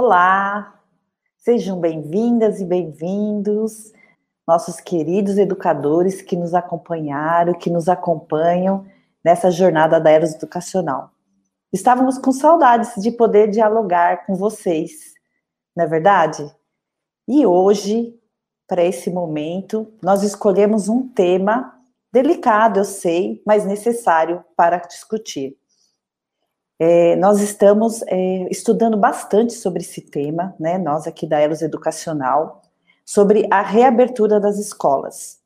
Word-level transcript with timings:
Olá, 0.00 0.80
sejam 1.38 1.80
bem-vindas 1.80 2.60
e 2.60 2.64
bem-vindos, 2.64 3.92
nossos 4.46 4.80
queridos 4.80 5.36
educadores 5.36 6.22
que 6.22 6.36
nos 6.36 6.54
acompanharam, 6.54 7.52
que 7.52 7.68
nos 7.68 7.88
acompanham 7.88 8.86
nessa 9.24 9.50
jornada 9.50 9.98
da 9.98 10.08
Eros 10.08 10.34
Educacional. 10.36 11.10
Estávamos 11.72 12.16
com 12.16 12.30
saudades 12.30 12.94
de 13.02 13.10
poder 13.10 13.50
dialogar 13.50 14.24
com 14.24 14.36
vocês, 14.36 15.14
não 15.76 15.84
é 15.84 15.88
verdade? 15.88 16.48
E 17.26 17.44
hoje, 17.44 18.16
para 18.68 18.84
esse 18.84 19.10
momento, 19.10 19.92
nós 20.00 20.22
escolhemos 20.22 20.88
um 20.88 21.08
tema 21.08 21.76
delicado, 22.12 22.78
eu 22.78 22.84
sei, 22.84 23.42
mas 23.44 23.66
necessário 23.66 24.44
para 24.56 24.78
discutir. 24.78 25.58
É, 26.78 27.16
nós 27.16 27.40
estamos 27.40 28.02
é, 28.06 28.48
estudando 28.50 28.96
bastante 28.96 29.52
sobre 29.52 29.82
esse 29.82 30.00
tema, 30.00 30.54
né, 30.60 30.78
nós 30.78 31.06
aqui 31.06 31.26
da 31.26 31.40
Elos 31.40 31.60
Educacional, 31.60 32.62
sobre 33.04 33.48
a 33.50 33.62
reabertura 33.62 34.38
das 34.38 34.58
escolas. 34.58 35.40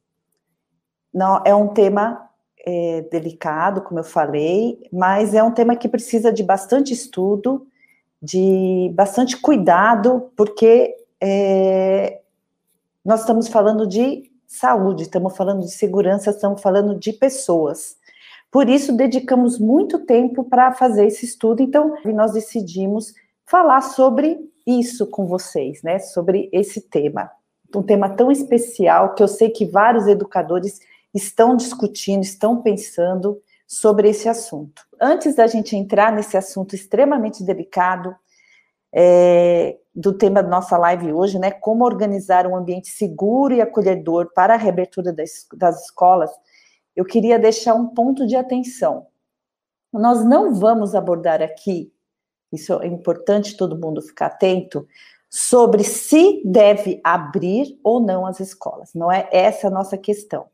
Não, 1.12 1.42
é 1.44 1.54
um 1.54 1.68
tema 1.68 2.28
é, 2.66 3.02
delicado, 3.10 3.80
como 3.80 4.00
eu 4.00 4.04
falei, 4.04 4.86
mas 4.92 5.34
é 5.34 5.42
um 5.42 5.52
tema 5.52 5.76
que 5.76 5.88
precisa 5.88 6.32
de 6.32 6.42
bastante 6.42 6.92
estudo, 6.92 7.66
de 8.20 8.92
bastante 8.94 9.36
cuidado, 9.36 10.30
porque 10.36 10.94
é, 11.20 12.20
nós 13.04 13.20
estamos 13.20 13.48
falando 13.48 13.86
de 13.86 14.30
saúde, 14.46 15.04
estamos 15.04 15.36
falando 15.36 15.60
de 15.60 15.70
segurança, 15.70 16.30
estamos 16.30 16.60
falando 16.60 16.98
de 16.98 17.12
pessoas. 17.12 17.96
Por 18.52 18.68
isso, 18.68 18.94
dedicamos 18.94 19.58
muito 19.58 20.00
tempo 20.00 20.44
para 20.44 20.72
fazer 20.72 21.06
esse 21.06 21.24
estudo, 21.24 21.62
então, 21.62 21.94
nós 22.04 22.32
decidimos 22.32 23.14
falar 23.46 23.80
sobre 23.80 24.38
isso 24.66 25.06
com 25.06 25.26
vocês, 25.26 25.82
né? 25.82 25.98
Sobre 25.98 26.50
esse 26.52 26.82
tema. 26.82 27.30
Um 27.74 27.82
tema 27.82 28.10
tão 28.10 28.30
especial 28.30 29.14
que 29.14 29.22
eu 29.22 29.28
sei 29.28 29.48
que 29.48 29.64
vários 29.64 30.06
educadores 30.06 30.80
estão 31.14 31.56
discutindo, 31.56 32.22
estão 32.22 32.60
pensando 32.60 33.40
sobre 33.66 34.10
esse 34.10 34.28
assunto. 34.28 34.82
Antes 35.00 35.34
da 35.34 35.46
gente 35.46 35.74
entrar 35.74 36.12
nesse 36.12 36.36
assunto 36.36 36.74
extremamente 36.74 37.42
delicado, 37.42 38.14
é, 38.94 39.78
do 39.94 40.12
tema 40.12 40.42
da 40.42 40.48
nossa 40.50 40.76
live 40.76 41.10
hoje, 41.10 41.38
né? 41.38 41.50
Como 41.50 41.86
organizar 41.86 42.46
um 42.46 42.54
ambiente 42.54 42.90
seguro 42.90 43.54
e 43.54 43.62
acolhedor 43.62 44.30
para 44.34 44.52
a 44.52 44.58
reabertura 44.58 45.10
das, 45.10 45.46
das 45.54 45.84
escolas, 45.84 46.30
eu 46.94 47.04
queria 47.04 47.38
deixar 47.38 47.74
um 47.74 47.88
ponto 47.88 48.26
de 48.26 48.36
atenção. 48.36 49.06
Nós 49.92 50.24
não 50.24 50.54
vamos 50.54 50.94
abordar 50.94 51.42
aqui, 51.42 51.92
isso 52.52 52.74
é 52.82 52.86
importante 52.86 53.56
todo 53.56 53.78
mundo 53.78 54.02
ficar 54.02 54.26
atento, 54.26 54.86
sobre 55.30 55.82
se 55.82 56.42
deve 56.44 57.00
abrir 57.02 57.78
ou 57.82 58.00
não 58.00 58.26
as 58.26 58.38
escolas. 58.40 58.92
Não 58.94 59.10
é 59.10 59.28
essa 59.32 59.68
a 59.68 59.70
nossa 59.70 59.96
questão. 59.96 60.46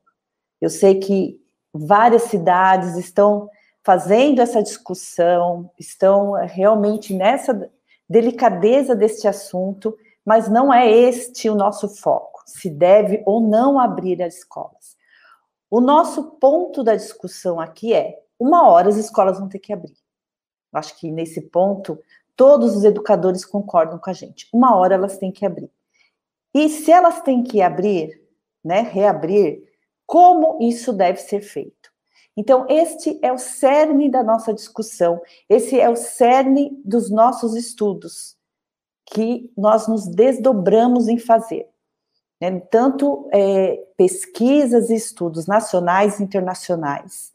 Eu 0.60 0.70
sei 0.70 1.00
que 1.00 1.40
várias 1.72 2.22
cidades 2.22 2.96
estão 2.96 3.50
fazendo 3.82 4.40
essa 4.40 4.62
discussão, 4.62 5.70
estão 5.78 6.32
realmente 6.32 7.12
nessa 7.14 7.70
delicadeza 8.08 8.94
deste 8.94 9.26
assunto, 9.26 9.96
mas 10.24 10.48
não 10.48 10.72
é 10.72 10.88
este 10.90 11.48
o 11.48 11.54
nosso 11.54 11.88
foco, 11.88 12.42
se 12.46 12.70
deve 12.70 13.22
ou 13.26 13.40
não 13.40 13.78
abrir 13.78 14.22
as 14.22 14.36
escolas. 14.36 14.97
O 15.70 15.80
nosso 15.80 16.22
ponto 16.32 16.82
da 16.82 16.96
discussão 16.96 17.60
aqui 17.60 17.92
é: 17.92 18.22
uma 18.38 18.68
hora 18.68 18.88
as 18.88 18.96
escolas 18.96 19.38
vão 19.38 19.48
ter 19.48 19.58
que 19.58 19.72
abrir. 19.72 19.96
Acho 20.72 20.96
que 20.98 21.10
nesse 21.10 21.42
ponto 21.42 21.98
todos 22.36 22.76
os 22.76 22.84
educadores 22.84 23.44
concordam 23.44 23.98
com 23.98 24.10
a 24.10 24.12
gente. 24.12 24.48
Uma 24.52 24.76
hora 24.76 24.94
elas 24.94 25.18
têm 25.18 25.32
que 25.32 25.44
abrir. 25.44 25.70
E 26.54 26.68
se 26.68 26.90
elas 26.90 27.20
têm 27.20 27.42
que 27.42 27.60
abrir, 27.60 28.22
né, 28.64 28.80
reabrir, 28.80 29.62
como 30.06 30.58
isso 30.62 30.92
deve 30.92 31.18
ser 31.18 31.40
feito? 31.40 31.90
Então, 32.36 32.64
este 32.68 33.18
é 33.20 33.32
o 33.32 33.38
cerne 33.38 34.08
da 34.08 34.22
nossa 34.22 34.54
discussão, 34.54 35.20
esse 35.48 35.78
é 35.78 35.88
o 35.90 35.96
cerne 35.96 36.80
dos 36.84 37.10
nossos 37.10 37.56
estudos, 37.56 38.36
que 39.04 39.52
nós 39.56 39.88
nos 39.88 40.06
desdobramos 40.06 41.08
em 41.08 41.18
fazer. 41.18 41.68
Né? 42.40 42.60
Tanto 42.70 43.28
é, 43.32 43.76
pesquisas 43.96 44.90
e 44.90 44.94
estudos 44.94 45.46
nacionais 45.46 46.18
e 46.18 46.22
internacionais, 46.22 47.32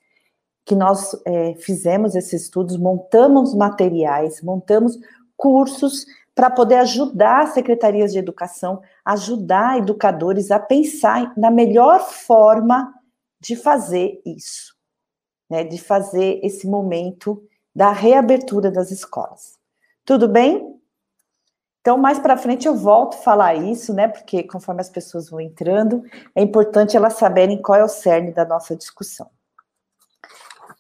que 0.66 0.76
nós 0.76 1.16
é, 1.26 1.56
fizemos 1.56 2.16
esses 2.16 2.44
estudos, 2.44 2.78
montamos 2.78 3.54
materiais, 3.54 4.42
montamos 4.42 4.98
cursos 5.36 6.06
para 6.34 6.50
poder 6.50 6.76
ajudar 6.78 7.44
as 7.44 7.54
secretarias 7.54 8.12
de 8.12 8.20
educação, 8.20 8.82
ajudar 9.06 9.78
educadores 9.78 10.52
a 10.52 10.60
pensar 10.60 11.34
na 11.38 11.52
melhor 11.52 12.00
forma 12.00 12.94
de 13.40 13.56
fazer 13.56 14.22
isso 14.26 14.74
né, 15.54 15.64
de 15.64 15.78
fazer 15.78 16.40
esse 16.44 16.68
momento 16.68 17.48
da 17.76 17.92
reabertura 17.92 18.72
das 18.72 18.90
escolas. 18.90 19.60
Tudo 20.04 20.28
bem? 20.28 20.80
Então, 21.84 21.98
mais 21.98 22.18
para 22.18 22.38
frente 22.38 22.66
eu 22.66 22.74
volto 22.74 23.16
a 23.16 23.18
falar 23.18 23.56
isso, 23.56 23.94
né? 23.94 24.08
Porque 24.08 24.42
conforme 24.42 24.80
as 24.80 24.90
pessoas 24.90 25.30
vão 25.30 25.42
entrando, 25.42 26.02
é 26.34 26.42
importante 26.42 26.96
elas 26.96 27.16
saberem 27.16 27.62
qual 27.62 27.78
é 27.78 27.84
o 27.84 27.90
cerne 27.90 28.32
da 28.32 28.46
nossa 28.46 28.74
discussão. 28.74 29.30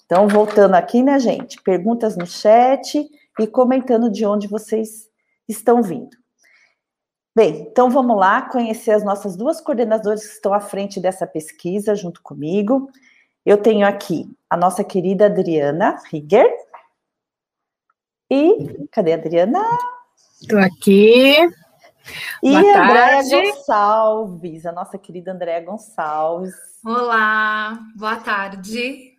Então, 0.06 0.30
voltando 0.30 0.76
aqui, 0.76 1.04
né, 1.04 1.20
gente? 1.20 1.62
Perguntas 1.62 2.16
no 2.16 2.26
chat 2.26 3.06
e 3.38 3.48
comentando 3.48 4.10
de 4.10 4.26
onde 4.26 4.48
vocês 4.48 5.10
estão 5.46 5.84
vindo. 5.84 6.16
Bem, 7.36 7.68
então 7.70 7.90
vamos 7.90 8.16
lá 8.16 8.44
conhecer 8.44 8.92
as 8.92 9.04
nossas 9.04 9.36
duas 9.36 9.60
coordenadoras 9.60 10.26
que 10.26 10.32
estão 10.36 10.54
à 10.54 10.62
frente 10.62 11.02
dessa 11.02 11.28
pesquisa 11.28 11.96
junto 11.96 12.22
comigo. 12.22 12.90
Eu 13.46 13.58
tenho 13.58 13.86
aqui 13.86 14.34
a 14.50 14.56
nossa 14.56 14.86
querida 14.86 15.26
Adriana 15.26 16.02
Rigger. 16.10 16.50
E 18.32 18.88
cadê 18.90 19.12
a 19.12 19.16
Adriana? 19.18 19.60
Estou 20.44 20.60
aqui. 20.60 21.38
E 22.44 22.54
a 22.54 22.60
Andréa 22.60 23.24
Gonçalves, 23.24 24.66
a 24.66 24.74
nossa 24.74 24.98
querida 24.98 25.32
Andréa 25.32 25.62
Gonçalves. 25.62 26.54
Olá, 26.86 27.80
boa 27.96 28.18
tarde. 28.18 29.14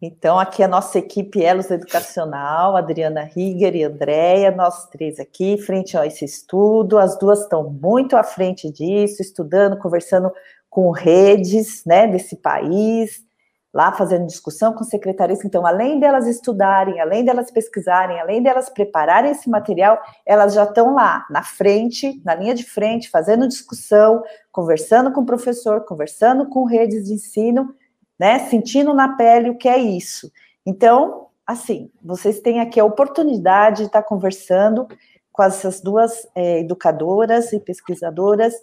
Então, 0.00 0.38
aqui 0.38 0.62
a 0.62 0.68
nossa 0.68 0.98
equipe 0.98 1.42
Elos 1.42 1.70
Educacional, 1.70 2.76
Adriana 2.76 3.22
Rigger 3.22 3.74
e 3.74 3.84
Andréia, 3.84 4.50
nós 4.50 4.86
três 4.90 5.18
aqui, 5.18 5.56
frente 5.56 5.96
a 5.96 6.06
esse 6.06 6.26
estudo. 6.26 6.98
As 6.98 7.18
duas 7.18 7.40
estão 7.40 7.70
muito 7.70 8.14
à 8.14 8.22
frente 8.22 8.70
disso, 8.70 9.22
estudando, 9.22 9.78
conversando 9.78 10.30
com 10.68 10.90
redes 10.90 11.82
né, 11.86 12.06
desse 12.06 12.36
país, 12.36 13.25
lá 13.72 13.92
fazendo 13.92 14.26
discussão 14.26 14.72
com 14.72 14.84
secretarias. 14.84 15.44
Então, 15.44 15.66
além 15.66 16.00
delas 16.00 16.26
estudarem, 16.26 17.00
além 17.00 17.24
delas 17.24 17.50
pesquisarem, 17.50 18.18
além 18.20 18.42
delas 18.42 18.70
prepararem 18.70 19.30
esse 19.30 19.50
material, 19.50 20.00
elas 20.24 20.54
já 20.54 20.64
estão 20.64 20.94
lá, 20.94 21.26
na 21.30 21.42
frente, 21.42 22.20
na 22.24 22.34
linha 22.34 22.54
de 22.54 22.64
frente, 22.64 23.10
fazendo 23.10 23.46
discussão, 23.46 24.22
conversando 24.50 25.12
com 25.12 25.20
o 25.20 25.26
professor, 25.26 25.84
conversando 25.84 26.48
com 26.48 26.64
redes 26.64 27.04
de 27.04 27.12
ensino, 27.12 27.74
né, 28.18 28.38
sentindo 28.48 28.94
na 28.94 29.16
pele 29.16 29.50
o 29.50 29.58
que 29.58 29.68
é 29.68 29.76
isso. 29.76 30.32
Então, 30.64 31.26
assim, 31.46 31.90
vocês 32.02 32.40
têm 32.40 32.60
aqui 32.60 32.80
a 32.80 32.84
oportunidade 32.84 33.78
de 33.78 33.84
estar 33.84 34.02
conversando 34.02 34.88
com 35.30 35.42
essas 35.42 35.82
duas 35.82 36.26
é, 36.34 36.60
educadoras 36.60 37.52
e 37.52 37.60
pesquisadoras 37.60 38.54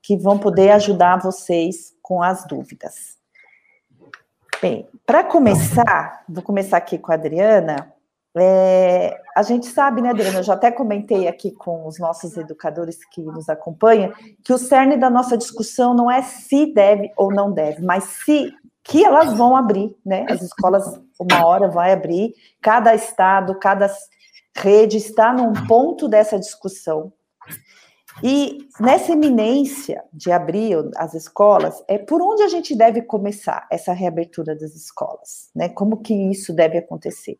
que 0.00 0.16
vão 0.16 0.38
poder 0.38 0.70
ajudar 0.70 1.20
vocês 1.20 1.94
com 2.02 2.22
as 2.22 2.46
dúvidas. 2.46 3.21
Bem, 4.62 4.88
para 5.04 5.24
começar, 5.24 6.22
vou 6.28 6.40
começar 6.40 6.76
aqui 6.76 6.96
com 6.96 7.10
a 7.10 7.16
Adriana. 7.16 7.92
É, 8.36 9.20
a 9.36 9.42
gente 9.42 9.66
sabe, 9.66 10.00
né, 10.00 10.10
Adriana? 10.10 10.38
Eu 10.38 10.44
já 10.44 10.54
até 10.54 10.70
comentei 10.70 11.26
aqui 11.26 11.50
com 11.50 11.84
os 11.84 11.98
nossos 11.98 12.36
educadores 12.36 13.04
que 13.04 13.20
nos 13.22 13.48
acompanham, 13.48 14.12
que 14.44 14.52
o 14.52 14.58
cerne 14.58 14.96
da 14.96 15.10
nossa 15.10 15.36
discussão 15.36 15.94
não 15.94 16.08
é 16.08 16.22
se 16.22 16.72
deve 16.72 17.10
ou 17.16 17.34
não 17.34 17.50
deve, 17.50 17.82
mas 17.82 18.04
se 18.04 18.54
que 18.84 19.04
elas 19.04 19.36
vão 19.36 19.56
abrir, 19.56 19.96
né? 20.06 20.26
As 20.30 20.40
escolas, 20.40 21.00
uma 21.18 21.44
hora 21.44 21.68
vai 21.68 21.92
abrir, 21.92 22.32
cada 22.60 22.94
estado, 22.94 23.58
cada 23.58 23.90
rede 24.56 24.96
está 24.96 25.32
num 25.32 25.52
ponto 25.66 26.06
dessa 26.06 26.38
discussão. 26.38 27.12
E 28.22 28.68
nessa 28.80 29.12
eminência 29.12 30.02
de 30.12 30.30
abrir 30.30 30.76
as 30.96 31.14
escolas, 31.14 31.82
é 31.88 31.98
por 31.98 32.20
onde 32.20 32.42
a 32.42 32.48
gente 32.48 32.74
deve 32.74 33.02
começar 33.02 33.66
essa 33.70 33.92
reabertura 33.92 34.54
das 34.54 34.74
escolas, 34.74 35.50
né? 35.54 35.68
Como 35.68 36.02
que 36.02 36.14
isso 36.30 36.52
deve 36.52 36.78
acontecer? 36.78 37.38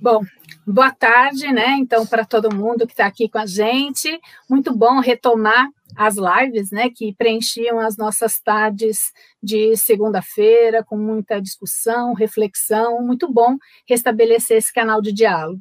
Bom, 0.00 0.22
boa 0.66 0.92
tarde, 0.92 1.52
né? 1.52 1.76
Então, 1.78 2.06
para 2.06 2.24
todo 2.24 2.54
mundo 2.54 2.86
que 2.86 2.92
está 2.92 3.06
aqui 3.06 3.28
com 3.28 3.38
a 3.38 3.46
gente, 3.46 4.18
muito 4.48 4.74
bom 4.74 5.00
retomar 5.00 5.68
as 5.96 6.16
lives, 6.16 6.70
né? 6.70 6.88
Que 6.88 7.12
preenchiam 7.14 7.80
as 7.80 7.96
nossas 7.96 8.38
tardes 8.38 9.12
de 9.42 9.76
segunda-feira, 9.76 10.84
com 10.84 10.96
muita 10.96 11.40
discussão, 11.40 12.14
reflexão, 12.14 13.02
muito 13.02 13.30
bom 13.30 13.56
restabelecer 13.88 14.56
esse 14.56 14.72
canal 14.72 15.02
de 15.02 15.12
diálogo. 15.12 15.60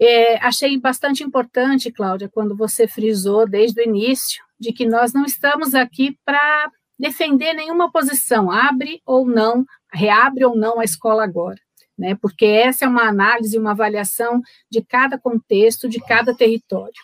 É, 0.00 0.36
achei 0.44 0.78
bastante 0.78 1.24
importante, 1.24 1.90
Cláudia, 1.90 2.28
quando 2.28 2.54
você 2.54 2.86
frisou 2.86 3.48
desde 3.48 3.80
o 3.80 3.84
início 3.84 4.44
de 4.58 4.72
que 4.72 4.86
nós 4.86 5.12
não 5.12 5.24
estamos 5.24 5.74
aqui 5.74 6.18
para 6.24 6.70
defender 6.98 7.54
nenhuma 7.54 7.90
posição, 7.90 8.50
abre 8.50 9.00
ou 9.06 9.26
não, 9.26 9.64
reabre 9.92 10.44
ou 10.44 10.56
não 10.56 10.80
a 10.80 10.84
escola 10.84 11.24
agora, 11.24 11.58
né? 11.96 12.14
Porque 12.14 12.44
essa 12.44 12.84
é 12.84 12.88
uma 12.88 13.08
análise, 13.08 13.58
uma 13.58 13.72
avaliação 13.72 14.40
de 14.70 14.82
cada 14.82 15.18
contexto, 15.18 15.88
de 15.88 16.00
cada 16.00 16.34
território. 16.34 16.94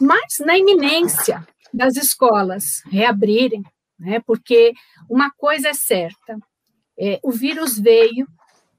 Mas 0.00 0.38
na 0.40 0.58
iminência 0.58 1.46
das 1.72 1.96
escolas 1.96 2.82
reabrirem, 2.90 3.62
né? 3.98 4.20
Porque 4.26 4.72
uma 5.08 5.30
coisa 5.30 5.68
é 5.68 5.74
certa, 5.74 6.38
é, 6.98 7.20
o 7.22 7.30
vírus 7.30 7.78
veio 7.78 8.26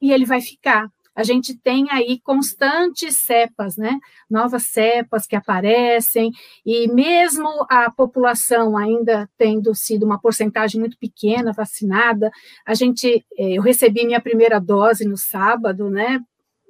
e 0.01 0.11
ele 0.11 0.25
vai 0.25 0.41
ficar 0.41 0.87
a 1.17 1.23
gente 1.23 1.57
tem 1.57 1.87
aí 1.89 2.19
constantes 2.19 3.17
cepas, 3.17 3.75
né? 3.75 3.97
Novas 4.29 4.67
cepas 4.67 5.25
que 5.25 5.35
aparecem, 5.35 6.31
e 6.63 6.87
mesmo 6.87 7.49
a 7.67 7.89
população 7.89 8.77
ainda 8.77 9.27
tendo 9.35 9.73
sido 9.73 10.05
uma 10.05 10.21
porcentagem 10.21 10.79
muito 10.79 10.95
pequena 10.95 11.51
vacinada, 11.51 12.29
a 12.63 12.75
gente, 12.75 13.25
eh, 13.35 13.57
eu 13.57 13.63
recebi 13.63 14.05
minha 14.05 14.21
primeira 14.21 14.59
dose 14.59 15.05
no 15.05 15.17
sábado, 15.17 15.89
né? 15.89 16.19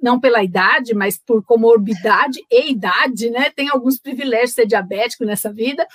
Não 0.00 0.18
pela 0.18 0.42
idade, 0.42 0.94
mas 0.94 1.18
por 1.18 1.44
comorbidade 1.44 2.40
e 2.50 2.70
idade, 2.70 3.28
né? 3.28 3.50
Tem 3.50 3.68
alguns 3.68 3.98
privilégios 3.98 4.52
ser 4.52 4.64
diabético 4.64 5.26
nessa 5.26 5.52
vida, 5.52 5.86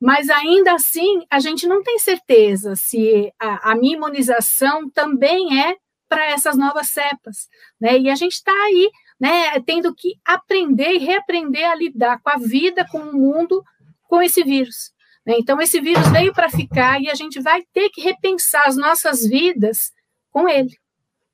mas 0.00 0.30
ainda 0.30 0.74
assim 0.74 1.24
a 1.28 1.40
gente 1.40 1.66
não 1.66 1.82
tem 1.82 1.98
certeza 1.98 2.76
se 2.76 3.32
a, 3.36 3.72
a 3.72 3.74
minha 3.74 3.96
imunização 3.96 4.88
também 4.88 5.60
é 5.60 5.74
para 6.10 6.26
essas 6.26 6.58
novas 6.58 6.88
cepas, 6.88 7.48
né? 7.80 7.96
E 7.96 8.10
a 8.10 8.16
gente 8.16 8.32
está 8.32 8.52
aí, 8.52 8.90
né, 9.18 9.60
tendo 9.60 9.94
que 9.94 10.16
aprender 10.24 10.94
e 10.94 10.98
reaprender 10.98 11.70
a 11.70 11.74
lidar 11.76 12.20
com 12.20 12.30
a 12.30 12.36
vida, 12.36 12.84
com 12.90 12.98
o 12.98 13.12
mundo, 13.12 13.62
com 14.08 14.20
esse 14.20 14.42
vírus. 14.42 14.92
Né? 15.24 15.36
Então, 15.38 15.60
esse 15.60 15.80
vírus 15.80 16.08
veio 16.08 16.32
para 16.34 16.50
ficar 16.50 17.00
e 17.00 17.08
a 17.08 17.14
gente 17.14 17.40
vai 17.40 17.62
ter 17.72 17.90
que 17.90 18.00
repensar 18.00 18.66
as 18.66 18.76
nossas 18.76 19.24
vidas 19.24 19.92
com 20.32 20.48
ele. 20.48 20.76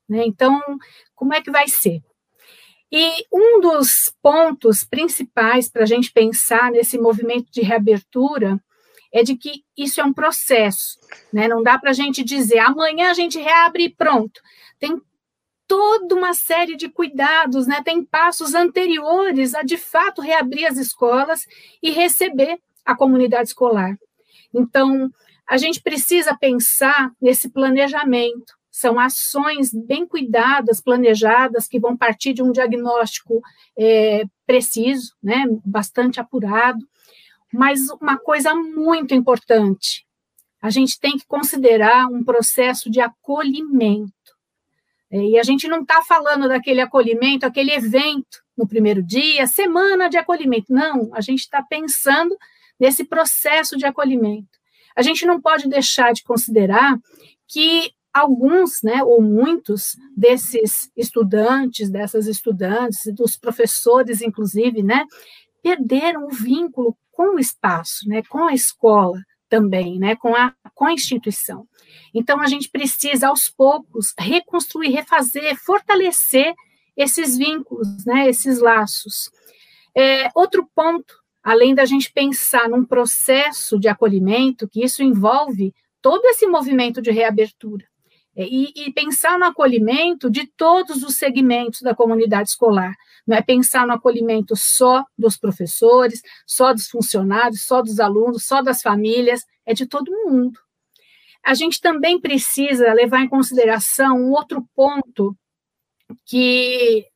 Né? 0.07 0.25
Então, 0.27 0.61
como 1.15 1.33
é 1.33 1.41
que 1.41 1.51
vai 1.51 1.69
ser? 1.69 2.03
E 2.93 3.25
um 3.33 3.61
dos 3.61 4.15
pontos 4.23 4.85
principais 4.85 5.71
para 5.71 5.85
a 5.85 5.87
gente 5.87 6.13
pensar 6.13 6.71
nesse 6.71 6.99
movimento 6.99 7.51
de 7.51 7.63
reabertura 7.63 8.61
é 9.19 9.23
de 9.23 9.37
que 9.37 9.65
isso 9.77 10.01
é 10.01 10.05
um 10.05 10.13
processo, 10.13 10.99
né? 11.33 11.49
Não 11.49 11.63
dá 11.63 11.79
para 11.79 11.91
a 11.91 11.95
gente 11.95 12.23
dizer 12.23 12.59
amanhã 12.59 13.11
a 13.11 13.15
gente 13.15 13.39
reabre 13.39 13.85
e 13.85 13.95
pronto 13.95 14.41
tem 14.79 15.01
toda 15.67 16.15
uma 16.15 16.33
série 16.33 16.77
de 16.77 16.89
cuidados, 16.89 17.67
né? 17.67 17.83
Tem 17.85 18.05
passos 18.05 18.55
anteriores 18.55 19.55
a 19.55 19.63
de 19.63 19.77
fato 19.77 20.21
reabrir 20.21 20.67
as 20.67 20.77
escolas 20.77 21.47
e 21.83 21.91
receber 21.91 22.59
a 22.85 22.95
comunidade 22.95 23.49
escolar. 23.49 23.99
Então, 24.55 25.11
a 25.47 25.57
gente 25.57 25.83
precisa 25.83 26.37
pensar 26.37 27.11
nesse 27.21 27.51
planejamento. 27.51 28.55
São 28.71 29.01
ações 29.01 29.73
bem 29.73 30.07
cuidadas, 30.07 30.81
planejadas, 30.81 31.67
que 31.67 31.81
vão 31.81 31.97
partir 31.97 32.33
de 32.33 32.43
um 32.43 32.53
diagnóstico 32.53 33.41
é, 33.77 34.23
preciso, 34.47 35.15
né, 35.23 35.45
bastante 35.65 36.21
apurado. 36.21 36.87
Mas 37.53 37.89
uma 38.01 38.19
coisa 38.19 38.55
muito 38.55 39.15
importante, 39.15 40.07
a 40.61 40.71
gente 40.71 40.99
tem 40.99 41.17
que 41.17 41.27
considerar 41.27 42.07
um 42.07 42.25
processo 42.25 42.91
de 42.91 43.01
acolhimento. 43.01 44.13
É, 45.11 45.19
e 45.19 45.39
a 45.39 45.43
gente 45.43 45.69
não 45.69 45.83
está 45.83 46.03
falando 46.03 46.49
daquele 46.49 46.81
acolhimento, 46.81 47.47
aquele 47.47 47.73
evento 47.73 48.43
no 48.57 48.67
primeiro 48.67 49.03
dia, 49.03 49.47
semana 49.47 50.09
de 50.09 50.17
acolhimento. 50.17 50.73
Não, 50.73 51.11
a 51.15 51.21
gente 51.21 51.41
está 51.41 51.63
pensando 51.63 52.37
nesse 52.81 53.05
processo 53.05 53.77
de 53.77 53.87
acolhimento. 53.87 54.49
A 54.97 55.03
gente 55.03 55.27
não 55.27 55.41
pode 55.41 55.69
deixar 55.69 56.13
de 56.13 56.23
considerar 56.25 56.99
que 57.47 57.93
alguns, 58.13 58.83
né, 58.83 59.05
ou 59.05 59.21
muitos 59.21 59.97
desses 60.17 60.91
estudantes, 60.97 61.91
dessas 61.91 62.27
estudantes, 62.27 63.13
dos 63.15 63.37
professores, 63.37 64.23
inclusive, 64.23 64.83
né, 64.83 65.05
perderam 65.63 66.27
o 66.27 66.31
vínculo 66.31 66.97
com 67.17 67.37
o 67.37 67.39
espaço, 67.41 68.07
né, 68.07 68.23
com 68.29 68.45
a 68.45 68.53
escola 68.53 69.19
também, 69.49 69.99
né, 69.99 70.15
com 70.17 70.35
a, 70.37 70.53
com 70.75 70.85
a 70.85 70.93
instituição. 70.93 71.67
Então, 72.13 72.41
a 72.41 72.47
gente 72.47 72.69
precisa, 72.69 73.29
aos 73.29 73.49
poucos, 73.49 74.13
reconstruir, 74.19 74.91
refazer, 74.91 75.57
fortalecer 75.57 76.55
esses 76.95 77.39
vínculos, 77.39 78.05
né, 78.05 78.29
esses 78.29 78.61
laços. 78.61 79.31
É, 79.97 80.29
outro 80.35 80.69
ponto, 80.75 81.15
além 81.43 81.75
da 81.75 81.87
gente 81.87 82.13
pensar 82.13 82.69
num 82.69 82.85
processo 82.85 83.81
de 83.81 83.89
acolhimento, 83.89 84.69
que 84.69 84.85
isso 84.85 85.03
envolve 85.03 85.75
todo 86.03 86.27
esse 86.27 86.47
movimento 86.47 87.01
de 87.01 87.11
reabertura, 87.11 87.87
e, 88.45 88.73
e, 88.75 88.93
pensar 88.93 89.39
no 89.39 89.47
acolhimento 89.47 90.31
de 90.31 90.47
todos 90.47 91.03
os 91.03 91.17
segmentos 91.17 91.81
da 91.81 91.95
comunidade 91.95 92.51
escolar. 92.51 92.95
Não 93.27 93.37
é 93.37 93.43
pensar 93.43 93.87
no 93.87 93.95
acolhimento 93.95 94.55
só 94.55 95.05
dos 95.19 95.37
professores, 95.37 96.21
só 96.47 96.73
dos 96.73 96.89
funcionários, 96.89 97.67
só 97.67 97.81
dos 97.81 97.99
alunos, 97.99 98.45
só 98.45 98.61
das 98.61 98.83
famílias, 98.83 99.43
é 99.65 99.73
de 99.73 99.87
todo 99.87 100.11
mundo 100.11 100.61
a 101.47 101.55
gente 101.55 101.81
também 101.81 102.21
precisa 102.21 102.93
levar 102.93 103.21
em 103.21 103.29
consideração 103.29 104.19
um 104.19 104.33
outro 104.33 104.69
ponto 104.75 105.37
que 106.25 107.07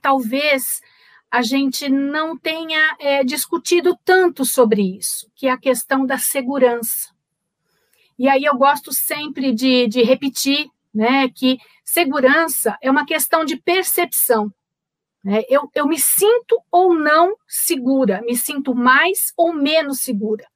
talvez 0.00 0.80
a 1.30 1.42
gente 1.42 1.86
não 1.90 2.34
tenha 2.36 2.96
é, 2.98 3.22
discutido 3.22 3.94
tanto 4.06 4.42
sobre 4.46 4.96
isso, 4.96 5.30
que 5.36 5.48
é 5.48 5.50
a 5.50 5.58
questão 5.58 6.06
da 6.06 6.16
segurança. 6.16 7.14
E 8.20 8.28
aí 8.28 8.44
eu 8.44 8.54
gosto 8.54 8.92
sempre 8.92 9.50
de, 9.50 9.86
de 9.86 10.02
repetir 10.02 10.68
né, 10.92 11.30
que 11.30 11.56
segurança 11.82 12.76
é 12.82 12.90
uma 12.90 13.06
questão 13.06 13.46
de 13.46 13.56
percepção. 13.56 14.52
Né? 15.24 15.42
Eu, 15.48 15.70
eu 15.74 15.88
me 15.88 15.98
sinto 15.98 16.62
ou 16.70 16.94
não 16.94 17.34
segura, 17.48 18.20
me 18.20 18.36
sinto 18.36 18.74
mais 18.74 19.32
ou 19.38 19.54
menos 19.54 20.00
segura. 20.00 20.46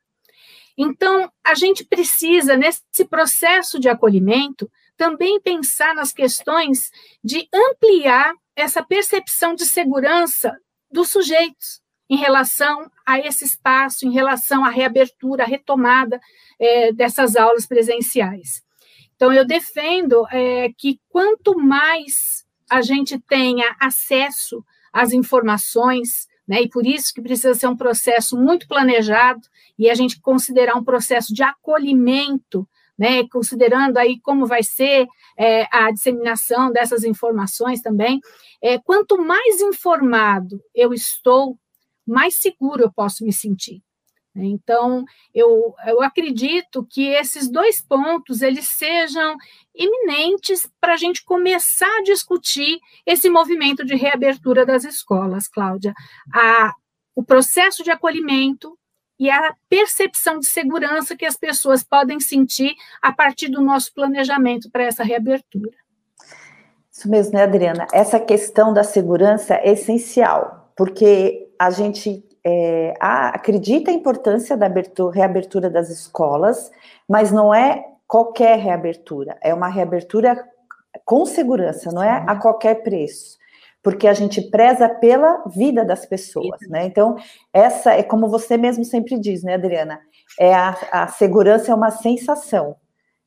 Então, 0.76 1.32
a 1.43 1.55
gente 1.55 1.87
precisa, 1.87 2.55
nesse 2.55 3.06
processo 3.08 3.81
de 3.81 3.88
acolhimento, 3.88 4.70
também 4.94 5.40
pensar 5.40 5.94
nas 5.94 6.12
questões 6.12 6.91
de 7.24 7.48
ampliar 7.50 8.34
essa 8.55 8.82
percepção 8.82 9.55
de 9.55 9.65
segurança 9.65 10.55
dos 10.91 11.08
sujeitos 11.08 11.82
em 12.08 12.17
relação 12.17 12.91
a 13.06 13.19
esse 13.19 13.44
espaço, 13.44 14.06
em 14.06 14.13
relação 14.13 14.65
à 14.65 14.69
reabertura, 14.69 15.44
à 15.44 15.46
retomada 15.46 16.20
é, 16.58 16.93
dessas 16.93 17.37
aulas 17.37 17.67
presenciais. 17.67 18.63
Então, 19.17 19.32
eu 19.32 19.46
defendo 19.46 20.27
é, 20.31 20.70
que 20.77 21.01
quanto 21.08 21.58
mais 21.58 22.44
a 22.69 22.82
gente 22.82 23.19
tenha 23.20 23.75
acesso 23.81 24.65
às 24.93 25.13
informações, 25.13 26.27
né? 26.46 26.63
E 26.63 26.69
por 26.69 26.87
isso 26.87 27.13
que 27.15 27.23
precisa 27.23 27.55
ser 27.55 27.67
um 27.67 27.77
processo 27.77 28.37
muito 28.37 28.67
planejado 28.69 29.41
e 29.79 29.89
a 29.89 29.94
gente 29.94 30.20
considerar 30.20 30.77
um 30.77 30.84
processo 30.84 31.32
de 31.32 31.43
acolhimento, 31.43 32.69
né? 32.99 33.27
Considerando 33.29 33.99
aí 33.99 34.20
como 34.20 34.46
vai 34.46 34.63
ser 34.63 35.06
é, 35.39 35.67
a 35.70 35.91
disseminação 35.91 36.70
dessas 36.70 37.05
informações 37.05 37.81
também. 37.81 38.20
É, 38.63 38.79
quanto 38.79 39.19
mais 39.19 39.61
informado 39.61 40.61
eu 40.75 40.93
estou, 40.93 41.58
mais 42.06 42.37
seguro 42.37 42.82
eu 42.82 42.93
posso 42.93 43.25
me 43.25 43.32
sentir. 43.32 43.82
Né? 44.34 44.44
Então, 44.46 45.05
eu, 45.32 45.75
eu 45.87 46.03
acredito 46.03 46.84
que 46.91 47.08
esses 47.08 47.49
dois 47.49 47.81
pontos 47.81 48.43
eles 48.43 48.67
sejam 48.67 49.37
iminentes 49.75 50.69
para 50.81 50.94
a 50.94 50.96
gente 50.96 51.25
começar 51.25 51.99
a 51.99 52.03
discutir 52.03 52.81
esse 53.06 53.31
movimento 53.31 53.84
de 53.84 53.94
reabertura 53.94 54.67
das 54.67 54.84
escolas, 54.84 55.46
Cláudia. 55.46 55.94
A, 56.34 56.75
o 57.15 57.23
processo 57.23 57.84
de 57.84 57.91
acolhimento 57.91 58.77
e 59.19 59.31
a 59.31 59.55
percepção 59.69 60.41
de 60.41 60.46
segurança 60.46 61.17
que 61.17 61.25
as 61.25 61.37
pessoas 61.37 61.84
podem 61.84 62.19
sentir 62.19 62.75
a 63.01 63.13
partir 63.13 63.49
do 63.49 63.61
nosso 63.61 63.94
planejamento 63.94 64.69
para 64.70 64.82
essa 64.82 65.05
reabertura. 65.05 65.77
Isso 66.91 67.08
mesmo, 67.08 67.34
né, 67.34 67.44
Adriana? 67.44 67.87
Essa 67.93 68.19
questão 68.19 68.73
da 68.73 68.82
segurança 68.82 69.55
é 69.55 69.73
essencial, 69.73 70.73
porque 70.77 71.44
a 71.58 71.70
gente 71.70 72.25
é, 72.44 72.94
acredita 73.01 73.91
a 73.91 73.94
importância 73.94 74.56
da 74.56 74.67
abertura, 74.67 75.15
reabertura 75.15 75.70
das 75.70 75.89
escolas, 75.89 76.70
mas 77.08 77.32
não 77.32 77.55
é 77.55 77.84
qualquer 78.06 78.58
reabertura, 78.58 79.37
é 79.41 79.53
uma 79.55 79.69
reabertura 79.69 80.46
com 81.05 81.25
segurança, 81.27 81.91
não 81.91 82.03
é 82.03 82.25
a 82.27 82.37
qualquer 82.37 82.82
preço, 82.82 83.39
porque 83.82 84.06
a 84.06 84.15
gente 84.15 84.41
preza 84.41 84.89
pela 84.89 85.43
vida 85.46 85.84
das 85.84 86.06
pessoas, 86.06 86.61
né? 86.69 86.87
Então, 86.87 87.17
essa 87.53 87.93
é 87.93 88.03
como 88.03 88.29
você 88.29 88.56
mesmo 88.56 88.84
sempre 88.84 89.19
diz, 89.19 89.43
né, 89.43 89.55
Adriana? 89.55 90.01
É 90.39 90.55
a, 90.55 90.77
a 90.93 91.08
segurança 91.08 91.73
é 91.73 91.75
uma 91.75 91.91
sensação. 91.91 92.77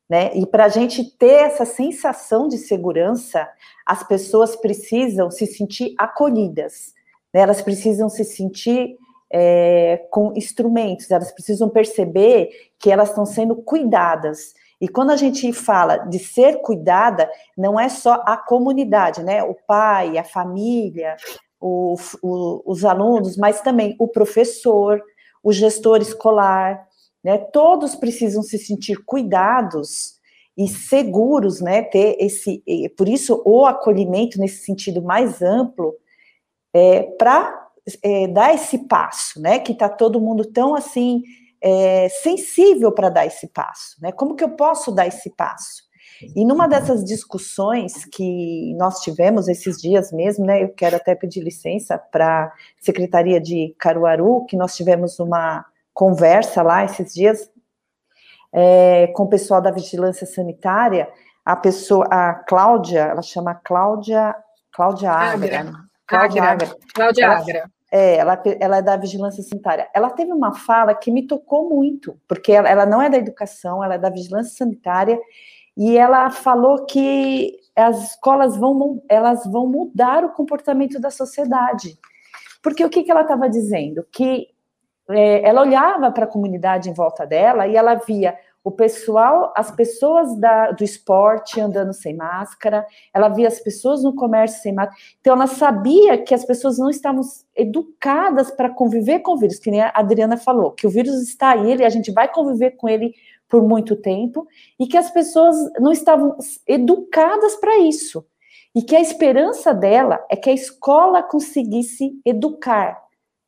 Né? 0.10 0.34
E 0.36 0.46
para 0.46 0.66
a 0.66 0.70
gente 0.70 1.04
ter 1.18 1.34
essa 1.34 1.66
sensação 1.66 2.48
de 2.48 2.58
segurança, 2.58 3.48
as 3.86 4.04
pessoas 4.04 4.56
precisam 4.56 5.30
se 5.30 5.46
sentir 5.46 5.94
acolhidas, 5.98 6.94
né? 7.34 7.42
elas 7.42 7.62
precisam 7.62 8.10
se 8.10 8.24
sentir 8.24 8.98
é, 9.32 10.06
com 10.10 10.34
instrumentos, 10.36 11.12
elas 11.12 11.32
precisam 11.32 11.70
perceber 11.70 12.50
que 12.80 12.92
elas 12.92 13.10
estão 13.10 13.26
sendo 13.26 13.56
cuidadas. 13.56 14.54
E 14.80 14.88
quando 14.88 15.12
a 15.12 15.16
gente 15.16 15.52
fala 15.52 15.98
de 15.98 16.20
ser 16.20 16.62
cuidada, 16.62 17.30
não 17.58 17.80
é 17.80 17.90
só 17.90 18.22
a 18.26 18.38
comunidade, 18.38 19.24
né? 19.24 19.44
O 19.44 19.56
pai, 19.68 20.18
a 20.18 20.24
família, 20.24 21.16
o, 21.60 21.96
o, 22.22 22.62
os 22.66 22.86
alunos, 22.86 23.38
mas 23.38 23.60
também 23.62 23.96
o 24.00 24.08
professor, 24.08 25.02
o 25.44 25.52
gestor 25.52 26.00
escolar, 26.00 26.88
né? 27.24 27.40
Todos 27.40 27.96
precisam 27.96 28.44
se 28.44 28.60
sentir 28.60 29.04
cuidados 29.04 30.18
e 30.56 30.68
seguros, 30.68 31.60
né? 31.60 31.82
Ter 31.82 32.16
esse, 32.20 32.64
por 32.96 33.10
isso 33.10 33.42
o 33.46 33.66
acolhimento 33.66 34.40
nesse 34.40 34.64
sentido 34.64 35.02
mais 35.02 35.42
amplo 35.42 35.96
é, 36.74 37.04
para 37.18 37.68
é, 38.04 38.28
dar 38.28 38.54
esse 38.54 38.80
passo, 38.88 39.42
né? 39.42 39.60
Que 39.60 39.72
está 39.72 39.90
todo 39.90 40.22
mundo 40.22 40.46
tão 40.46 40.76
assim 40.76 41.24
é, 41.62 42.10
sensível 42.10 42.92
para 42.92 43.10
dar 43.10 43.26
esse 43.26 43.48
passo, 43.48 43.96
né? 44.02 44.12
Como 44.12 44.36
que 44.36 44.44
eu 44.44 44.50
posso 44.50 44.92
dar 44.92 45.08
esse 45.08 45.30
passo? 45.30 45.88
E 46.36 46.44
numa 46.44 46.68
dessas 46.68 47.04
discussões 47.06 48.06
que 48.06 48.74
nós 48.76 49.02
tivemos 49.02 49.48
esses 49.48 49.80
dias 49.80 50.12
mesmo, 50.12 50.46
né? 50.46 50.64
Eu 50.64 50.70
quero 50.70 50.96
até 50.96 51.14
pedir 51.14 51.42
licença 51.42 51.98
para 51.98 52.46
a 52.46 52.52
Secretaria 52.80 53.40
de 53.40 53.76
Caruaru, 53.78 54.46
que 54.46 54.58
nós 54.58 54.76
tivemos 54.76 55.20
uma 55.20 55.66
conversa 55.94 56.62
lá 56.64 56.84
esses 56.84 57.14
dias 57.14 57.50
é, 58.52 59.08
com 59.08 59.24
o 59.24 59.30
pessoal 59.30 59.62
da 59.62 59.72
vigilância 59.72 60.26
sanitária. 60.26 61.08
A 61.46 61.56
pessoa, 61.56 62.06
a 62.10 62.34
Cláudia, 62.34 63.02
ela 63.02 63.22
chama 63.22 63.56
Cláudia, 63.56 64.36
Cláudia 64.72 65.12
Agra. 65.12 65.87
Cláudia 66.08 66.44
Agra. 66.44 66.78
Cláudia 66.94 67.30
Agra. 67.30 67.72
É, 67.92 68.18
ela, 68.18 68.42
ela 68.60 68.78
é 68.78 68.82
da 68.82 68.98
vigilância 68.98 69.44
sanitária. 69.44 69.90
Ela 69.94 70.10
teve 70.10 70.32
uma 70.32 70.54
fala 70.54 70.94
que 70.96 71.12
me 71.12 71.26
tocou 71.26 71.70
muito, 71.70 72.20
porque 72.28 72.52
ela, 72.52 72.68
ela 72.68 72.86
não 72.86 73.02
é 73.02 73.10
da 73.10 73.18
educação, 73.18 73.84
ela 73.84 73.96
é 73.96 73.98
da 73.98 74.10
vigilância 74.10 74.58
sanitária, 74.58 75.20
e 75.76 75.98
ela 75.98 76.30
falou 76.30 76.86
que 76.86 77.56
as 77.76 78.12
escolas 78.12 78.58
vão, 78.58 79.02
elas 79.08 79.46
vão 79.46 79.68
mudar 79.68 80.26
o 80.26 80.34
comportamento 80.34 81.00
da 81.00 81.12
sociedade. 81.12 81.98
Porque 82.62 82.84
o 82.84 82.90
que, 82.90 83.04
que 83.04 83.12
ela 83.12 83.22
estava 83.22 83.48
dizendo? 83.50 84.06
Que 84.12 84.48
é, 85.10 85.48
ela 85.48 85.62
olhava 85.62 86.12
para 86.12 86.26
a 86.26 86.30
comunidade 86.30 86.90
em 86.90 86.94
volta 86.94 87.26
dela 87.26 87.68
e 87.68 87.76
ela 87.76 87.96
via 87.96 88.38
o 88.68 88.72
pessoal, 88.72 89.54
as 89.56 89.72
pessoas 89.72 90.38
da, 90.38 90.72
do 90.72 90.84
esporte 90.84 91.58
andando 91.58 91.94
sem 91.94 92.14
máscara, 92.14 92.86
ela 93.14 93.30
via 93.30 93.48
as 93.48 93.62
pessoas 93.62 94.04
no 94.04 94.14
comércio 94.14 94.62
sem 94.62 94.74
máscara, 94.74 94.98
então 95.22 95.36
ela 95.36 95.48
sabia 95.48 96.18
que 96.22 96.34
as 96.34 96.44
pessoas 96.44 96.78
não 96.78 96.90
estavam 96.90 97.22
educadas 97.56 98.52
para 98.52 98.70
conviver 98.70 99.20
com 99.20 99.36
o 99.36 99.38
vírus, 99.38 99.58
que 99.58 99.72
nem 99.72 99.80
a 99.80 99.94
Adriana 99.96 100.36
falou, 100.36 100.74
que 100.74 100.86
o 100.86 100.90
vírus 100.90 101.16
está 101.22 101.52
aí, 101.52 101.82
a 101.82 101.88
gente 101.88 102.12
vai 102.12 102.30
conviver 102.30 102.72
com 102.72 102.90
ele 102.90 103.16
por 103.48 103.64
muito 103.66 103.96
tempo, 103.96 104.46
e 104.78 104.86
que 104.86 104.98
as 104.98 105.10
pessoas 105.10 105.56
não 105.80 105.94
estavam 105.94 106.38
educadas 106.68 107.56
para 107.56 107.80
isso, 107.80 108.26
e 108.76 108.82
que 108.82 108.98
a 108.98 109.00
esperança 109.00 109.74
dela 109.74 110.22
é 110.30 110.36
que 110.36 110.50
a 110.50 110.54
escola 110.54 111.24
conseguisse 111.24 112.20
educar 112.26 113.02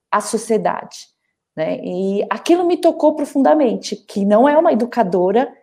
a 0.09 0.21
sociedade. 0.21 1.18
Né? 1.59 1.77
E 1.83 2.25
aquilo 2.29 2.65
me 2.65 2.77
tocou 2.77 3.15
profundamente, 3.15 3.97
que 3.97 4.23
não 4.23 4.47
é 4.47 4.57
uma 4.57 4.71
educadora 4.71 5.53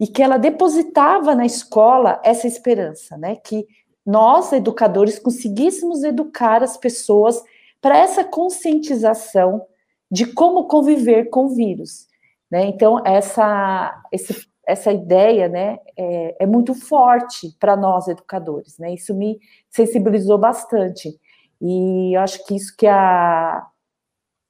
e 0.00 0.08
que 0.08 0.20
ela 0.20 0.36
depositava 0.36 1.32
na 1.32 1.46
escola 1.46 2.20
essa 2.24 2.48
esperança, 2.48 3.16
né? 3.16 3.36
Que 3.36 3.64
nós, 4.04 4.52
educadores, 4.52 5.16
conseguíssemos 5.16 6.02
educar 6.02 6.60
as 6.60 6.76
pessoas 6.76 7.40
para 7.80 7.96
essa 7.96 8.24
conscientização 8.24 9.64
de 10.10 10.26
como 10.26 10.64
conviver 10.64 11.30
com 11.30 11.44
o 11.44 11.54
vírus. 11.54 12.08
Né? 12.50 12.66
Então, 12.66 13.00
essa, 13.06 13.94
esse, 14.10 14.48
essa 14.66 14.90
ideia 14.90 15.48
né, 15.48 15.78
é, 15.96 16.36
é 16.40 16.46
muito 16.46 16.74
forte 16.74 17.56
para 17.60 17.76
nós, 17.76 18.08
educadores. 18.08 18.76
Né? 18.76 18.92
Isso 18.92 19.14
me 19.14 19.38
sensibilizou 19.70 20.36
bastante. 20.36 21.16
E 21.62 22.16
eu 22.16 22.20
acho 22.20 22.44
que 22.44 22.56
isso 22.56 22.74
que 22.76 22.88
a, 22.88 23.64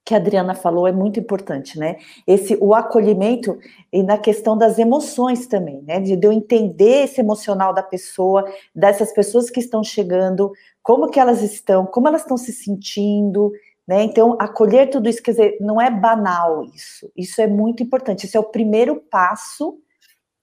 que 0.04 0.14
a 0.14 0.18
Adriana 0.18 0.54
falou 0.54 0.86
é 0.86 0.92
muito 0.92 1.18
importante, 1.18 1.78
né? 1.78 1.96
Esse 2.26 2.58
o 2.60 2.74
acolhimento 2.74 3.58
e 3.90 4.02
na 4.02 4.18
questão 4.18 4.56
das 4.56 4.78
emoções 4.78 5.46
também, 5.46 5.82
né? 5.82 5.98
De, 5.98 6.14
de 6.14 6.26
eu 6.26 6.32
entender 6.32 7.04
esse 7.04 7.20
emocional 7.20 7.72
da 7.72 7.82
pessoa, 7.82 8.44
dessas 8.74 9.12
pessoas 9.12 9.48
que 9.48 9.60
estão 9.60 9.82
chegando, 9.82 10.52
como 10.82 11.08
que 11.08 11.18
elas 11.18 11.42
estão, 11.42 11.86
como 11.86 12.06
elas 12.06 12.20
estão 12.20 12.36
se 12.36 12.52
sentindo, 12.52 13.50
né? 13.88 14.02
Então, 14.02 14.36
acolher 14.38 14.90
tudo 14.90 15.08
isso, 15.08 15.22
quer 15.22 15.30
dizer, 15.30 15.56
não 15.58 15.80
é 15.80 15.90
banal 15.90 16.64
isso. 16.64 17.10
Isso 17.16 17.40
é 17.40 17.46
muito 17.46 17.82
importante. 17.82 18.26
Isso 18.26 18.36
é 18.36 18.40
o 18.40 18.44
primeiro 18.44 18.96
passo 19.10 19.78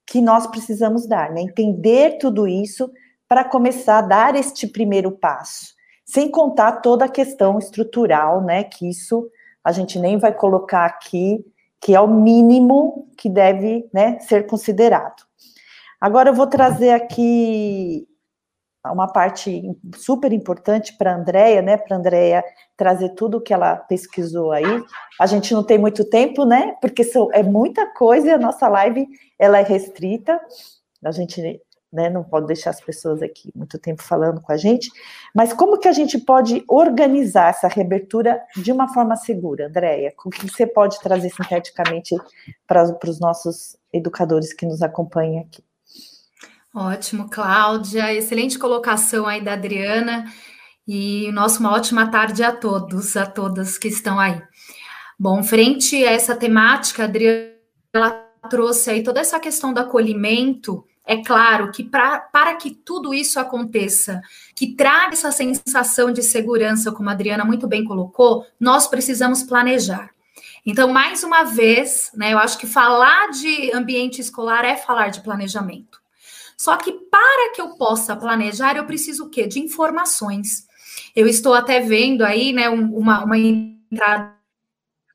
que 0.07 0.21
nós 0.21 0.47
precisamos 0.47 1.05
dar, 1.05 1.31
né? 1.31 1.41
Entender 1.41 2.17
tudo 2.17 2.47
isso 2.47 2.91
para 3.27 3.43
começar 3.43 3.99
a 3.99 4.01
dar 4.01 4.35
este 4.35 4.65
primeiro 4.65 5.11
passo. 5.11 5.75
Sem 6.03 6.29
contar 6.31 6.81
toda 6.81 7.05
a 7.05 7.09
questão 7.09 7.59
estrutural, 7.59 8.43
né? 8.43 8.63
Que 8.63 8.89
isso 8.89 9.29
a 9.63 9.71
gente 9.71 9.99
nem 9.99 10.17
vai 10.17 10.33
colocar 10.33 10.85
aqui, 10.85 11.45
que 11.79 11.95
é 11.95 12.01
o 12.01 12.07
mínimo 12.07 13.09
que 13.17 13.29
deve 13.29 13.89
né, 13.93 14.19
ser 14.19 14.45
considerado. 14.47 15.23
Agora 15.99 16.29
eu 16.29 16.33
vou 16.33 16.47
trazer 16.47 16.91
aqui 16.91 18.07
uma 18.85 19.07
parte 19.07 19.61
super 19.95 20.33
importante 20.33 20.97
para 20.97 21.11
a 21.11 21.15
Andrea, 21.15 21.61
né? 21.61 21.77
Para 21.77 21.95
a 21.95 21.99
Andrea 21.99 22.43
trazer 22.75 23.09
tudo 23.09 23.37
o 23.37 23.41
que 23.41 23.53
ela 23.53 23.75
pesquisou 23.75 24.51
aí. 24.51 24.83
A 25.19 25.27
gente 25.27 25.53
não 25.53 25.63
tem 25.63 25.77
muito 25.77 26.03
tempo, 26.03 26.45
né? 26.45 26.75
Porque 26.81 27.03
é 27.33 27.43
muita 27.43 27.85
coisa 27.93 28.27
e 28.27 28.31
a 28.31 28.39
nossa 28.39 28.67
live 28.67 29.07
ela 29.37 29.59
é 29.59 29.63
restrita. 29.63 30.39
A 31.05 31.11
gente 31.11 31.61
né, 31.91 32.09
não 32.09 32.23
pode 32.23 32.47
deixar 32.47 32.69
as 32.69 32.79
pessoas 32.79 33.21
aqui 33.21 33.51
muito 33.53 33.77
tempo 33.77 34.01
falando 34.01 34.39
com 34.39 34.51
a 34.51 34.57
gente, 34.57 34.89
mas 35.35 35.51
como 35.51 35.77
que 35.77 35.87
a 35.87 35.91
gente 35.91 36.17
pode 36.17 36.63
organizar 36.67 37.49
essa 37.49 37.67
reabertura 37.67 38.41
de 38.55 38.71
uma 38.71 38.87
forma 38.87 39.15
segura, 39.15 39.67
Andréia? 39.67 40.13
O 40.25 40.29
que 40.29 40.49
você 40.49 40.65
pode 40.65 40.99
trazer 41.01 41.29
sinteticamente 41.29 42.15
para, 42.65 42.83
os 42.83 43.19
nossos 43.19 43.75
educadores 43.91 44.53
que 44.53 44.65
nos 44.65 44.81
acompanham 44.81 45.41
aqui? 45.41 45.63
Ótimo, 46.73 47.29
Cláudia, 47.29 48.13
excelente 48.13 48.57
colocação 48.57 49.27
aí 49.27 49.43
da 49.43 49.53
Adriana, 49.53 50.25
e 50.87 51.29
nossa, 51.31 51.59
uma 51.59 51.73
ótima 51.73 52.09
tarde 52.09 52.43
a 52.43 52.51
todos, 52.51 53.15
a 53.17 53.25
todas 53.25 53.77
que 53.77 53.89
estão 53.89 54.19
aí. 54.19 54.41
Bom, 55.19 55.43
frente 55.43 56.03
a 56.03 56.11
essa 56.11 56.35
temática, 56.35 57.03
a 57.03 57.05
Adriana 57.05 57.51
trouxe 58.49 58.89
aí 58.89 59.03
toda 59.03 59.19
essa 59.19 59.39
questão 59.39 59.73
do 59.73 59.79
acolhimento, 59.79 60.83
é 61.11 61.21
claro 61.21 61.71
que 61.73 61.83
pra, 61.83 62.19
para 62.19 62.55
que 62.55 62.71
tudo 62.71 63.13
isso 63.13 63.37
aconteça, 63.37 64.21
que 64.55 64.75
traga 64.75 65.11
essa 65.11 65.29
sensação 65.29 66.09
de 66.09 66.23
segurança, 66.23 66.89
como 66.89 67.09
a 67.09 67.11
Adriana 67.11 67.43
muito 67.43 67.67
bem 67.67 67.83
colocou, 67.83 68.47
nós 68.57 68.87
precisamos 68.87 69.43
planejar. 69.43 70.11
Então, 70.65 70.87
mais 70.93 71.21
uma 71.21 71.43
vez, 71.43 72.11
né, 72.15 72.31
eu 72.31 72.37
acho 72.37 72.57
que 72.57 72.65
falar 72.65 73.29
de 73.31 73.73
ambiente 73.73 74.21
escolar 74.21 74.63
é 74.63 74.77
falar 74.77 75.09
de 75.09 75.19
planejamento. 75.19 75.99
Só 76.55 76.77
que 76.77 76.93
para 76.93 77.51
que 77.53 77.59
eu 77.59 77.75
possa 77.75 78.15
planejar, 78.15 78.77
eu 78.77 78.85
preciso 78.85 79.25
o 79.25 79.29
quê? 79.29 79.47
De 79.47 79.59
informações. 79.59 80.65
Eu 81.13 81.27
estou 81.27 81.53
até 81.53 81.81
vendo 81.81 82.21
aí, 82.21 82.53
né, 82.53 82.69
uma, 82.69 83.25
uma 83.25 83.37
entrada 83.37 84.33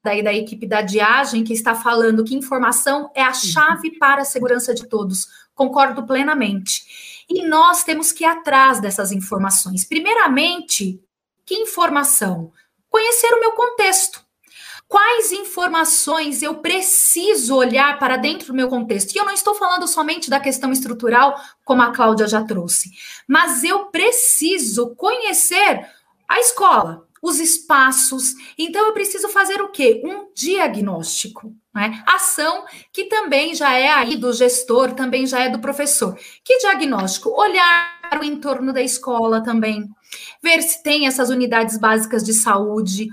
daí 0.05 0.23
da 0.23 0.33
equipe 0.33 0.67
da 0.67 0.83
Diagem 0.83 1.43
que 1.43 1.53
está 1.53 1.75
falando 1.75 2.23
que 2.23 2.37
informação 2.37 3.11
é 3.15 3.23
a 3.23 3.33
chave 3.33 3.99
para 3.99 4.23
a 4.23 4.26
segurança 4.26 4.75
de 4.75 4.87
todos. 4.87 5.46
Concordo 5.57 6.07
plenamente. 6.07 7.25
E 7.29 7.45
nós 7.49 7.83
temos 7.83 8.13
que 8.13 8.23
ir 8.23 8.27
atrás 8.27 8.79
dessas 8.79 9.11
informações. 9.11 9.85
Primeiramente, 9.85 11.03
que 11.45 11.55
informação? 11.55 12.53
Conhecer 12.89 13.33
o 13.35 13.41
meu 13.41 13.53
contexto. 13.53 14.25
Quais 14.87 15.33
informações 15.33 16.43
eu 16.43 16.57
preciso 16.57 17.57
olhar 17.57 17.99
para 17.99 18.17
dentro 18.17 18.49
do 18.49 18.55
meu 18.55 18.69
contexto? 18.69 19.15
E 19.15 19.19
eu 19.19 19.25
não 19.25 19.33
estou 19.33 19.55
falando 19.55 19.89
somente 19.89 20.31
da 20.31 20.39
questão 20.39 20.71
estrutural, 20.71 21.41
como 21.65 21.83
a 21.83 21.91
Cláudia 21.91 22.29
já 22.29 22.45
trouxe, 22.45 22.91
mas 23.27 23.65
eu 23.65 23.87
preciso 23.87 24.95
conhecer 24.95 25.91
a 26.29 26.39
escola, 26.39 27.06
os 27.23 27.41
espaços. 27.41 28.35
Então, 28.59 28.87
eu 28.87 28.93
preciso 28.93 29.29
fazer 29.29 29.61
o 29.61 29.71
quê? 29.71 30.03
Um 30.05 30.29
diagnóstico. 30.35 31.55
Né? 31.75 32.03
Ação 32.07 32.65
que 32.93 33.05
também 33.05 33.55
já 33.55 33.75
é 33.75 33.89
aí 33.89 34.17
do 34.17 34.33
gestor, 34.33 34.95
também 34.95 35.27
já 35.27 35.41
é 35.41 35.51
do 35.51 35.59
professor. 35.59 36.19
Que 36.43 36.59
diagnóstico? 36.59 37.31
Olhar 37.31 38.01
para 38.09 38.21
o 38.21 38.25
entorno 38.25 38.73
da 38.73 38.81
escola 38.81 39.43
também, 39.43 39.87
ver 40.43 40.63
se 40.63 40.83
tem 40.83 41.07
essas 41.07 41.29
unidades 41.29 41.77
básicas 41.77 42.23
de 42.23 42.33
saúde, 42.33 43.09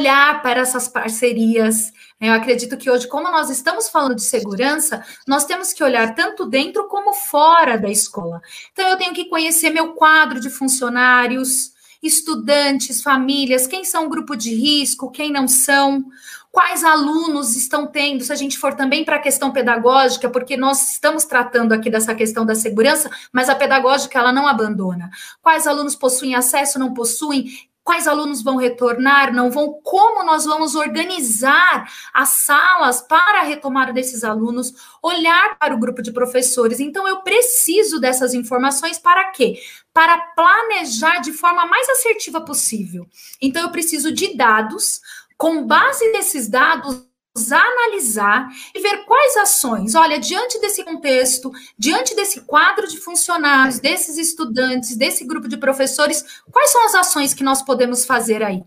olhar 0.00 0.42
para 0.42 0.60
essas 0.60 0.88
parcerias. 0.88 1.92
Eu 2.20 2.32
acredito 2.32 2.76
que 2.76 2.90
hoje, 2.90 3.06
como 3.06 3.30
nós 3.30 3.50
estamos 3.50 3.88
falando 3.88 4.16
de 4.16 4.22
segurança, 4.22 5.04
nós 5.26 5.44
temos 5.44 5.72
que 5.72 5.84
olhar 5.84 6.14
tanto 6.14 6.46
dentro 6.46 6.88
como 6.88 7.12
fora 7.12 7.78
da 7.78 7.88
escola. 7.88 8.40
Então, 8.72 8.88
eu 8.88 8.96
tenho 8.96 9.14
que 9.14 9.26
conhecer 9.26 9.70
meu 9.70 9.92
quadro 9.92 10.40
de 10.40 10.50
funcionários, 10.50 11.73
estudantes, 12.04 13.02
famílias, 13.02 13.66
quem 13.66 13.84
são 13.84 14.08
grupo 14.08 14.36
de 14.36 14.54
risco, 14.54 15.10
quem 15.10 15.32
não 15.32 15.48
são, 15.48 16.04
quais 16.52 16.84
alunos 16.84 17.56
estão 17.56 17.86
tendo, 17.86 18.22
se 18.22 18.32
a 18.32 18.36
gente 18.36 18.58
for 18.58 18.74
também 18.74 19.04
para 19.04 19.16
a 19.16 19.20
questão 19.20 19.50
pedagógica, 19.50 20.30
porque 20.30 20.56
nós 20.56 20.92
estamos 20.92 21.24
tratando 21.24 21.72
aqui 21.72 21.90
dessa 21.90 22.14
questão 22.14 22.46
da 22.46 22.54
segurança, 22.54 23.10
mas 23.32 23.48
a 23.48 23.54
pedagógica 23.56 24.18
ela 24.18 24.32
não 24.32 24.46
abandona. 24.46 25.10
Quais 25.42 25.66
alunos 25.66 25.96
possuem 25.96 26.34
acesso, 26.34 26.78
não 26.78 26.94
possuem? 26.94 27.46
Quais 27.84 28.08
alunos 28.08 28.42
vão 28.42 28.56
retornar, 28.56 29.32
não 29.32 29.50
vão, 29.50 29.74
como 29.82 30.24
nós 30.24 30.46
vamos 30.46 30.74
organizar 30.74 31.92
as 32.14 32.30
salas 32.30 33.02
para 33.02 33.40
a 33.40 33.44
retomada 33.44 33.92
desses 33.92 34.24
alunos, 34.24 34.72
olhar 35.02 35.58
para 35.58 35.74
o 35.74 35.78
grupo 35.78 36.00
de 36.00 36.10
professores. 36.10 36.80
Então, 36.80 37.06
eu 37.06 37.18
preciso 37.20 38.00
dessas 38.00 38.32
informações 38.32 38.98
para 38.98 39.30
quê? 39.30 39.60
Para 39.92 40.18
planejar 40.34 41.18
de 41.18 41.32
forma 41.32 41.66
mais 41.66 41.86
assertiva 41.90 42.40
possível. 42.40 43.06
Então, 43.40 43.62
eu 43.62 43.70
preciso 43.70 44.10
de 44.10 44.34
dados, 44.34 45.02
com 45.36 45.66
base 45.66 46.10
nesses 46.10 46.48
dados, 46.48 47.06
analisar 47.36 48.48
e 48.74 48.80
ver 48.80 49.04
quais 49.04 49.36
ações, 49.36 49.94
olha, 49.94 50.20
diante 50.20 50.60
desse 50.60 50.84
contexto, 50.84 51.50
diante 51.76 52.14
desse 52.14 52.42
quadro 52.42 52.86
de 52.86 52.98
funcionários, 52.98 53.80
desses 53.80 54.16
estudantes, 54.16 54.96
desse 54.96 55.24
grupo 55.24 55.48
de 55.48 55.56
professores, 55.56 56.24
quais 56.50 56.70
são 56.70 56.86
as 56.86 56.94
ações 56.94 57.34
que 57.34 57.42
nós 57.42 57.60
podemos 57.62 58.04
fazer 58.04 58.42
aí 58.42 58.62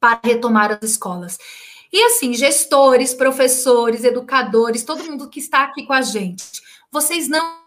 para 0.00 0.18
retomar 0.24 0.72
as 0.72 0.90
escolas? 0.90 1.38
E 1.92 2.02
assim, 2.04 2.32
gestores, 2.32 3.12
professores, 3.12 4.02
educadores, 4.02 4.82
todo 4.82 5.04
mundo 5.04 5.28
que 5.28 5.38
está 5.38 5.64
aqui 5.64 5.86
com 5.86 5.92
a 5.92 6.02
gente, 6.02 6.62
vocês 6.90 7.28
não 7.28 7.62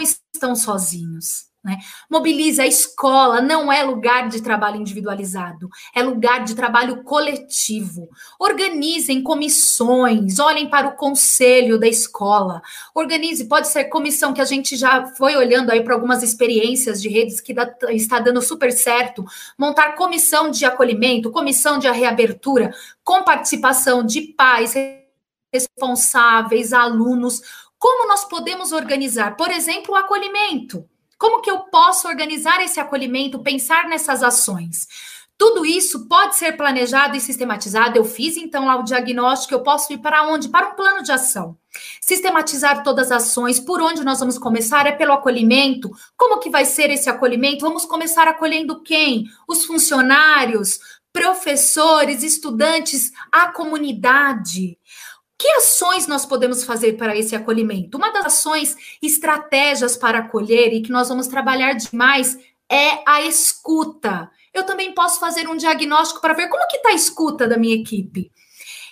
estão 0.00 0.56
sozinhos. 0.56 1.45
Né? 1.66 1.78
Mobilize 2.08 2.60
a 2.60 2.66
escola, 2.66 3.40
não 3.40 3.72
é 3.72 3.82
lugar 3.82 4.28
de 4.28 4.40
trabalho 4.40 4.76
individualizado, 4.76 5.68
é 5.92 6.00
lugar 6.00 6.44
de 6.44 6.54
trabalho 6.54 7.02
coletivo. 7.02 8.08
Organizem 8.38 9.20
comissões, 9.20 10.38
olhem 10.38 10.70
para 10.70 10.86
o 10.86 10.94
conselho 10.94 11.76
da 11.76 11.88
escola. 11.88 12.62
Organize, 12.94 13.48
pode 13.48 13.66
ser 13.66 13.86
comissão 13.86 14.32
que 14.32 14.40
a 14.40 14.44
gente 14.44 14.76
já 14.76 15.06
foi 15.06 15.34
olhando 15.34 15.72
aí 15.72 15.82
para 15.82 15.94
algumas 15.94 16.22
experiências 16.22 17.02
de 17.02 17.08
redes 17.08 17.40
que 17.40 17.52
dá, 17.52 17.68
está 17.88 18.20
dando 18.20 18.40
super 18.40 18.70
certo. 18.70 19.24
Montar 19.58 19.96
comissão 19.96 20.52
de 20.52 20.64
acolhimento, 20.64 21.32
comissão 21.32 21.80
de 21.80 21.90
reabertura, 21.90 22.72
com 23.02 23.24
participação 23.24 24.06
de 24.06 24.20
pais 24.20 24.72
responsáveis, 25.52 26.72
alunos. 26.72 27.42
Como 27.76 28.06
nós 28.06 28.24
podemos 28.24 28.70
organizar, 28.70 29.36
por 29.36 29.50
exemplo, 29.50 29.94
o 29.94 29.96
acolhimento? 29.96 30.88
Como 31.18 31.40
que 31.40 31.50
eu 31.50 31.60
posso 31.60 32.08
organizar 32.08 32.62
esse 32.62 32.78
acolhimento, 32.78 33.42
pensar 33.42 33.88
nessas 33.88 34.22
ações? 34.22 34.86
Tudo 35.38 35.66
isso 35.66 36.08
pode 36.08 36.36
ser 36.36 36.56
planejado 36.56 37.14
e 37.14 37.20
sistematizado. 37.20 37.98
Eu 37.98 38.04
fiz 38.04 38.38
então 38.38 38.64
lá 38.64 38.76
o 38.76 38.82
diagnóstico, 38.82 39.52
eu 39.52 39.62
posso 39.62 39.92
ir 39.92 39.98
para 39.98 40.26
onde? 40.26 40.48
Para 40.48 40.68
um 40.68 40.74
plano 40.74 41.02
de 41.02 41.12
ação. 41.12 41.56
Sistematizar 42.00 42.82
todas 42.82 43.12
as 43.12 43.24
ações, 43.24 43.60
por 43.60 43.82
onde 43.82 44.02
nós 44.02 44.18
vamos 44.18 44.38
começar? 44.38 44.86
É 44.86 44.92
pelo 44.92 45.12
acolhimento. 45.12 45.90
Como 46.16 46.38
que 46.38 46.48
vai 46.48 46.64
ser 46.64 46.90
esse 46.90 47.10
acolhimento? 47.10 47.66
Vamos 47.66 47.84
começar 47.84 48.26
acolhendo 48.26 48.82
quem? 48.82 49.24
Os 49.46 49.66
funcionários, 49.66 50.78
professores, 51.12 52.22
estudantes, 52.22 53.10
a 53.30 53.48
comunidade. 53.48 54.78
Que 55.38 55.48
ações 55.52 56.06
nós 56.06 56.24
podemos 56.24 56.64
fazer 56.64 56.94
para 56.94 57.16
esse 57.16 57.36
acolhimento? 57.36 57.98
Uma 57.98 58.10
das 58.10 58.26
ações, 58.26 58.76
estratégias 59.02 59.96
para 59.96 60.18
acolher 60.18 60.72
e 60.72 60.82
que 60.82 60.90
nós 60.90 61.08
vamos 61.08 61.26
trabalhar 61.26 61.74
demais 61.74 62.38
é 62.70 63.02
a 63.06 63.22
escuta. 63.22 64.30
Eu 64.52 64.64
também 64.64 64.94
posso 64.94 65.20
fazer 65.20 65.48
um 65.48 65.56
diagnóstico 65.56 66.20
para 66.20 66.34
ver 66.34 66.48
como 66.48 66.66
que 66.68 66.78
está 66.78 66.88
a 66.88 66.94
escuta 66.94 67.46
da 67.46 67.58
minha 67.58 67.74
equipe. 67.74 68.32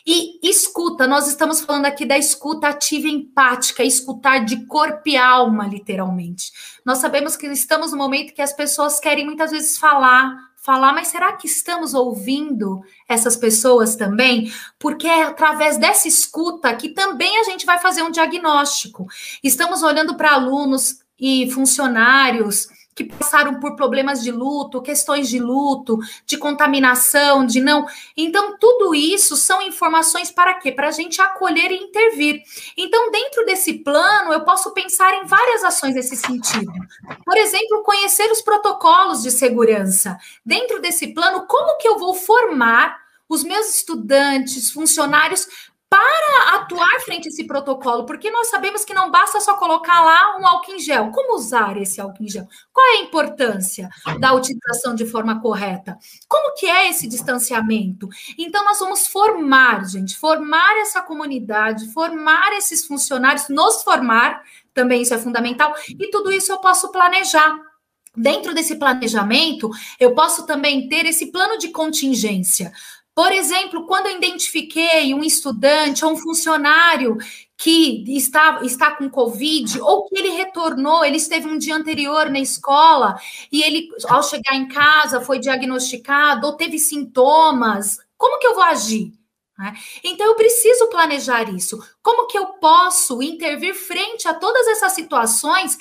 E 0.06 0.38
escuta, 0.46 1.06
nós 1.06 1.26
estamos 1.26 1.62
falando 1.62 1.86
aqui 1.86 2.04
da 2.04 2.18
escuta 2.18 2.68
ativa 2.68 3.08
e 3.08 3.12
empática, 3.12 3.82
escutar 3.82 4.44
de 4.44 4.66
corpo 4.66 5.08
e 5.08 5.16
alma, 5.16 5.66
literalmente. 5.66 6.52
Nós 6.84 6.98
sabemos 6.98 7.36
que 7.36 7.46
estamos 7.46 7.90
no 7.90 7.96
momento 7.96 8.34
que 8.34 8.42
as 8.42 8.52
pessoas 8.52 9.00
querem 9.00 9.24
muitas 9.24 9.50
vezes 9.50 9.78
falar, 9.78 10.36
falar, 10.64 10.94
mas 10.94 11.08
será 11.08 11.34
que 11.34 11.46
estamos 11.46 11.92
ouvindo 11.92 12.82
essas 13.06 13.36
pessoas 13.36 13.96
também? 13.96 14.50
Porque 14.78 15.06
é 15.06 15.24
através 15.24 15.76
dessa 15.76 16.08
escuta 16.08 16.74
que 16.74 16.88
também 16.88 17.38
a 17.38 17.44
gente 17.44 17.66
vai 17.66 17.78
fazer 17.78 18.02
um 18.02 18.10
diagnóstico. 18.10 19.06
Estamos 19.42 19.82
olhando 19.82 20.16
para 20.16 20.32
alunos 20.32 21.00
e 21.20 21.50
funcionários 21.50 22.66
que 22.94 23.04
passaram 23.04 23.58
por 23.58 23.74
problemas 23.74 24.22
de 24.22 24.30
luto, 24.30 24.80
questões 24.80 25.28
de 25.28 25.38
luto, 25.38 25.98
de 26.24 26.36
contaminação, 26.36 27.44
de 27.44 27.60
não. 27.60 27.86
Então, 28.16 28.56
tudo 28.58 28.94
isso 28.94 29.36
são 29.36 29.60
informações 29.60 30.30
para 30.30 30.54
quê? 30.54 30.70
Para 30.70 30.88
a 30.88 30.92
gente 30.92 31.20
acolher 31.20 31.70
e 31.72 31.76
intervir. 31.76 32.40
Então, 32.76 33.10
dentro 33.10 33.44
desse 33.44 33.74
plano, 33.74 34.32
eu 34.32 34.44
posso 34.44 34.72
pensar 34.72 35.12
em 35.14 35.26
várias 35.26 35.64
ações 35.64 35.94
nesse 35.94 36.16
sentido. 36.16 36.72
Por 37.24 37.36
exemplo, 37.36 37.82
conhecer 37.82 38.30
os 38.30 38.40
protocolos 38.40 39.22
de 39.22 39.30
segurança. 39.30 40.16
Dentro 40.44 40.80
desse 40.80 41.08
plano, 41.08 41.46
como 41.46 41.76
que 41.78 41.88
eu 41.88 41.98
vou 41.98 42.14
formar 42.14 43.02
os 43.28 43.42
meus 43.42 43.74
estudantes, 43.74 44.70
funcionários, 44.70 45.48
para 45.94 46.56
atuar 46.56 47.00
frente 47.04 47.28
a 47.28 47.28
esse 47.28 47.44
protocolo, 47.44 48.04
porque 48.04 48.28
nós 48.28 48.48
sabemos 48.48 48.84
que 48.84 48.92
não 48.92 49.12
basta 49.12 49.38
só 49.40 49.54
colocar 49.54 50.02
lá 50.02 50.36
um 50.40 50.44
álcool 50.44 50.72
em 50.72 50.80
gel. 50.80 51.12
Como 51.12 51.36
usar 51.36 51.76
esse 51.76 52.00
álcool 52.00 52.24
em 52.24 52.28
gel? 52.28 52.48
Qual 52.72 52.84
é 52.84 52.98
a 52.98 53.02
importância 53.02 53.88
da 54.18 54.32
utilização 54.34 54.96
de 54.96 55.06
forma 55.06 55.40
correta? 55.40 55.96
Como 56.26 56.56
que 56.56 56.66
é 56.66 56.90
esse 56.90 57.06
distanciamento? 57.06 58.08
Então 58.36 58.64
nós 58.64 58.80
vamos 58.80 59.06
formar, 59.06 59.84
gente, 59.86 60.16
formar 60.16 60.76
essa 60.78 61.00
comunidade, 61.00 61.92
formar 61.92 62.52
esses 62.54 62.84
funcionários, 62.84 63.48
nos 63.48 63.84
formar, 63.84 64.42
também 64.72 65.02
isso 65.02 65.14
é 65.14 65.18
fundamental, 65.18 65.72
e 65.88 66.10
tudo 66.10 66.32
isso 66.32 66.50
eu 66.50 66.58
posso 66.58 66.90
planejar. 66.90 67.56
Dentro 68.16 68.52
desse 68.52 68.76
planejamento, 68.76 69.70
eu 70.00 70.12
posso 70.12 70.44
também 70.44 70.88
ter 70.88 71.06
esse 71.06 71.30
plano 71.30 71.56
de 71.56 71.68
contingência. 71.68 72.72
Por 73.14 73.30
exemplo, 73.30 73.86
quando 73.86 74.06
eu 74.06 74.16
identifiquei 74.16 75.14
um 75.14 75.22
estudante 75.22 76.04
ou 76.04 76.12
um 76.12 76.16
funcionário 76.16 77.16
que 77.56 78.04
está, 78.16 78.60
está 78.62 78.90
com 78.96 79.08
Covid, 79.08 79.80
ou 79.80 80.06
que 80.06 80.18
ele 80.18 80.30
retornou, 80.30 81.04
ele 81.04 81.16
esteve 81.16 81.46
um 81.46 81.56
dia 81.56 81.76
anterior 81.76 82.28
na 82.28 82.40
escola, 82.40 83.16
e 83.52 83.62
ele, 83.62 83.88
ao 84.08 84.22
chegar 84.22 84.56
em 84.56 84.66
casa, 84.66 85.20
foi 85.20 85.38
diagnosticado, 85.38 86.46
ou 86.46 86.56
teve 86.56 86.78
sintomas, 86.78 87.98
como 88.16 88.38
que 88.40 88.46
eu 88.46 88.54
vou 88.54 88.64
agir? 88.64 89.12
Né? 89.56 89.74
Então, 90.02 90.26
eu 90.26 90.34
preciso 90.34 90.88
planejar 90.88 91.48
isso. 91.54 91.78
Como 92.02 92.26
que 92.26 92.36
eu 92.36 92.46
posso 92.54 93.22
intervir 93.22 93.74
frente 93.74 94.26
a 94.26 94.34
todas 94.34 94.66
essas 94.66 94.92
situações 94.92 95.78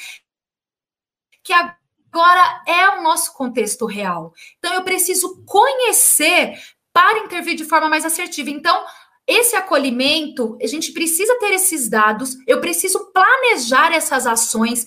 que 1.43 1.51
agora 1.51 2.63
é 2.67 2.89
o 2.89 3.01
nosso 3.01 3.33
contexto 3.33 3.87
real? 3.87 4.33
Então, 4.59 4.73
eu 4.73 4.83
preciso 4.83 5.43
conhecer 5.45 6.59
para 6.93 7.19
intervir 7.19 7.55
de 7.55 7.65
forma 7.65 7.89
mais 7.89 8.05
assertiva. 8.05 8.49
Então, 8.49 8.85
esse 9.27 9.55
acolhimento, 9.55 10.57
a 10.61 10.67
gente 10.67 10.91
precisa 10.91 11.37
ter 11.39 11.53
esses 11.53 11.89
dados, 11.89 12.37
eu 12.45 12.61
preciso 12.61 13.11
planejar 13.11 13.91
essas 13.91 14.27
ações, 14.27 14.85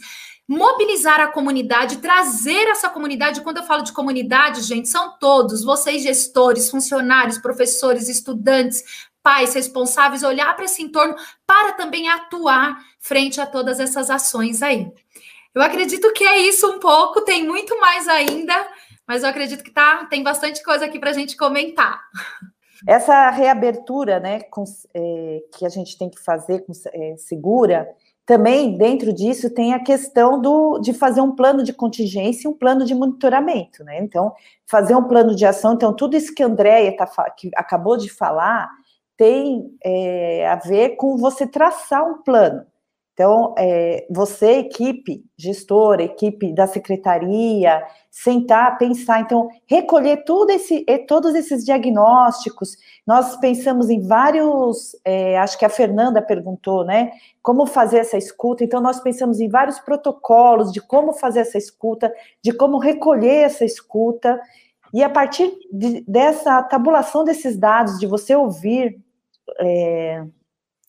mobilizar 0.49 1.21
a 1.21 1.27
comunidade, 1.27 1.99
trazer 1.99 2.69
essa 2.69 2.89
comunidade. 2.89 3.41
Quando 3.41 3.57
eu 3.57 3.65
falo 3.65 3.83
de 3.83 3.93
comunidade, 3.93 4.63
gente, 4.63 4.89
são 4.89 5.19
todos, 5.19 5.65
vocês 5.65 6.03
gestores, 6.03 6.71
funcionários, 6.71 7.39
professores, 7.39 8.09
estudantes, 8.09 8.85
pais 9.23 9.55
responsáveis, 9.55 10.23
olhar 10.23 10.55
para 10.55 10.67
esse 10.67 10.83
entorno 10.83 11.17
para 11.45 11.73
também 11.73 12.09
atuar 12.09 12.79
frente 13.01 13.41
a 13.41 13.47
todas 13.47 13.81
essas 13.81 14.09
ações 14.09 14.63
aí. 14.63 14.87
Eu 15.53 15.63
acredito 15.63 16.13
que 16.13 16.23
é 16.23 16.39
isso 16.39 16.71
um 16.71 16.79
pouco, 16.79 17.23
tem 17.23 17.45
muito 17.45 17.77
mais 17.81 18.07
ainda, 18.07 18.55
mas 19.07 19.23
eu 19.23 19.29
acredito 19.29 19.63
que 19.63 19.71
tá, 19.71 20.07
tem 20.07 20.23
bastante 20.23 20.63
coisa 20.63 20.87
aqui 20.87 20.99
para 20.99 21.11
a 21.11 21.15
gente 21.15 21.37
comentar. 21.37 22.01
Essa 22.87 23.31
reabertura 23.31 24.21
né, 24.21 24.41
com, 24.43 24.65
é, 24.95 25.43
que 25.57 25.65
a 25.65 25.69
gente 25.69 25.97
tem 25.97 26.11
que 26.11 26.21
fazer 26.21 26.61
com, 26.67 26.73
é, 26.93 27.17
segura, 27.17 27.89
também 28.27 28.77
dentro 28.77 29.13
disso 29.13 29.49
tem 29.49 29.73
a 29.73 29.83
questão 29.83 30.41
do, 30.41 30.81
de 30.81 30.93
fazer 30.93 31.21
um 31.21 31.35
plano 31.35 31.63
de 31.63 31.73
contingência 31.73 32.47
e 32.47 32.51
um 32.51 32.57
plano 32.57 32.85
de 32.85 32.95
monitoramento. 32.95 33.85
Né? 33.85 34.01
Então, 34.01 34.35
fazer 34.67 34.97
um 34.97 35.05
plano 35.05 35.35
de 35.35 35.47
ação, 35.47 35.75
então, 35.75 35.95
tudo 35.95 36.17
isso 36.17 36.35
que 36.35 36.43
a 36.43 36.47
Andrea 36.47 36.95
tá, 36.97 37.07
que 37.31 37.51
acabou 37.55 37.97
de 37.97 38.11
falar 38.11 38.69
tem 39.17 39.71
é, 39.83 40.47
a 40.49 40.57
ver 40.57 40.97
com 40.97 41.17
você 41.17 41.47
traçar 41.47 42.05
um 42.05 42.23
plano. 42.23 42.67
Então, 43.17 43.55
é, 43.57 44.07
você, 44.11 44.59
equipe, 44.59 45.25
gestora, 45.39 46.03
equipe 46.03 46.53
da 46.53 46.67
secretaria, 46.67 47.83
sentar, 48.11 48.77
pensar, 48.77 49.23
então, 49.23 49.49
recolher 49.65 50.23
tudo 50.25 50.51
esse, 50.51 50.85
todos 51.09 51.35
esses 51.35 51.65
diagnósticos. 51.65 52.77
Nós 53.07 53.35
pensamos 53.39 53.89
em 53.89 54.07
vários, 54.07 54.95
é, 55.03 55.39
acho 55.39 55.59
que 55.59 55.65
a 55.65 55.71
Fernanda 55.71 56.21
perguntou, 56.21 56.85
né? 56.85 57.11
Como 57.43 57.65
fazer 57.65 58.01
essa 58.01 58.19
escuta. 58.19 58.63
Então, 58.63 58.83
nós 58.83 59.01
pensamos 59.01 59.41
em 59.41 59.49
vários 59.49 59.79
protocolos 59.79 60.71
de 60.71 60.83
como 60.83 61.15
fazer 61.15 61.41
essa 61.41 61.57
escuta, 61.57 62.13
de 62.45 62.53
como 62.53 62.77
recolher 62.77 63.45
essa 63.47 63.65
escuta. 63.65 64.39
E 64.93 65.03
a 65.03 65.09
partir 65.09 65.51
de, 65.73 66.05
dessa 66.07 66.63
tabulação 66.65 67.25
desses 67.25 67.57
dados, 67.57 67.99
de 67.99 68.07
você 68.07 68.37
ouvir. 68.37 69.01
É, 69.59 70.23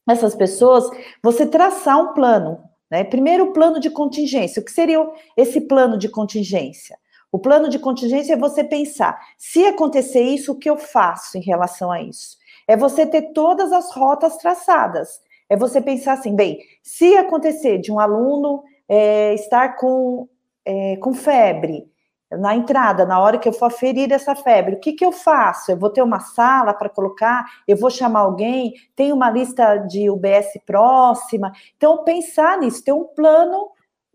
essas 0.07 0.35
pessoas, 0.35 0.89
você 1.21 1.45
traçar 1.45 1.99
um 1.99 2.13
plano. 2.13 2.59
Né? 2.89 3.03
Primeiro, 3.03 3.45
o 3.45 3.53
plano 3.53 3.79
de 3.79 3.89
contingência. 3.89 4.61
O 4.61 4.65
que 4.65 4.71
seria 4.71 5.05
esse 5.35 5.61
plano 5.61 5.97
de 5.97 6.09
contingência? 6.09 6.97
O 7.31 7.39
plano 7.39 7.69
de 7.69 7.77
contingência 7.77 8.33
é 8.33 8.37
você 8.37 8.63
pensar: 8.63 9.19
se 9.37 9.65
acontecer 9.65 10.21
isso, 10.21 10.53
o 10.53 10.57
que 10.57 10.69
eu 10.69 10.77
faço 10.77 11.37
em 11.37 11.41
relação 11.41 11.91
a 11.91 12.01
isso? 12.01 12.37
É 12.67 12.75
você 12.75 13.05
ter 13.05 13.33
todas 13.33 13.71
as 13.71 13.93
rotas 13.93 14.37
traçadas. 14.37 15.21
É 15.49 15.55
você 15.55 15.81
pensar 15.81 16.13
assim: 16.13 16.35
bem, 16.35 16.59
se 16.81 17.17
acontecer 17.17 17.79
de 17.79 17.91
um 17.91 17.99
aluno 17.99 18.63
é, 18.87 19.33
estar 19.33 19.75
com, 19.75 20.27
é, 20.65 20.95
com 20.97 21.13
febre, 21.13 21.85
na 22.31 22.55
entrada, 22.55 23.05
na 23.05 23.19
hora 23.19 23.37
que 23.37 23.47
eu 23.47 23.53
for 23.53 23.65
aferir 23.65 24.11
essa 24.11 24.35
febre, 24.35 24.75
o 24.75 24.79
que, 24.79 24.93
que 24.93 25.05
eu 25.05 25.11
faço? 25.11 25.71
Eu 25.71 25.77
vou 25.77 25.89
ter 25.89 26.01
uma 26.01 26.19
sala 26.19 26.73
para 26.73 26.89
colocar? 26.89 27.45
Eu 27.67 27.77
vou 27.77 27.89
chamar 27.89 28.21
alguém? 28.21 28.73
Tem 28.95 29.13
uma 29.13 29.29
lista 29.29 29.77
de 29.77 30.09
UBS 30.09 30.59
próxima? 30.65 31.51
Então, 31.77 32.03
pensar 32.03 32.59
nisso, 32.59 32.83
ter 32.83 32.91
um 32.91 33.05
plano 33.05 33.69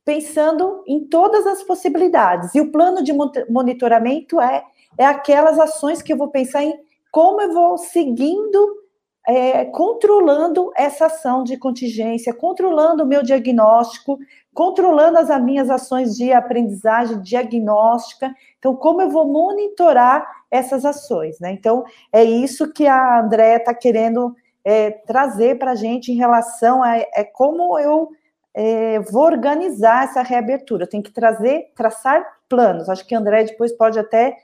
pensando 0.05 0.83
em 0.87 1.07
todas 1.09 1.46
as 1.46 1.62
possibilidades. 1.62 2.55
E 2.55 2.61
o 2.61 2.70
plano 2.70 3.03
de 3.03 3.12
monitoramento 3.48 4.40
é, 4.40 4.62
é 4.98 5.07
aquelas 5.07 5.59
ações 5.59 6.03
que 6.03 6.12
eu 6.12 6.16
vou 6.16 6.29
pensar 6.29 6.62
em 6.64 6.75
como 7.11 7.40
eu 7.40 7.53
vou 7.53 7.79
seguindo 7.79 8.83
é, 9.27 9.64
controlando 9.66 10.72
essa 10.77 11.07
ação 11.07 11.44
de 11.44 11.57
contingência, 11.57 12.35
controlando 12.35 13.05
o 13.05 13.07
meu 13.07 13.22
diagnóstico, 13.22 14.18
controlando 14.55 15.19
as 15.19 15.43
minhas 15.43 15.71
ações 15.71 16.17
de 16.17 16.33
aprendizagem 16.33 17.21
diagnóstica. 17.21 18.35
Então, 18.59 18.77
como 18.77 19.01
eu 19.01 19.11
vou 19.11 19.27
monitorar 19.27 20.27
essas 20.51 20.85
ações, 20.85 21.41
né? 21.41 21.53
Então, 21.53 21.85
é 22.12 22.23
isso 22.23 22.73
que 22.73 22.87
a 22.87 23.21
Andréa 23.21 23.57
está 23.57 23.75
querendo 23.75 24.35
é, 24.65 24.91
trazer 24.91 25.59
para 25.59 25.73
a 25.73 25.75
gente 25.75 26.12
em 26.12 26.17
relação 26.17 26.83
a 26.83 26.97
é, 26.97 27.25
como 27.33 27.79
eu 27.79 28.11
é, 28.55 29.01
vou 29.01 29.25
organizar 29.25 30.05
essa 30.05 30.23
reabertura. 30.23 30.85
Eu 30.85 30.88
tenho 30.88 31.03
que 31.03 31.12
trazer, 31.12 31.73
traçar 31.75 32.25
planos. 32.49 32.88
Acho 32.88 33.07
que 33.07 33.15
a 33.15 33.19
André 33.19 33.45
depois 33.45 33.73
pode 33.73 33.99
até 33.99 34.37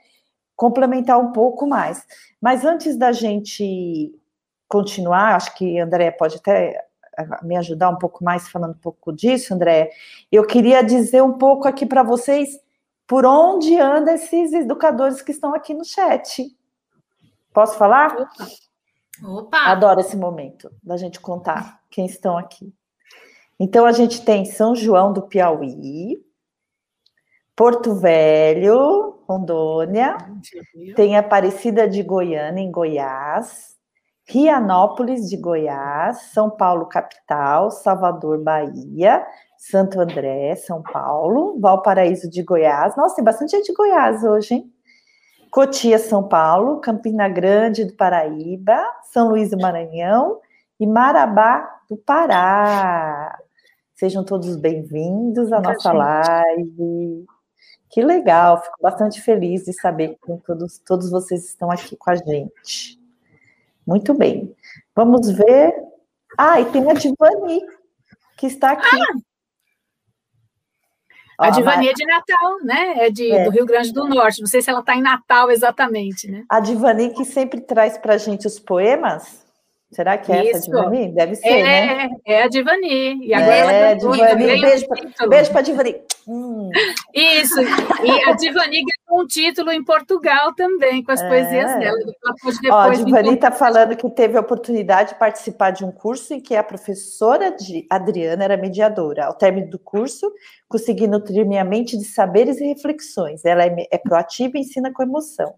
complementar 0.55 1.19
um 1.19 1.31
pouco 1.31 1.67
mais. 1.67 2.05
Mas 2.41 2.65
antes 2.65 2.97
da 2.97 3.11
gente 3.11 4.11
continuar, 4.67 5.35
acho 5.35 5.55
que 5.55 5.79
André 5.79 6.11
pode 6.11 6.37
até 6.37 6.88
me 7.43 7.55
ajudar 7.57 7.89
um 7.89 7.97
pouco 7.97 8.23
mais 8.23 8.47
falando 8.47 8.71
um 8.71 8.79
pouco 8.79 9.11
disso, 9.11 9.53
André. 9.53 9.91
Eu 10.31 10.45
queria 10.45 10.83
dizer 10.83 11.23
um 11.23 11.37
pouco 11.37 11.67
aqui 11.67 11.85
para 11.85 12.03
vocês 12.03 12.59
por 13.07 13.25
onde 13.25 13.75
andam 13.79 14.13
esses 14.13 14.53
educadores 14.53 15.21
que 15.21 15.31
estão 15.31 15.53
aqui 15.53 15.73
no 15.73 15.83
chat. 15.83 16.55
Posso 17.53 17.77
falar? 17.77 18.15
Opa. 18.15 18.47
Opa. 19.23 19.57
Adoro 19.65 19.99
esse 19.99 20.15
momento 20.15 20.71
da 20.83 20.95
gente 20.95 21.19
contar 21.19 21.81
quem 21.89 22.05
estão 22.05 22.37
aqui. 22.37 22.73
Então 23.59 23.85
a 23.85 23.91
gente 23.91 24.23
tem 24.23 24.45
São 24.45 24.73
João 24.75 25.11
do 25.11 25.23
Piauí, 25.23 26.23
Porto 27.55 27.93
Velho, 27.95 29.19
Rondônia, 29.27 30.17
tem 30.95 31.17
Aparecida 31.17 31.87
de 31.87 32.01
Goiânia, 32.01 32.61
em 32.61 32.71
Goiás, 32.71 33.75
Rianópolis 34.29 35.27
de 35.27 35.35
Goiás, 35.35 36.21
São 36.33 36.51
Paulo 36.51 36.85
capital, 36.85 37.71
Salvador, 37.71 38.37
Bahia, 38.43 39.25
Santo 39.57 39.99
André, 39.99 40.55
São 40.55 40.83
Paulo, 40.83 41.59
Valparaíso 41.59 42.29
de 42.29 42.43
Goiás. 42.43 42.95
Nossa, 42.95 43.15
tem 43.15 43.23
bastante 43.23 43.51
gente 43.51 43.65
de 43.65 43.73
Goiás 43.73 44.23
hoje, 44.23 44.53
hein? 44.53 44.73
Cotia, 45.49 45.97
São 45.97 46.27
Paulo, 46.27 46.79
Campina 46.79 47.27
Grande 47.27 47.85
do 47.85 47.95
Paraíba, 47.95 48.79
São 49.11 49.29
Luís 49.29 49.49
do 49.49 49.57
Maranhão 49.57 50.39
e 50.79 50.85
Marabá 50.85 51.81
do 51.89 51.97
Pará. 51.97 53.35
Sejam 53.95 54.23
todos 54.23 54.55
bem-vindos 54.55 55.51
à 55.51 55.59
nossa 55.59 55.91
live. 55.91 57.25
Que 57.89 58.03
legal, 58.03 58.61
fico 58.61 58.77
bastante 58.79 59.19
feliz 59.19 59.65
de 59.65 59.73
saber 59.73 60.19
que 60.23 60.37
todos, 60.45 60.77
todos 60.85 61.09
vocês 61.09 61.45
estão 61.45 61.71
aqui 61.71 61.95
com 61.95 62.11
a 62.11 62.15
gente. 62.15 62.98
Muito 63.89 64.13
bem. 64.13 64.55
Vamos 64.95 65.31
ver. 65.31 65.73
Ah, 66.37 66.61
e 66.61 66.65
tem 66.65 66.87
a 66.87 66.93
Divani, 66.93 67.59
que 68.37 68.45
está 68.45 68.73
aqui. 68.73 68.97
Ah, 71.39 71.47
a 71.47 71.49
Divani 71.49 71.87
é 71.87 71.93
de 71.93 72.05
Natal, 72.05 72.59
né? 72.63 73.07
É, 73.07 73.09
de, 73.09 73.31
é 73.31 73.45
do 73.45 73.49
Rio 73.49 73.65
Grande 73.65 73.91
do 73.91 74.07
Norte. 74.07 74.41
Não 74.41 74.47
sei 74.47 74.61
se 74.61 74.69
ela 74.69 74.81
está 74.81 74.95
em 74.95 75.01
Natal 75.01 75.49
exatamente, 75.49 76.29
né? 76.29 76.45
A 76.47 76.59
Divani 76.59 77.15
que 77.15 77.25
sempre 77.25 77.61
traz 77.61 77.97
para 77.97 78.13
a 78.13 78.17
gente 78.17 78.45
os 78.45 78.59
poemas. 78.59 79.43
Será 79.91 80.19
que 80.19 80.31
é 80.31 80.45
Isso. 80.45 80.57
essa 80.57 80.65
Divani? 80.67 81.11
Deve 81.11 81.35
ser, 81.35 81.47
é, 81.47 81.63
né? 81.63 82.09
É 82.23 82.43
a 82.43 82.47
Divani. 82.47 83.25
E 83.25 83.33
agora 83.33 83.71
é, 83.71 83.95
Divani, 83.95 84.61
beijo, 84.61 84.87
pra, 84.87 85.27
beijo 85.27 85.51
para 85.51 85.61
Divani. 85.61 85.95
Hum. 86.27 86.69
Isso, 87.11 87.59
e 87.59 88.29
a 88.29 88.33
Divani 88.33 88.83
ganhou 88.83 89.23
um 89.23 89.25
título 89.25 89.71
em 89.71 89.83
Portugal 89.83 90.53
também, 90.53 91.03
com 91.03 91.11
as 91.11 91.21
é. 91.21 91.27
poesias 91.27 91.79
dela. 91.79 91.97
Ó, 92.71 92.77
a 92.81 92.89
Divani 92.89 93.33
está 93.33 93.51
falando 93.51 93.95
que 93.97 94.07
teve 94.11 94.37
a 94.37 94.41
oportunidade 94.41 95.13
de 95.13 95.19
participar 95.19 95.71
de 95.71 95.83
um 95.83 95.91
curso 95.91 96.35
em 96.35 96.39
que 96.39 96.55
a 96.55 96.63
professora 96.63 97.55
Adriana 97.89 98.43
era 98.43 98.57
mediadora. 98.57 99.25
Ao 99.25 99.33
término 99.33 99.71
do 99.71 99.79
curso, 99.79 100.31
consegui 100.67 101.07
nutrir 101.07 101.47
minha 101.47 101.63
mente 101.63 101.97
de 101.97 102.05
saberes 102.05 102.61
e 102.61 102.67
reflexões. 102.67 103.43
Ela 103.43 103.63
é, 103.63 103.87
é 103.89 103.97
proativa 103.97 104.55
e 104.55 104.61
ensina 104.61 104.93
com 104.93 105.01
emoção. 105.01 105.55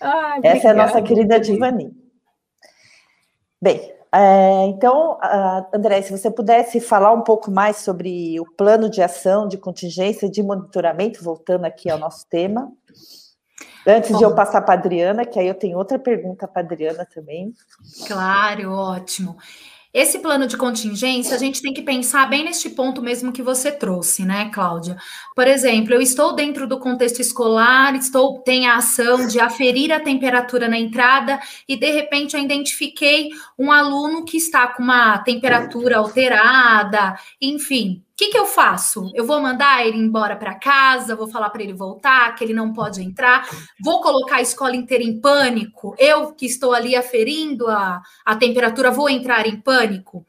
Ai, 0.00 0.40
Essa 0.42 0.68
é 0.68 0.70
a 0.70 0.74
nossa 0.74 1.02
querida 1.02 1.38
Divani. 1.38 2.07
Bem, 3.60 3.92
é, 4.12 4.64
então, 4.66 5.18
André, 5.74 6.00
se 6.02 6.16
você 6.16 6.30
pudesse 6.30 6.80
falar 6.80 7.12
um 7.12 7.22
pouco 7.22 7.50
mais 7.50 7.78
sobre 7.78 8.40
o 8.40 8.46
plano 8.56 8.88
de 8.88 9.02
ação, 9.02 9.46
de 9.46 9.58
contingência 9.58 10.30
de 10.30 10.42
monitoramento, 10.42 11.22
voltando 11.22 11.64
aqui 11.64 11.90
ao 11.90 11.98
nosso 11.98 12.26
tema. 12.28 12.72
Antes 13.86 14.12
Bom, 14.12 14.18
de 14.18 14.24
eu 14.24 14.34
passar 14.34 14.62
para 14.62 14.74
a 14.74 14.78
Adriana, 14.78 15.24
que 15.24 15.38
aí 15.38 15.46
eu 15.46 15.54
tenho 15.54 15.78
outra 15.78 15.98
pergunta 15.98 16.46
para 16.46 16.62
a 16.62 16.64
Adriana 16.64 17.06
também. 17.06 17.52
Claro, 18.06 18.72
ótimo. 18.72 19.36
Esse 19.98 20.20
plano 20.20 20.46
de 20.46 20.56
contingência, 20.56 21.34
a 21.34 21.38
gente 21.40 21.60
tem 21.60 21.74
que 21.74 21.82
pensar 21.82 22.30
bem 22.30 22.44
neste 22.44 22.70
ponto 22.70 23.02
mesmo 23.02 23.32
que 23.32 23.42
você 23.42 23.72
trouxe, 23.72 24.24
né, 24.24 24.48
Cláudia? 24.54 24.96
Por 25.34 25.48
exemplo, 25.48 25.92
eu 25.92 26.00
estou 26.00 26.36
dentro 26.36 26.68
do 26.68 26.78
contexto 26.78 27.18
escolar, 27.18 27.96
estou 27.96 28.38
tem 28.42 28.68
a 28.68 28.76
ação 28.76 29.26
de 29.26 29.40
aferir 29.40 29.90
a 29.90 29.98
temperatura 29.98 30.68
na 30.68 30.78
entrada 30.78 31.40
e 31.68 31.76
de 31.76 31.90
repente 31.90 32.36
eu 32.36 32.40
identifiquei 32.40 33.30
um 33.58 33.72
aluno 33.72 34.24
que 34.24 34.36
está 34.36 34.68
com 34.68 34.84
uma 34.84 35.18
temperatura 35.18 35.98
alterada, 35.98 37.18
enfim, 37.42 38.00
que, 38.18 38.30
que 38.30 38.36
eu 38.36 38.46
faço? 38.46 39.12
Eu 39.14 39.24
vou 39.24 39.40
mandar 39.40 39.86
ele 39.86 39.96
embora 39.96 40.34
para 40.34 40.56
casa, 40.56 41.14
vou 41.14 41.28
falar 41.28 41.50
para 41.50 41.62
ele 41.62 41.72
voltar, 41.72 42.34
que 42.34 42.42
ele 42.42 42.52
não 42.52 42.72
pode 42.72 43.00
entrar, 43.00 43.48
vou 43.80 44.00
colocar 44.00 44.36
a 44.36 44.42
escola 44.42 44.74
inteira 44.74 45.04
em 45.04 45.20
pânico, 45.20 45.94
eu 45.96 46.32
que 46.32 46.44
estou 46.44 46.74
ali 46.74 46.96
aferindo 46.96 47.68
a, 47.68 48.02
a 48.26 48.34
temperatura, 48.34 48.90
vou 48.90 49.08
entrar 49.08 49.46
em 49.46 49.60
pânico. 49.60 50.26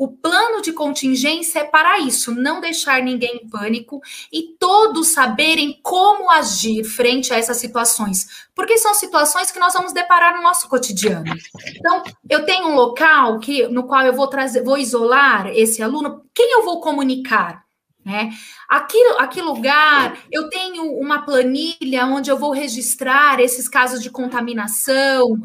O 0.00 0.08
plano 0.08 0.62
de 0.62 0.72
contingência 0.72 1.58
é 1.58 1.64
para 1.64 1.98
isso, 1.98 2.34
não 2.34 2.58
deixar 2.58 3.02
ninguém 3.02 3.42
em 3.44 3.46
pânico 3.50 4.00
e 4.32 4.56
todos 4.58 5.08
saberem 5.08 5.78
como 5.82 6.30
agir 6.30 6.84
frente 6.84 7.34
a 7.34 7.36
essas 7.36 7.58
situações, 7.58 8.48
porque 8.54 8.78
são 8.78 8.94
situações 8.94 9.50
que 9.50 9.58
nós 9.58 9.74
vamos 9.74 9.92
deparar 9.92 10.34
no 10.34 10.42
nosso 10.42 10.70
cotidiano. 10.70 11.30
Então, 11.76 12.02
eu 12.30 12.46
tenho 12.46 12.68
um 12.68 12.74
local 12.74 13.40
que 13.40 13.68
no 13.68 13.82
qual 13.82 14.00
eu 14.06 14.14
vou 14.14 14.26
trazer, 14.26 14.64
vou 14.64 14.78
isolar 14.78 15.48
esse 15.48 15.82
aluno, 15.82 16.22
quem 16.32 16.50
eu 16.50 16.64
vou 16.64 16.80
comunicar? 16.80 17.62
Né? 18.02 18.30
Aqui, 18.70 18.96
aqui 19.18 19.42
lugar, 19.42 20.16
eu 20.32 20.48
tenho 20.48 20.98
uma 20.98 21.26
planilha 21.26 22.06
onde 22.06 22.30
eu 22.30 22.38
vou 22.38 22.52
registrar 22.52 23.38
esses 23.38 23.68
casos 23.68 24.02
de 24.02 24.08
contaminação, 24.08 25.42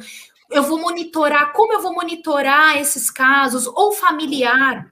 eu 0.58 0.64
vou 0.64 0.80
monitorar, 0.80 1.52
como 1.54 1.74
eu 1.74 1.82
vou 1.82 1.94
monitorar 1.94 2.78
esses 2.78 3.12
casos, 3.12 3.68
ou 3.68 3.92
familiar, 3.92 4.92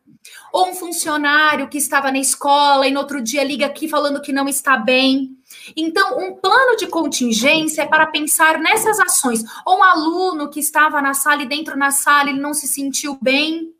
ou 0.52 0.69
um 0.69 0.76
funcionário 0.76 1.69
que 1.69 1.78
estava 1.78 2.12
na 2.12 2.19
escola 2.19 2.88
e 2.88 2.91
no 2.91 2.99
outro 2.99 3.21
dia 3.21 3.43
liga 3.43 3.65
aqui 3.65 3.88
falando 3.88 4.21
que 4.21 4.34
não 4.34 4.47
está 4.47 4.78
bem. 4.78 5.38
Então, 5.76 6.19
um 6.19 6.36
plano 6.36 6.76
de 6.76 6.88
contingência 6.88 7.84
é 7.84 7.86
para 7.86 8.08
pensar 8.08 8.60
nessas 8.60 8.99
ações. 8.99 9.43
Ou 9.65 9.80
um 9.80 9.84
aluno 9.84 10.49
que 10.49 10.60
estava 10.60 11.02
na 11.02 11.13
sala 11.13 11.43
e 11.43 11.47
dentro 11.47 11.78
na 11.78 11.91
sala 11.91 12.30
ele 12.30 12.39
não 12.39 12.54
se 12.54 12.67
sentiu 12.67 13.17
bem, 13.21 13.73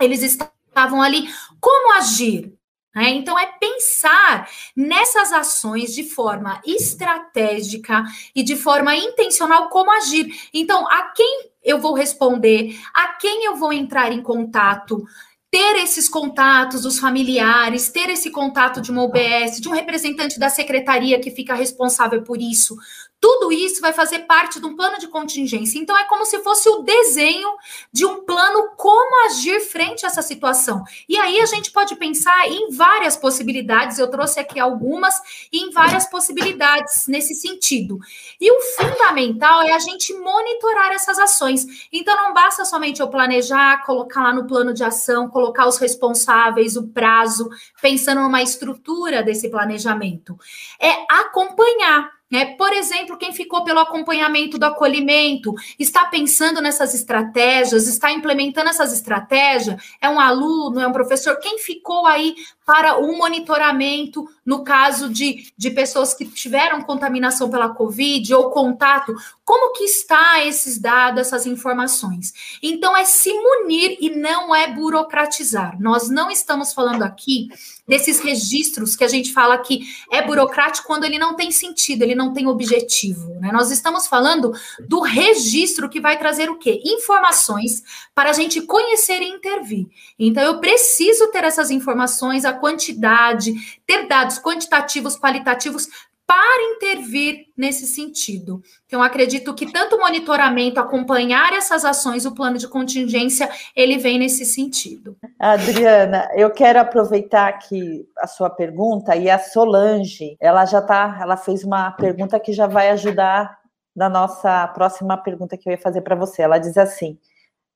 eles 0.00 0.22
estavam 0.22 1.02
ali. 1.02 1.28
Como 1.60 1.92
agir? 1.94 2.55
É, 2.96 3.10
então, 3.10 3.38
é 3.38 3.46
pensar 3.46 4.48
nessas 4.74 5.30
ações 5.30 5.94
de 5.94 6.02
forma 6.02 6.62
estratégica 6.64 8.02
e 8.34 8.42
de 8.42 8.56
forma 8.56 8.96
intencional 8.96 9.68
como 9.68 9.90
agir. 9.90 10.26
Então, 10.54 10.88
a 10.88 11.12
quem 11.14 11.50
eu 11.62 11.78
vou 11.78 11.92
responder, 11.92 12.74
a 12.94 13.08
quem 13.08 13.44
eu 13.44 13.56
vou 13.56 13.70
entrar 13.70 14.12
em 14.12 14.22
contato, 14.22 15.04
ter 15.50 15.76
esses 15.76 16.08
contatos 16.08 16.82
dos 16.82 16.98
familiares, 16.98 17.90
ter 17.90 18.08
esse 18.08 18.30
contato 18.30 18.80
de 18.80 18.90
uma 18.90 19.04
OBS, 19.04 19.60
de 19.60 19.68
um 19.68 19.72
representante 19.72 20.38
da 20.38 20.48
secretaria 20.48 21.20
que 21.20 21.30
fica 21.30 21.54
responsável 21.54 22.22
por 22.22 22.40
isso, 22.40 22.76
tudo 23.20 23.50
isso 23.50 23.80
vai 23.80 23.92
fazer 23.92 24.20
parte 24.20 24.60
de 24.60 24.66
um 24.66 24.76
plano 24.76 24.98
de 24.98 25.08
contingência. 25.08 25.78
Então, 25.78 25.96
é 25.96 26.04
como 26.04 26.24
se 26.24 26.38
fosse 26.40 26.68
o 26.68 26.82
desenho 26.82 27.48
de 27.92 28.04
um 28.04 28.24
plano 28.24 28.70
como 28.76 29.26
agir 29.26 29.60
frente 29.60 30.04
a 30.04 30.08
essa 30.08 30.22
situação. 30.22 30.84
E 31.08 31.16
aí 31.16 31.40
a 31.40 31.46
gente 31.46 31.70
pode 31.70 31.96
pensar 31.96 32.48
em 32.48 32.70
várias 32.70 33.16
possibilidades, 33.16 33.98
eu 33.98 34.10
trouxe 34.10 34.38
aqui 34.38 34.60
algumas, 34.60 35.14
em 35.52 35.70
várias 35.70 36.06
possibilidades 36.06 37.06
nesse 37.06 37.34
sentido. 37.34 37.98
E 38.40 38.50
o 38.50 38.60
fundamental 38.76 39.62
é 39.62 39.72
a 39.72 39.78
gente 39.78 40.12
monitorar 40.14 40.92
essas 40.92 41.18
ações. 41.18 41.88
Então, 41.92 42.14
não 42.16 42.34
basta 42.34 42.64
somente 42.64 43.00
eu 43.00 43.08
planejar, 43.08 43.84
colocar 43.84 44.22
lá 44.22 44.32
no 44.32 44.46
plano 44.46 44.74
de 44.74 44.84
ação, 44.84 45.28
colocar 45.28 45.66
os 45.66 45.78
responsáveis, 45.78 46.76
o 46.76 46.88
prazo, 46.88 47.48
pensando 47.80 48.20
numa 48.20 48.42
estrutura 48.42 49.22
desse 49.22 49.48
planejamento. 49.48 50.38
É 50.80 51.06
acompanhar. 51.08 52.15
É, 52.32 52.44
por 52.44 52.72
exemplo, 52.72 53.16
quem 53.16 53.32
ficou 53.32 53.62
pelo 53.62 53.78
acompanhamento 53.78 54.58
do 54.58 54.66
acolhimento, 54.66 55.54
está 55.78 56.06
pensando 56.06 56.60
nessas 56.60 56.92
estratégias, 56.92 57.86
está 57.86 58.10
implementando 58.10 58.68
essas 58.68 58.92
estratégias, 58.92 59.80
é 60.00 60.08
um 60.08 60.18
aluno, 60.18 60.80
é 60.80 60.86
um 60.88 60.92
professor, 60.92 61.38
quem 61.38 61.58
ficou 61.58 62.04
aí 62.04 62.34
para 62.66 62.98
o 62.98 63.16
monitoramento 63.16 64.28
no 64.44 64.64
caso 64.64 65.08
de, 65.08 65.52
de 65.56 65.70
pessoas 65.70 66.12
que 66.14 66.24
tiveram 66.24 66.82
contaminação 66.82 67.48
pela 67.48 67.68
Covid 67.68 68.34
ou 68.34 68.50
contato, 68.50 69.14
como 69.44 69.72
que 69.72 69.84
está 69.84 70.44
esses 70.44 70.78
dados, 70.78 71.20
essas 71.20 71.46
informações? 71.46 72.58
Então, 72.60 72.96
é 72.96 73.04
se 73.04 73.32
munir 73.32 73.96
e 74.00 74.10
não 74.10 74.54
é 74.54 74.72
burocratizar. 74.72 75.80
Nós 75.80 76.08
não 76.08 76.30
estamos 76.30 76.72
falando 76.72 77.02
aqui 77.02 77.48
desses 77.86 78.18
registros 78.18 78.96
que 78.96 79.04
a 79.04 79.08
gente 79.08 79.32
fala 79.32 79.58
que 79.58 79.86
é 80.10 80.20
burocrático 80.20 80.88
quando 80.88 81.04
ele 81.04 81.18
não 81.18 81.36
tem 81.36 81.52
sentido, 81.52 82.02
ele 82.02 82.16
não 82.16 82.32
tem 82.32 82.48
objetivo. 82.48 83.34
Né? 83.40 83.50
Nós 83.52 83.70
estamos 83.70 84.08
falando 84.08 84.52
do 84.80 85.00
registro 85.00 85.88
que 85.88 86.00
vai 86.00 86.18
trazer 86.18 86.50
o 86.50 86.58
quê? 86.58 86.82
Informações 86.84 87.82
para 88.14 88.30
a 88.30 88.32
gente 88.32 88.62
conhecer 88.62 89.22
e 89.22 89.28
intervir. 89.28 89.86
Então, 90.18 90.42
eu 90.42 90.58
preciso 90.58 91.28
ter 91.28 91.44
essas 91.44 91.70
informações, 91.70 92.44
a 92.44 92.52
quantidade, 92.58 93.52
ter 93.86 94.06
dados 94.08 94.38
quantitativos, 94.38 95.16
qualitativos 95.16 95.88
para 96.26 96.74
intervir 96.74 97.46
nesse 97.56 97.86
sentido. 97.86 98.60
Então, 98.86 99.00
acredito 99.00 99.54
que 99.54 99.70
tanto 99.70 99.94
o 99.94 100.00
monitoramento, 100.00 100.80
acompanhar 100.80 101.52
essas 101.52 101.84
ações, 101.84 102.26
o 102.26 102.34
plano 102.34 102.58
de 102.58 102.66
contingência, 102.66 103.48
ele 103.76 103.96
vem 103.96 104.18
nesse 104.18 104.44
sentido. 104.44 105.16
Adriana, 105.38 106.28
eu 106.34 106.50
quero 106.50 106.80
aproveitar 106.80 107.46
aqui 107.46 108.04
a 108.18 108.26
sua 108.26 108.50
pergunta 108.50 109.14
e 109.14 109.30
a 109.30 109.38
Solange, 109.38 110.36
ela 110.40 110.66
já 110.66 110.82
tá, 110.82 111.16
ela 111.20 111.36
fez 111.36 111.62
uma 111.62 111.92
pergunta 111.92 112.40
que 112.40 112.52
já 112.52 112.66
vai 112.66 112.90
ajudar 112.90 113.58
na 113.94 114.08
nossa 114.08 114.66
próxima 114.68 115.16
pergunta 115.16 115.56
que 115.56 115.68
eu 115.68 115.70
ia 115.70 115.78
fazer 115.78 116.00
para 116.00 116.16
você. 116.16 116.42
Ela 116.42 116.58
diz 116.58 116.76
assim: 116.76 117.18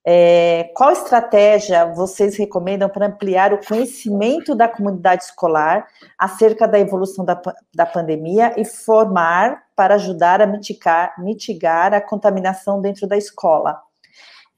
é, 0.05 0.71
qual 0.75 0.93
estratégia 0.93 1.85
vocês 1.93 2.37
recomendam 2.37 2.89
para 2.89 3.07
ampliar 3.07 3.53
o 3.53 3.65
conhecimento 3.65 4.55
da 4.55 4.67
comunidade 4.67 5.25
escolar 5.25 5.87
acerca 6.19 6.67
da 6.67 6.79
evolução 6.79 7.25
da, 7.25 7.41
da 7.75 7.85
pandemia 7.85 8.55
e 8.57 8.65
formar 8.65 9.63
para 9.77 9.97
ajudar 9.97 10.41
a 10.41 10.47
mitigar, 10.47 11.15
mitigar 11.19 11.93
a 11.93 12.01
contaminação 12.01 12.81
dentro 12.81 13.07
da 13.07 13.17
escola? 13.17 13.79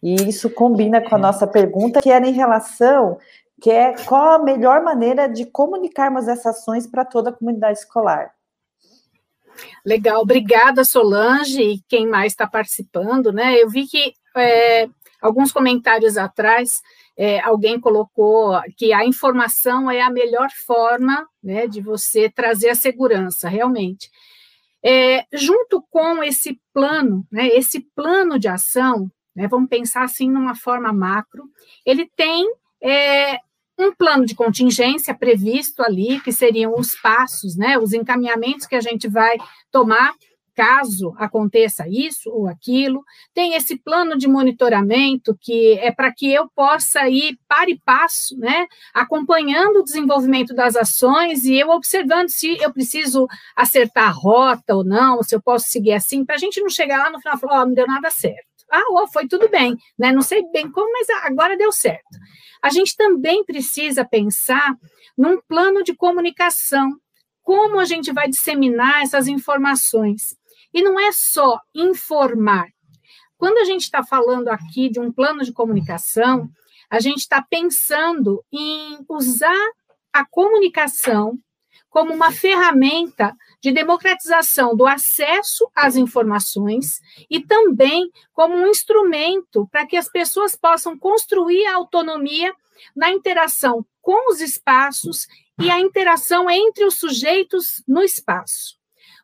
E 0.00 0.14
isso 0.28 0.48
combina 0.50 1.00
com 1.00 1.14
a 1.14 1.18
nossa 1.18 1.46
pergunta, 1.46 2.00
que 2.00 2.10
era 2.10 2.26
em 2.26 2.32
relação, 2.32 3.18
que 3.60 3.70
é 3.70 3.94
qual 4.04 4.32
a 4.32 4.38
melhor 4.38 4.82
maneira 4.82 5.28
de 5.28 5.46
comunicarmos 5.46 6.28
essas 6.28 6.58
ações 6.58 6.86
para 6.86 7.04
toda 7.04 7.30
a 7.30 7.32
comunidade 7.32 7.78
escolar? 7.78 8.32
Legal, 9.84 10.22
obrigada 10.22 10.84
Solange 10.84 11.60
e 11.60 11.80
quem 11.88 12.06
mais 12.06 12.32
está 12.32 12.46
participando, 12.46 13.32
né? 13.32 13.54
Eu 13.56 13.68
vi 13.68 13.86
que 13.86 14.14
é, 14.36 14.88
Alguns 15.22 15.52
comentários 15.52 16.18
atrás, 16.18 16.82
é, 17.16 17.40
alguém 17.40 17.78
colocou 17.78 18.60
que 18.76 18.92
a 18.92 19.06
informação 19.06 19.88
é 19.88 20.02
a 20.02 20.10
melhor 20.10 20.50
forma 20.66 21.26
né, 21.42 21.68
de 21.68 21.80
você 21.80 22.28
trazer 22.28 22.70
a 22.70 22.74
segurança, 22.74 23.48
realmente. 23.48 24.10
É, 24.84 25.24
junto 25.32 25.80
com 25.88 26.24
esse 26.24 26.60
plano, 26.74 27.24
né, 27.30 27.46
esse 27.48 27.80
plano 27.94 28.36
de 28.36 28.48
ação, 28.48 29.08
né, 29.34 29.46
vamos 29.46 29.68
pensar 29.68 30.02
assim 30.02 30.28
numa 30.28 30.56
forma 30.56 30.92
macro, 30.92 31.44
ele 31.86 32.10
tem 32.16 32.44
é, 32.82 33.38
um 33.78 33.94
plano 33.94 34.26
de 34.26 34.34
contingência 34.34 35.14
previsto 35.14 35.82
ali, 35.82 36.20
que 36.20 36.32
seriam 36.32 36.74
os 36.76 36.94
passos, 36.96 37.56
né, 37.56 37.78
os 37.78 37.92
encaminhamentos 37.92 38.66
que 38.66 38.74
a 38.74 38.80
gente 38.80 39.06
vai 39.06 39.36
tomar 39.70 40.12
caso 40.54 41.14
aconteça 41.16 41.88
isso 41.88 42.30
ou 42.30 42.48
aquilo. 42.48 43.02
Tem 43.34 43.54
esse 43.54 43.76
plano 43.76 44.16
de 44.16 44.28
monitoramento 44.28 45.36
que 45.40 45.78
é 45.78 45.90
para 45.90 46.12
que 46.12 46.32
eu 46.32 46.48
possa 46.54 47.08
ir 47.08 47.38
para 47.48 47.70
e 47.70 47.78
passo, 47.78 48.36
né, 48.38 48.66
acompanhando 48.94 49.80
o 49.80 49.84
desenvolvimento 49.84 50.54
das 50.54 50.76
ações 50.76 51.44
e 51.44 51.56
eu 51.56 51.70
observando 51.70 52.28
se 52.28 52.56
eu 52.62 52.72
preciso 52.72 53.26
acertar 53.56 54.08
a 54.08 54.12
rota 54.12 54.74
ou 54.74 54.84
não, 54.84 55.22
se 55.22 55.34
eu 55.34 55.42
posso 55.42 55.66
seguir 55.68 55.92
assim, 55.92 56.24
para 56.24 56.34
a 56.34 56.38
gente 56.38 56.60
não 56.60 56.68
chegar 56.68 56.98
lá 56.98 57.10
no 57.10 57.20
final 57.20 57.36
e 57.36 57.40
falar, 57.40 57.62
oh, 57.62 57.66
não 57.66 57.74
deu 57.74 57.86
nada 57.86 58.10
certo. 58.10 58.52
Ah, 58.70 58.84
oh, 58.90 59.06
foi 59.06 59.28
tudo 59.28 59.50
bem, 59.50 59.76
né? 59.98 60.12
Não 60.12 60.22
sei 60.22 60.42
bem 60.50 60.70
como, 60.70 60.90
mas 60.92 61.06
agora 61.24 61.58
deu 61.58 61.70
certo. 61.70 62.18
A 62.62 62.70
gente 62.70 62.96
também 62.96 63.44
precisa 63.44 64.02
pensar 64.02 64.74
num 65.16 65.40
plano 65.42 65.82
de 65.82 65.94
comunicação, 65.94 66.96
como 67.42 67.78
a 67.78 67.84
gente 67.84 68.12
vai 68.12 68.28
disseminar 68.28 69.02
essas 69.02 69.26
informações. 69.26 70.36
E 70.72 70.82
não 70.82 70.98
é 70.98 71.12
só 71.12 71.58
informar. 71.74 72.68
Quando 73.36 73.58
a 73.58 73.64
gente 73.64 73.82
está 73.82 74.02
falando 74.02 74.48
aqui 74.48 74.88
de 74.88 75.00
um 75.00 75.12
plano 75.12 75.42
de 75.42 75.52
comunicação, 75.52 76.48
a 76.88 77.00
gente 77.00 77.18
está 77.18 77.42
pensando 77.42 78.44
em 78.52 79.04
usar 79.08 79.70
a 80.12 80.24
comunicação 80.24 81.38
como 81.88 82.12
uma 82.12 82.32
ferramenta 82.32 83.34
de 83.60 83.70
democratização 83.70 84.74
do 84.74 84.86
acesso 84.86 85.70
às 85.74 85.94
informações 85.94 87.00
e 87.30 87.40
também 87.40 88.10
como 88.32 88.54
um 88.54 88.66
instrumento 88.66 89.68
para 89.70 89.86
que 89.86 89.96
as 89.96 90.08
pessoas 90.08 90.56
possam 90.56 90.98
construir 90.98 91.66
a 91.66 91.76
autonomia 91.76 92.54
na 92.96 93.10
interação 93.10 93.84
com 94.00 94.30
os 94.30 94.40
espaços 94.40 95.26
e 95.60 95.70
a 95.70 95.78
interação 95.78 96.48
entre 96.50 96.84
os 96.84 96.98
sujeitos 96.98 97.82
no 97.86 98.02
espaço. 98.02 98.81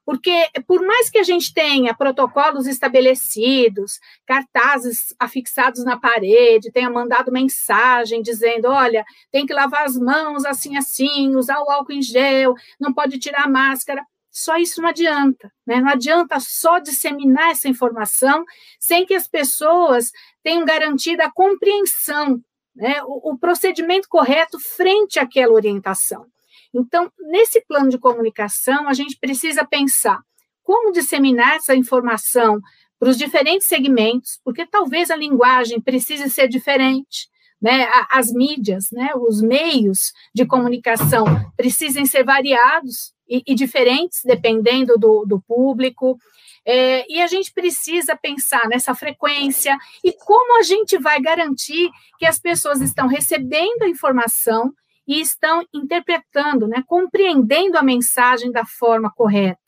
Porque, 0.09 0.49
por 0.67 0.81
mais 0.87 1.11
que 1.11 1.19
a 1.19 1.23
gente 1.23 1.53
tenha 1.53 1.95
protocolos 1.95 2.67
estabelecidos, 2.67 4.01
cartazes 4.25 5.15
afixados 5.19 5.85
na 5.85 6.01
parede, 6.01 6.73
tenha 6.73 6.89
mandado 6.89 7.31
mensagem 7.31 8.23
dizendo: 8.23 8.69
olha, 8.69 9.05
tem 9.31 9.45
que 9.45 9.53
lavar 9.53 9.85
as 9.85 9.99
mãos 9.99 10.47
assim, 10.47 10.79
assim, 10.79 11.37
usar 11.37 11.61
o 11.61 11.71
álcool 11.71 11.93
em 11.93 12.01
gel, 12.01 12.55
não 12.81 12.91
pode 12.91 13.19
tirar 13.19 13.45
a 13.45 13.51
máscara. 13.51 14.03
Só 14.31 14.57
isso 14.57 14.81
não 14.81 14.89
adianta, 14.89 15.53
né? 15.67 15.79
Não 15.79 15.91
adianta 15.91 16.41
só 16.41 16.79
disseminar 16.79 17.51
essa 17.51 17.69
informação 17.69 18.47
sem 18.81 19.05
que 19.05 19.13
as 19.13 19.29
pessoas 19.29 20.11
tenham 20.43 20.65
garantida 20.65 21.27
a 21.27 21.31
compreensão, 21.31 22.41
né? 22.75 23.03
o, 23.03 23.33
o 23.33 23.39
procedimento 23.39 24.09
correto 24.09 24.59
frente 24.59 25.19
àquela 25.19 25.53
orientação. 25.53 26.25
Então, 26.75 27.11
nesse 27.19 27.61
plano 27.63 27.89
de 27.89 27.99
comunicação, 27.99 28.89
a 28.89 28.93
gente 28.93 29.17
precisa 29.19 29.65
pensar 29.65 30.21
como 30.63 30.93
disseminar 30.93 31.57
essa 31.57 31.75
informação 31.75 32.61
para 32.99 33.09
os 33.09 33.17
diferentes 33.17 33.67
segmentos, 33.67 34.39
porque 34.45 34.67
talvez 34.67 35.11
a 35.11 35.17
linguagem 35.17 35.81
precise 35.81 36.29
ser 36.29 36.49
diferente, 36.49 37.29
né? 37.61 37.89
As 38.11 38.33
mídias, 38.33 38.91
né? 38.91 39.11
Os 39.15 39.41
meios 39.41 40.13
de 40.35 40.45
comunicação 40.45 41.25
precisem 41.57 42.05
ser 42.05 42.25
variados 42.25 43.13
e, 43.29 43.43
e 43.47 43.55
diferentes 43.55 44.21
dependendo 44.25 44.99
do, 44.99 45.25
do 45.25 45.41
público. 45.41 46.19
É, 46.65 47.11
e 47.11 47.23
a 47.23 47.27
gente 47.27 47.53
precisa 47.53 48.15
pensar 48.15 48.69
nessa 48.69 48.95
frequência 48.95 49.77
e 50.05 50.13
como 50.13 50.59
a 50.59 50.63
gente 50.63 50.99
vai 50.99 51.21
garantir 51.21 51.89
que 52.19 52.27
as 52.27 52.39
pessoas 52.39 52.83
estão 52.83 53.07
recebendo 53.07 53.85
a 53.85 53.89
informação 53.89 54.75
e 55.09 55.21
estão 55.21 55.65
interpretando, 55.73 56.69
né, 56.69 56.85
compreendendo 56.87 57.79
a 57.79 57.83
mensagem 57.83 58.53
da 58.53 58.67
forma 58.67 59.11
correta. 59.11 59.59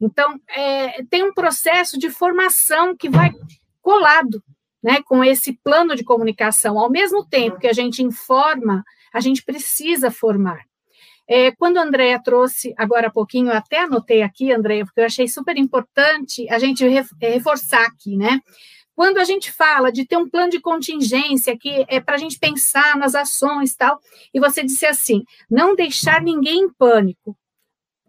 Então, 0.00 0.40
é, 0.48 1.04
tem 1.04 1.22
um 1.22 1.32
processo 1.32 1.96
de 1.96 2.10
formação 2.10 2.96
que 2.96 3.08
vai 3.08 3.30
colado 3.80 4.42
né, 4.82 5.00
com 5.04 5.22
esse 5.22 5.52
plano 5.62 5.94
de 5.94 6.02
comunicação. 6.02 6.78
Ao 6.78 6.90
mesmo 6.90 7.24
tempo 7.24 7.58
que 7.58 7.68
a 7.68 7.72
gente 7.72 8.02
informa, 8.02 8.82
a 9.12 9.20
gente 9.20 9.44
precisa 9.44 10.10
formar. 10.10 10.60
É, 11.28 11.52
quando 11.52 11.76
a 11.76 11.82
Andrea 11.82 12.20
trouxe 12.20 12.74
agora 12.76 13.06
há 13.06 13.10
pouquinho, 13.10 13.50
eu 13.50 13.56
até 13.56 13.82
anotei 13.82 14.22
aqui, 14.22 14.50
Andrea, 14.52 14.84
porque 14.84 15.00
eu 15.00 15.04
achei 15.04 15.28
super 15.28 15.56
importante 15.56 16.48
a 16.50 16.58
gente 16.58 16.84
reforçar 17.20 17.86
aqui, 17.86 18.16
né? 18.16 18.40
Quando 19.00 19.16
a 19.16 19.24
gente 19.24 19.50
fala 19.50 19.90
de 19.90 20.04
ter 20.04 20.18
um 20.18 20.28
plano 20.28 20.50
de 20.50 20.60
contingência, 20.60 21.56
que 21.56 21.86
é 21.88 21.98
para 22.00 22.16
a 22.16 22.18
gente 22.18 22.38
pensar 22.38 22.98
nas 22.98 23.14
ações 23.14 23.74
tal, 23.74 23.98
e 24.34 24.38
você 24.38 24.62
disse 24.62 24.84
assim, 24.84 25.24
não 25.50 25.74
deixar 25.74 26.20
ninguém 26.20 26.64
em 26.64 26.70
pânico. 26.70 27.34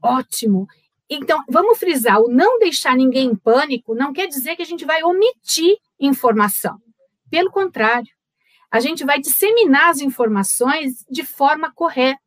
Ótimo. 0.04 0.68
Então, 1.10 1.42
vamos 1.48 1.80
frisar, 1.80 2.20
o 2.20 2.28
não 2.28 2.60
deixar 2.60 2.98
ninguém 2.98 3.28
em 3.28 3.36
pânico 3.38 3.96
não 3.96 4.12
quer 4.12 4.28
dizer 4.28 4.58
que 4.58 4.64
a 4.64 4.66
gente 4.66 4.84
vai 4.84 5.02
omitir 5.02 5.78
informação. 5.98 6.78
Pelo 7.30 7.50
contrário, 7.50 8.12
a 8.70 8.82
gente 8.82 9.06
vai 9.06 9.18
disseminar 9.18 9.92
as 9.92 10.02
informações 10.02 11.06
de 11.10 11.24
forma 11.24 11.72
correta. 11.74 12.20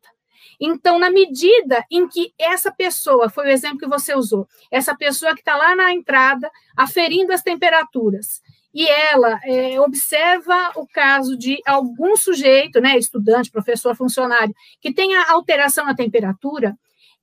Então, 0.59 0.99
na 0.99 1.11
medida 1.11 1.85
em 1.91 2.09
que 2.09 2.33
essa 2.39 2.73
pessoa, 2.73 3.29
foi 3.29 3.47
o 3.47 3.51
exemplo 3.51 3.79
que 3.79 3.87
você 3.87 4.15
usou, 4.15 4.49
essa 4.71 4.97
pessoa 4.97 5.35
que 5.35 5.41
está 5.41 5.55
lá 5.55 5.77
na 5.77 5.93
entrada, 5.93 6.51
aferindo 6.75 7.33
as 7.33 7.43
temperaturas, 7.43 8.41
e 8.75 8.89
ela 8.89 9.39
é, 9.45 9.81
observa 9.81 10.73
o 10.75 10.85
caso 10.85 11.39
de 11.39 11.63
algum 11.65 12.17
sujeito, 12.17 12.81
né, 12.81 12.99
estudante, 12.99 13.51
professor, 13.51 13.95
funcionário, 13.95 14.53
que 14.81 14.93
tenha 14.93 15.31
alteração 15.31 15.87
na 15.87 15.95
temperatura, 15.95 16.77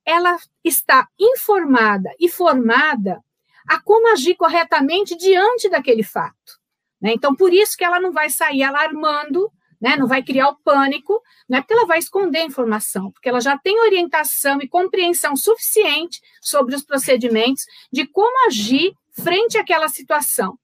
ela 0.06 0.38
está 0.64 1.08
informada 1.20 2.10
e 2.18 2.30
formada 2.30 3.22
a 3.68 3.82
como 3.82 4.12
agir 4.14 4.36
corretamente 4.36 5.16
diante 5.16 5.70
daquele 5.70 6.04
fato. 6.04 6.60
Né? 7.02 7.12
Então, 7.14 7.36
por 7.36 7.54
isso 7.54 7.76
que 7.76 7.84
ela 7.84 8.00
não 8.00 8.14
vai 8.14 8.30
sair 8.30 8.64
alarmando, 8.64 9.52
né? 9.80 9.98
não 9.98 10.08
vai 10.08 10.24
criar 10.24 10.50
o 10.50 10.56
pânico, 10.56 11.22
não 11.50 11.58
é 11.58 11.62
porque 11.62 11.74
ela 11.74 11.86
vai 11.86 12.00
esconder 12.00 12.40
a 12.40 12.46
informação, 12.46 13.12
porque 13.12 13.28
ela 13.28 13.42
já 13.42 13.58
tem 13.58 13.78
orientação 13.82 14.60
e 14.62 14.70
compreensão 14.70 15.36
suficiente 15.36 16.22
sobre 16.42 16.76
os 16.76 16.84
procedimentos 16.84 17.66
de 17.92 18.08
como 18.08 18.48
agir 18.48 18.94
frente 19.12 19.58
àquela 19.58 19.90
situação. 19.90 20.58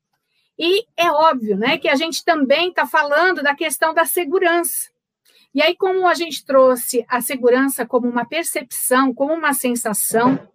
E 0.57 0.85
é 0.97 1.11
óbvio 1.11 1.57
né, 1.57 1.77
que 1.77 1.87
a 1.87 1.95
gente 1.95 2.23
também 2.23 2.69
está 2.69 2.85
falando 2.85 3.43
da 3.43 3.55
questão 3.55 3.93
da 3.93 4.05
segurança. 4.05 4.89
E 5.53 5.61
aí, 5.61 5.75
como 5.75 6.07
a 6.07 6.13
gente 6.13 6.45
trouxe 6.45 7.05
a 7.07 7.21
segurança 7.21 7.85
como 7.85 8.07
uma 8.07 8.25
percepção, 8.25 9.13
como 9.13 9.33
uma 9.33 9.53
sensação, 9.53 10.47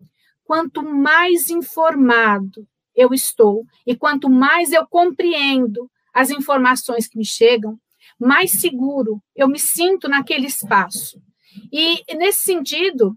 quanto 0.45 0.83
mais 0.83 1.51
informado 1.51 2.67
eu 2.95 3.15
estou 3.15 3.65
e 3.87 3.97
quanto 3.97 4.29
mais 4.29 4.73
eu 4.73 4.87
compreendo 4.87 5.91
as 6.13 6.31
informações 6.31 7.09
que 7.09 7.17
me 7.17 7.25
chegam, 7.25 7.79
mais 8.19 8.53
seguro 8.53 9.21
eu 9.35 9.49
me 9.49 9.59
sinto 9.59 10.09
naquele 10.09 10.47
espaço. 10.47 11.21
E 11.73 12.05
nesse 12.15 12.41
sentido, 12.41 13.17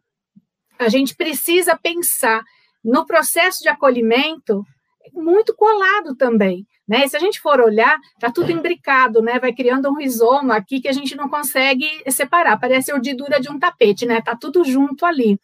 a 0.80 0.89
gente 0.89 1.15
precisa 1.15 1.78
pensar 1.78 2.43
no 2.84 3.06
processo 3.06 3.62
de 3.62 3.69
acolhimento 3.69 4.63
muito 5.13 5.56
colado 5.56 6.15
também. 6.15 6.65
Né? 6.88 7.08
se 7.08 7.17
a 7.17 7.19
gente 7.19 7.41
for 7.41 7.60
olhar, 7.60 7.98
está 8.13 8.32
tudo 8.32 8.52
imbricado, 8.52 9.19
né? 9.19 9.39
Vai 9.39 9.52
criando 9.52 9.89
um 9.89 9.98
rizoma 9.98 10.56
aqui 10.56 10.80
que 10.80 10.88
a 10.88 10.91
gente 10.91 11.15
não 11.15 11.28
consegue 11.28 11.88
separar, 12.12 12.60
parece 12.60 12.91
a 12.91 12.95
urdidura 12.95 13.39
de 13.39 13.50
um 13.50 13.58
tapete, 13.58 14.06
né? 14.06 14.19
Está 14.19 14.36
tudo 14.36 14.63
junto 14.63 15.04
ali. 15.04 15.39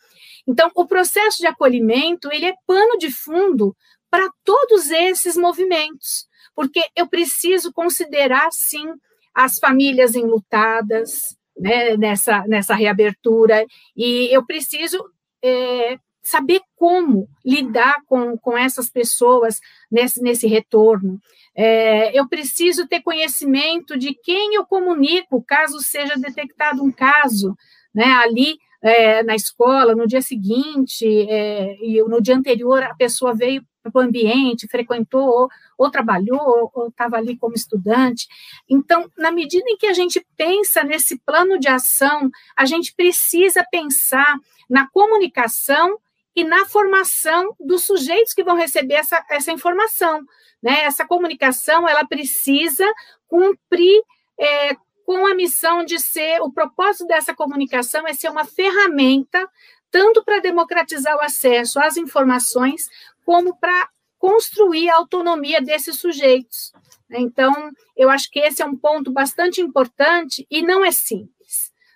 Então, 0.47 0.69
o 0.75 0.85
processo 0.85 1.39
de 1.39 1.47
acolhimento, 1.47 2.29
ele 2.31 2.45
é 2.45 2.53
pano 2.67 2.97
de 2.97 3.11
fundo 3.11 3.75
para 4.09 4.29
todos 4.43 4.91
esses 4.91 5.35
movimentos, 5.35 6.27
porque 6.53 6.83
eu 6.95 7.07
preciso 7.07 7.71
considerar, 7.71 8.51
sim, 8.51 8.85
as 9.33 9.57
famílias 9.57 10.15
enlutadas, 10.15 11.35
né, 11.57 11.95
nessa, 11.95 12.45
nessa 12.47 12.75
reabertura, 12.75 13.65
e 13.95 14.27
eu 14.35 14.45
preciso 14.45 15.03
é, 15.43 15.97
saber 16.31 16.61
como 16.77 17.27
lidar 17.45 17.97
com, 18.07 18.37
com 18.37 18.57
essas 18.57 18.89
pessoas 18.89 19.59
nesse, 19.91 20.21
nesse 20.21 20.47
retorno. 20.47 21.19
É, 21.53 22.17
eu 22.17 22.27
preciso 22.27 22.87
ter 22.87 23.01
conhecimento 23.01 23.97
de 23.97 24.13
quem 24.13 24.55
eu 24.55 24.65
comunico, 24.65 25.43
caso 25.45 25.81
seja 25.81 26.15
detectado 26.15 26.81
um 26.81 26.91
caso, 26.91 27.53
né, 27.93 28.05
ali 28.05 28.57
é, 28.81 29.21
na 29.23 29.35
escola, 29.35 29.93
no 29.93 30.07
dia 30.07 30.21
seguinte, 30.21 31.05
é, 31.05 31.75
e 31.83 32.01
no 32.03 32.21
dia 32.21 32.35
anterior 32.35 32.81
a 32.81 32.95
pessoa 32.95 33.35
veio 33.35 33.61
para 33.83 34.01
o 34.01 34.05
ambiente, 34.05 34.67
frequentou, 34.67 35.27
ou, 35.27 35.49
ou 35.77 35.91
trabalhou, 35.91 36.71
ou 36.73 36.87
estava 36.87 37.17
ali 37.17 37.35
como 37.35 37.55
estudante. 37.55 38.27
Então, 38.69 39.09
na 39.17 39.31
medida 39.31 39.65
em 39.67 39.75
que 39.75 39.87
a 39.87 39.93
gente 39.93 40.25
pensa 40.37 40.83
nesse 40.83 41.19
plano 41.19 41.59
de 41.59 41.67
ação, 41.67 42.29
a 42.55 42.65
gente 42.65 42.93
precisa 42.95 43.65
pensar 43.69 44.37
na 44.69 44.87
comunicação 44.87 45.97
e 46.35 46.43
na 46.43 46.65
formação 46.65 47.55
dos 47.59 47.83
sujeitos 47.83 48.33
que 48.33 48.43
vão 48.43 48.55
receber 48.55 48.95
essa, 48.95 49.23
essa 49.29 49.51
informação. 49.51 50.23
Né? 50.61 50.83
Essa 50.83 51.05
comunicação 51.05 51.87
ela 51.87 52.05
precisa 52.05 52.85
cumprir 53.27 54.01
é, 54.39 54.75
com 55.05 55.25
a 55.25 55.35
missão 55.35 55.83
de 55.83 55.99
ser 55.99 56.41
o 56.41 56.51
propósito 56.51 57.05
dessa 57.05 57.33
comunicação 57.33 58.07
é 58.07 58.13
ser 58.13 58.29
uma 58.29 58.45
ferramenta 58.45 59.47
tanto 59.89 60.23
para 60.23 60.39
democratizar 60.39 61.17
o 61.17 61.21
acesso 61.21 61.79
às 61.79 61.97
informações 61.97 62.87
como 63.25 63.57
para 63.57 63.89
construir 64.17 64.89
a 64.89 64.95
autonomia 64.95 65.61
desses 65.61 65.99
sujeitos. 65.99 66.71
Então, 67.09 67.71
eu 67.97 68.09
acho 68.09 68.29
que 68.29 68.39
esse 68.39 68.61
é 68.61 68.65
um 68.65 68.77
ponto 68.77 69.11
bastante 69.11 69.59
importante 69.59 70.47
e 70.49 70.61
não 70.61 70.85
é 70.85 70.91
simples. 70.91 71.40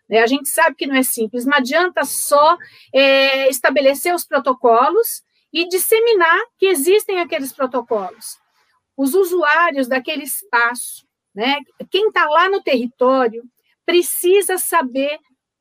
Né? 0.10 0.20
A 0.20 0.28
gente 0.28 0.50
sabe 0.50 0.76
que 0.76 0.88
não 0.88 0.96
é 0.96 1.04
simples, 1.04 1.46
não 1.46 1.58
adianta 1.58 2.04
só 2.06 2.58
é, 2.94 3.50
estabelecer 3.50 4.14
os 4.14 4.26
protocolos 4.26 5.24
e 5.52 5.68
disseminar 5.68 6.40
que 6.58 6.68
existem 6.68 7.20
aqueles 7.20 7.54
protocolos. 7.54 8.38
Os 8.98 9.14
usuários 9.14 9.88
daquele 9.88 10.24
espaço, 10.24 11.06
né, 11.34 11.58
quem 11.90 12.08
está 12.08 12.26
lá 12.26 12.50
no 12.50 12.62
território, 12.62 13.44
precisa 13.86 14.58
saber 14.58 15.20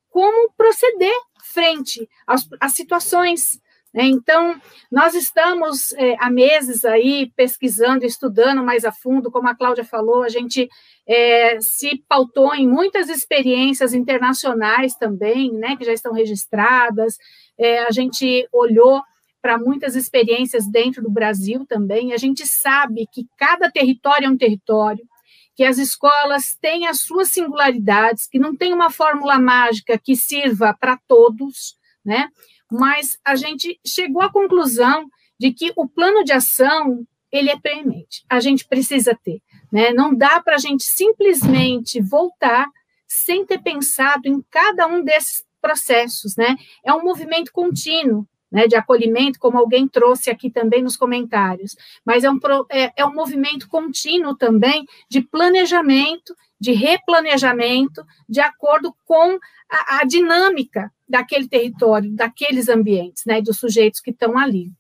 como 0.09 0.53
proceder 0.57 1.15
frente 1.43 2.09
às, 2.27 2.49
às 2.61 2.73
situações? 2.73 3.61
Então, 4.03 4.61
nós 4.91 5.15
estamos 5.15 5.93
é, 5.93 6.17
há 6.19 6.29
meses 6.29 6.85
aí 6.85 7.31
pesquisando, 7.37 8.05
estudando 8.05 8.65
mais 8.65 8.85
a 8.85 8.91
fundo, 8.91 9.31
como 9.31 9.49
a 9.49 9.55
Cláudia 9.55 9.85
falou, 9.85 10.25
a 10.25 10.29
gente 10.29 10.69
é, 11.07 11.61
se 11.61 12.03
pautou 12.09 12.53
em 12.55 12.67
muitas 12.67 13.09
experiências 13.09 13.95
internacionais 13.95 14.97
também, 14.97 15.53
né, 15.53 15.77
que 15.77 15.85
já 15.85 15.93
estão 15.93 16.13
registradas, 16.13 17.17
é, 17.57 17.85
a 17.85 17.91
gente 17.93 18.49
olhou 18.53 19.01
para 19.41 19.59
muitas 19.59 19.95
experiências 19.95 20.67
dentro 20.67 21.03
do 21.03 21.11
Brasil 21.11 21.65
também, 21.69 22.13
a 22.13 22.17
gente 22.17 22.47
sabe 22.47 23.07
que 23.13 23.27
cada 23.37 23.71
território 23.71 24.27
é 24.27 24.31
um 24.31 24.39
território, 24.39 25.07
que 25.55 25.63
as 25.63 25.79
escolas 25.79 26.57
têm 26.61 26.87
as 26.87 27.01
suas 27.01 27.29
singularidades, 27.29 28.27
que 28.27 28.39
não 28.41 28.57
tem 28.57 28.73
uma 28.73 28.91
fórmula 28.91 29.39
mágica 29.39 29.97
que 29.99 30.17
sirva 30.17 30.75
para 30.75 30.99
todos, 31.07 31.77
né? 32.05 32.29
Mas 32.75 33.19
a 33.25 33.37
gente 33.37 33.79
chegou 33.87 34.21
à 34.21 34.31
conclusão 34.31 35.09
de 35.39 35.53
que 35.53 35.73
o 35.77 35.89
plano 35.89 36.25
de 36.25 36.33
ação 36.33 37.07
ele 37.31 37.51
é 37.51 37.59
premente. 37.59 38.25
A 38.29 38.41
gente 38.41 38.67
precisa 38.67 39.15
ter, 39.15 39.41
né? 39.73 39.93
Não 39.93 40.15
dá 40.15 40.41
para 40.41 40.57
a 40.57 40.59
gente 40.59 40.85
simplesmente 40.85 42.01
voltar 42.01 42.67
sem 43.07 43.45
ter 43.47 43.59
pensado 43.59 44.27
em 44.27 44.43
cada 44.51 44.87
um 44.87 45.03
desses 45.05 45.45
processos, 45.61 46.37
né? 46.37 46.57
É 46.85 46.93
um 46.93 47.03
movimento 47.03 47.53
contínuo, 47.53 48.27
né, 48.55 48.69
de 48.69 48.77
acolhimento, 48.77 49.41
como 49.41 49.59
alguém 49.59 49.89
trouxe 49.89 50.31
aqui 50.31 50.49
também 50.49 50.81
nos 50.81 50.97
comentários, 50.97 51.75
mas 52.05 52.23
é 52.23 52.31
um, 52.31 52.39
é, 52.71 52.93
é 52.97 53.05
um 53.05 53.13
movimento 53.13 53.69
contínuo 53.69 54.37
também 54.37 54.87
de 55.11 55.21
planejamento, 55.21 56.37
de 56.61 56.71
replanejamento, 56.71 58.07
de 58.29 58.41
acordo 58.41 58.95
com 59.05 59.41
a, 59.69 59.99
a 59.99 60.05
dinâmica 60.05 60.89
daquele 61.09 61.49
território, 61.49 62.13
daqueles 62.13 62.69
ambientes, 62.69 63.25
né, 63.27 63.43
dos 63.43 63.59
sujeitos 63.59 63.99
que 63.99 64.13
estão 64.13 64.39
ali. 64.39 64.71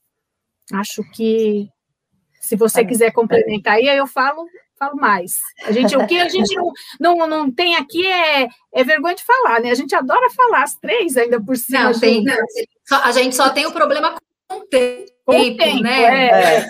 Acho 0.72 1.02
que 1.10 1.68
se 2.40 2.54
você 2.54 2.82
é. 2.82 2.84
quiser 2.84 3.10
complementar 3.10 3.74
aí, 3.74 3.88
eu 3.88 4.06
falo 4.06 4.46
falo 4.78 4.96
mais. 4.96 5.38
A 5.64 5.72
gente, 5.72 5.96
o 5.96 6.06
que 6.06 6.20
a 6.20 6.28
gente 6.28 6.54
não, 6.54 6.72
não, 7.00 7.26
não 7.26 7.50
tem 7.50 7.76
aqui 7.76 8.06
é, 8.06 8.48
é 8.72 8.84
vergonha 8.84 9.14
de 9.14 9.24
falar, 9.24 9.60
né? 9.60 9.70
A 9.70 9.74
gente 9.74 9.94
adora 9.94 10.30
falar 10.30 10.62
as 10.62 10.74
três 10.76 11.16
ainda 11.16 11.40
por 11.42 11.56
cima. 11.56 11.90
Não, 11.90 12.00
tem, 12.00 12.24
não, 12.24 12.36
a 13.02 13.12
gente 13.12 13.34
só 13.34 13.50
tem 13.50 13.66
o 13.66 13.72
problema 13.72 14.14
com 14.48 14.58
o 14.58 14.66
tempo, 14.66 15.12
com 15.24 15.36
o 15.36 15.56
tempo 15.56 15.82
né? 15.82 16.02
É. 16.02 16.58
É. 16.58 16.68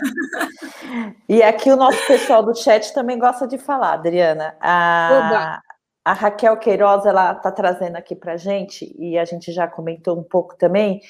E 1.29 1.43
aqui 1.43 1.71
o 1.71 1.77
nosso 1.77 2.07
pessoal 2.07 2.43
do 2.43 2.55
chat 2.55 2.93
também 2.93 3.19
gosta 3.19 3.47
de 3.47 3.59
falar, 3.59 3.95
Adriana. 3.95 4.57
A, 4.61 5.61
a 6.05 6.13
Raquel 6.13 6.57
Queiroz, 6.57 7.07
ela 7.07 7.33
está 7.33 7.51
trazendo 7.51 7.97
aqui 7.97 8.15
para 8.15 8.35
a 8.35 8.37
gente, 8.37 8.95
e 8.99 9.19
a 9.19 9.25
gente 9.25 9.51
já 9.53 9.67
comentou 9.67 10.19
um 10.19 10.23
pouco 10.23 10.57
também, 10.57 11.01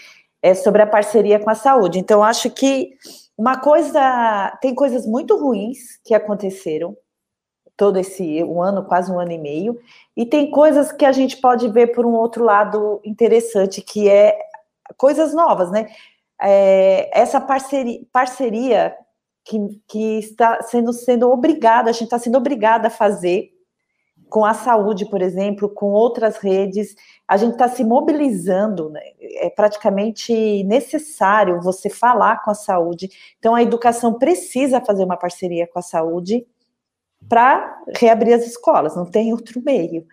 é 0.40 0.54
sobre 0.54 0.82
a 0.82 0.86
parceria 0.86 1.38
com 1.38 1.50
a 1.50 1.54
saúde. 1.54 1.98
Então, 1.98 2.22
acho 2.22 2.50
que 2.50 2.90
uma 3.36 3.58
coisa, 3.58 4.56
tem 4.60 4.74
coisas 4.74 5.06
muito 5.06 5.36
ruins 5.36 5.98
que 6.04 6.14
aconteceram, 6.14 6.96
todo 7.76 7.98
esse 7.98 8.44
um 8.44 8.62
ano, 8.62 8.84
quase 8.84 9.10
um 9.10 9.18
ano 9.18 9.32
e 9.32 9.38
meio, 9.38 9.80
e 10.16 10.24
tem 10.24 10.50
coisas 10.50 10.92
que 10.92 11.04
a 11.04 11.12
gente 11.12 11.38
pode 11.38 11.68
ver 11.68 11.88
por 11.88 12.06
um 12.06 12.12
outro 12.14 12.44
lado 12.44 13.00
interessante, 13.04 13.82
que 13.82 14.08
é 14.08 14.38
coisas 14.96 15.34
novas, 15.34 15.70
né? 15.70 15.86
É, 16.40 17.10
essa 17.18 17.40
parceria, 17.40 18.00
parceria 18.12 18.96
que, 19.44 19.58
que 19.88 20.18
está 20.18 20.62
sendo, 20.62 20.92
sendo 20.92 21.30
obrigada, 21.30 21.90
a 21.90 21.92
gente 21.92 22.04
está 22.04 22.18
sendo 22.18 22.38
obrigada 22.38 22.88
a 22.88 22.90
fazer 22.90 23.53
com 24.28 24.44
a 24.44 24.54
saúde, 24.54 25.06
por 25.06 25.22
exemplo, 25.22 25.68
com 25.68 25.92
outras 25.92 26.38
redes, 26.38 26.94
a 27.26 27.36
gente 27.36 27.52
está 27.52 27.68
se 27.68 27.84
mobilizando, 27.84 28.90
né? 28.90 29.00
é 29.20 29.50
praticamente 29.50 30.64
necessário 30.64 31.60
você 31.60 31.88
falar 31.88 32.42
com 32.42 32.50
a 32.50 32.54
saúde. 32.54 33.08
Então, 33.38 33.54
a 33.54 33.62
educação 33.62 34.14
precisa 34.14 34.80
fazer 34.80 35.04
uma 35.04 35.16
parceria 35.16 35.66
com 35.66 35.78
a 35.78 35.82
saúde 35.82 36.46
para 37.28 37.82
reabrir 37.96 38.34
as 38.34 38.46
escolas, 38.46 38.96
não 38.96 39.06
tem 39.06 39.32
outro 39.32 39.62
meio. 39.64 40.06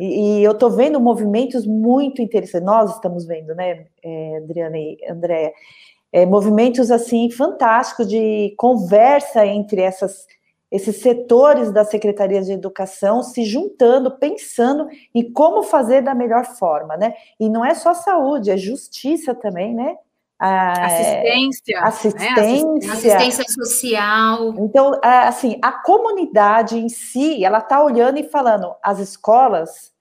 E, 0.00 0.40
e 0.40 0.44
eu 0.44 0.52
estou 0.52 0.70
vendo 0.70 0.98
movimentos 1.00 1.66
muito 1.66 2.22
interessantes, 2.22 2.66
nós 2.66 2.94
estamos 2.94 3.26
vendo, 3.26 3.54
né, 3.54 3.86
é, 4.02 4.36
Adriana 4.38 4.78
e 4.78 4.98
Andréa, 5.08 5.52
é, 6.12 6.24
movimentos 6.24 6.90
assim 6.90 7.30
fantásticos 7.30 8.08
de 8.08 8.54
conversa 8.56 9.44
entre 9.46 9.80
essas, 9.80 10.26
esses 10.70 10.96
setores 10.96 11.70
da 11.70 11.84
Secretaria 11.84 12.42
de 12.42 12.52
Educação 12.52 13.22
se 13.22 13.44
juntando, 13.44 14.18
pensando 14.18 14.88
em 15.14 15.32
como 15.32 15.62
fazer 15.62 16.02
da 16.02 16.14
melhor 16.14 16.44
forma, 16.44 16.96
né? 16.96 17.14
E 17.38 17.48
não 17.48 17.64
é 17.64 17.74
só 17.74 17.94
saúde, 17.94 18.50
é 18.50 18.56
justiça 18.56 19.34
também, 19.34 19.74
né? 19.74 19.96
assistência, 20.40 21.80
assistência, 21.80 22.88
né? 22.88 22.92
assistência 22.92 23.44
social. 23.48 24.54
Então, 24.58 24.98
assim, 25.02 25.58
a 25.62 25.72
comunidade 25.72 26.76
em 26.76 26.88
si, 26.88 27.44
ela 27.44 27.58
está 27.58 27.82
olhando 27.82 28.18
e 28.18 28.24
falando, 28.24 28.74
as 28.82 28.98
escolas, 28.98 29.92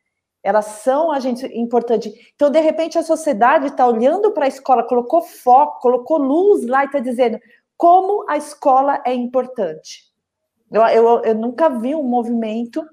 elas 0.42 0.66
são 0.66 1.12
a 1.12 1.20
gente 1.20 1.46
importante. 1.58 2.14
Então, 2.36 2.50
de 2.50 2.60
repente, 2.60 2.98
a 2.98 3.04
sociedade 3.04 3.68
está 3.68 3.88
olhando 3.88 4.32
para 4.32 4.46
a 4.46 4.50
escola, 4.50 4.84
colocou 4.84 5.22
foco, 5.22 5.80
colocou 5.80 6.18
luz 6.18 6.66
lá 6.66 6.84
e 6.84 6.88
está 6.88 7.00
dizendo 7.00 7.40
como 7.78 8.26
a 8.30 8.36
escola 8.36 9.02
é 9.06 9.14
importante. 9.14 10.13
Eu, 10.74 10.82
eu, 10.88 11.22
eu 11.24 11.36
nunca 11.36 11.70
vi 11.70 11.94
um 11.94 12.04
movimento 12.04 12.84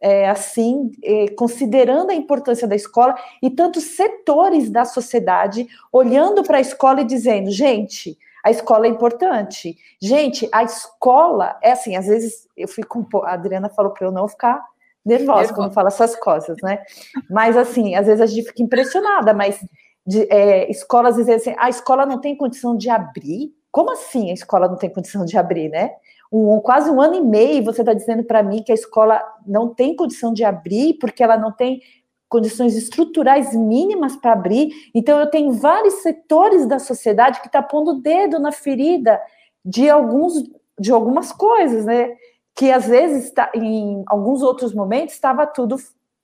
é, 0.00 0.28
assim, 0.28 0.92
é, 1.02 1.28
considerando 1.28 2.10
a 2.10 2.14
importância 2.14 2.68
da 2.68 2.76
escola 2.76 3.14
e 3.42 3.48
tantos 3.48 3.84
setores 3.96 4.68
da 4.68 4.84
sociedade 4.84 5.66
olhando 5.90 6.42
para 6.42 6.58
a 6.58 6.60
escola 6.60 7.00
e 7.00 7.06
dizendo, 7.06 7.50
gente, 7.50 8.18
a 8.44 8.50
escola 8.50 8.84
é 8.86 8.90
importante. 8.90 9.74
Gente, 9.98 10.46
a 10.52 10.62
escola 10.62 11.58
é 11.62 11.72
assim, 11.72 11.96
às 11.96 12.06
vezes 12.06 12.46
eu 12.54 12.68
fico, 12.68 13.08
a 13.24 13.32
Adriana 13.32 13.70
falou 13.70 13.92
para 13.92 14.06
eu 14.06 14.12
não 14.12 14.28
ficar 14.28 14.62
nervosa 15.02 15.54
quando 15.54 15.72
fala 15.72 15.88
essas 15.88 16.14
coisas, 16.16 16.58
né? 16.62 16.82
Mas 17.30 17.56
assim, 17.56 17.94
às 17.94 18.06
vezes 18.06 18.20
a 18.20 18.26
gente 18.26 18.46
fica 18.48 18.62
impressionada, 18.62 19.32
mas 19.32 19.58
de, 20.06 20.30
é, 20.30 20.70
escolas 20.70 21.16
dizem 21.16 21.34
assim, 21.34 21.54
a 21.56 21.70
escola 21.70 22.04
não 22.04 22.20
tem 22.20 22.36
condição 22.36 22.76
de 22.76 22.90
abrir. 22.90 23.54
Como 23.72 23.90
assim 23.90 24.30
a 24.30 24.34
escola 24.34 24.68
não 24.68 24.76
tem 24.76 24.90
condição 24.90 25.24
de 25.24 25.38
abrir, 25.38 25.70
né? 25.70 25.92
Um, 26.34 26.60
quase 26.60 26.90
um 26.90 27.00
ano 27.00 27.14
e 27.14 27.20
meio, 27.20 27.64
você 27.64 27.82
está 27.82 27.92
dizendo 27.92 28.24
para 28.24 28.42
mim 28.42 28.62
que 28.62 28.72
a 28.72 28.74
escola 28.74 29.22
não 29.46 29.72
tem 29.72 29.94
condição 29.94 30.32
de 30.32 30.42
abrir, 30.42 30.94
porque 30.94 31.22
ela 31.22 31.36
não 31.36 31.52
tem 31.52 31.80
condições 32.28 32.74
estruturais 32.74 33.54
mínimas 33.54 34.16
para 34.16 34.32
abrir. 34.32 34.70
Então, 34.92 35.20
eu 35.20 35.30
tenho 35.30 35.52
vários 35.52 35.94
setores 36.02 36.66
da 36.66 36.80
sociedade 36.80 37.40
que 37.40 37.46
está 37.46 37.62
pondo 37.62 37.92
o 37.92 38.00
dedo 38.00 38.40
na 38.40 38.50
ferida 38.50 39.20
de 39.64 39.88
alguns 39.88 40.42
de 40.76 40.90
algumas 40.90 41.30
coisas, 41.30 41.84
né? 41.84 42.16
Que 42.56 42.72
às 42.72 42.88
vezes, 42.88 43.30
tá, 43.30 43.52
em 43.54 44.02
alguns 44.08 44.42
outros 44.42 44.74
momentos, 44.74 45.14
estava 45.14 45.46
tudo 45.46 45.76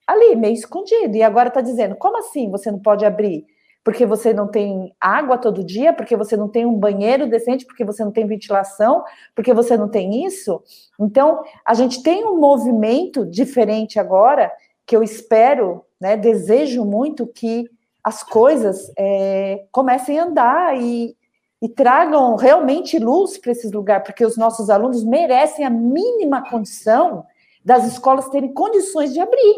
ali, 0.05 0.35
meio 0.35 0.53
escondido. 0.53 1.15
E 1.15 1.23
agora 1.23 1.47
está 1.47 1.61
dizendo: 1.61 1.95
como 1.95 2.17
assim 2.17 2.51
você 2.51 2.69
não 2.69 2.79
pode 2.79 3.05
abrir? 3.05 3.45
Porque 3.83 4.05
você 4.05 4.33
não 4.33 4.47
tem 4.47 4.93
água 4.99 5.37
todo 5.37 5.63
dia, 5.63 5.91
porque 5.91 6.15
você 6.15 6.37
não 6.37 6.47
tem 6.47 6.65
um 6.65 6.77
banheiro 6.77 7.27
decente, 7.27 7.65
porque 7.65 7.83
você 7.83 8.03
não 8.03 8.11
tem 8.11 8.27
ventilação, 8.27 9.03
porque 9.35 9.53
você 9.53 9.75
não 9.75 9.89
tem 9.89 10.25
isso. 10.25 10.61
Então, 10.99 11.43
a 11.65 11.73
gente 11.73 12.03
tem 12.03 12.23
um 12.23 12.37
movimento 12.37 13.25
diferente 13.25 13.99
agora, 13.99 14.51
que 14.85 14.95
eu 14.95 15.01
espero, 15.01 15.83
né, 15.99 16.15
desejo 16.15 16.85
muito 16.85 17.25
que 17.25 17.67
as 18.03 18.23
coisas 18.23 18.91
é, 18.97 19.65
comecem 19.71 20.19
a 20.19 20.25
andar 20.25 20.77
e, 20.79 21.15
e 21.61 21.69
tragam 21.69 22.35
realmente 22.35 22.99
luz 22.99 23.37
para 23.37 23.51
esses 23.51 23.71
lugares, 23.71 24.05
porque 24.05 24.25
os 24.25 24.37
nossos 24.37 24.69
alunos 24.69 25.03
merecem 25.03 25.65
a 25.65 25.69
mínima 25.69 26.47
condição 26.49 27.25
das 27.63 27.85
escolas 27.85 28.29
terem 28.29 28.53
condições 28.53 29.13
de 29.13 29.19
abrir, 29.19 29.55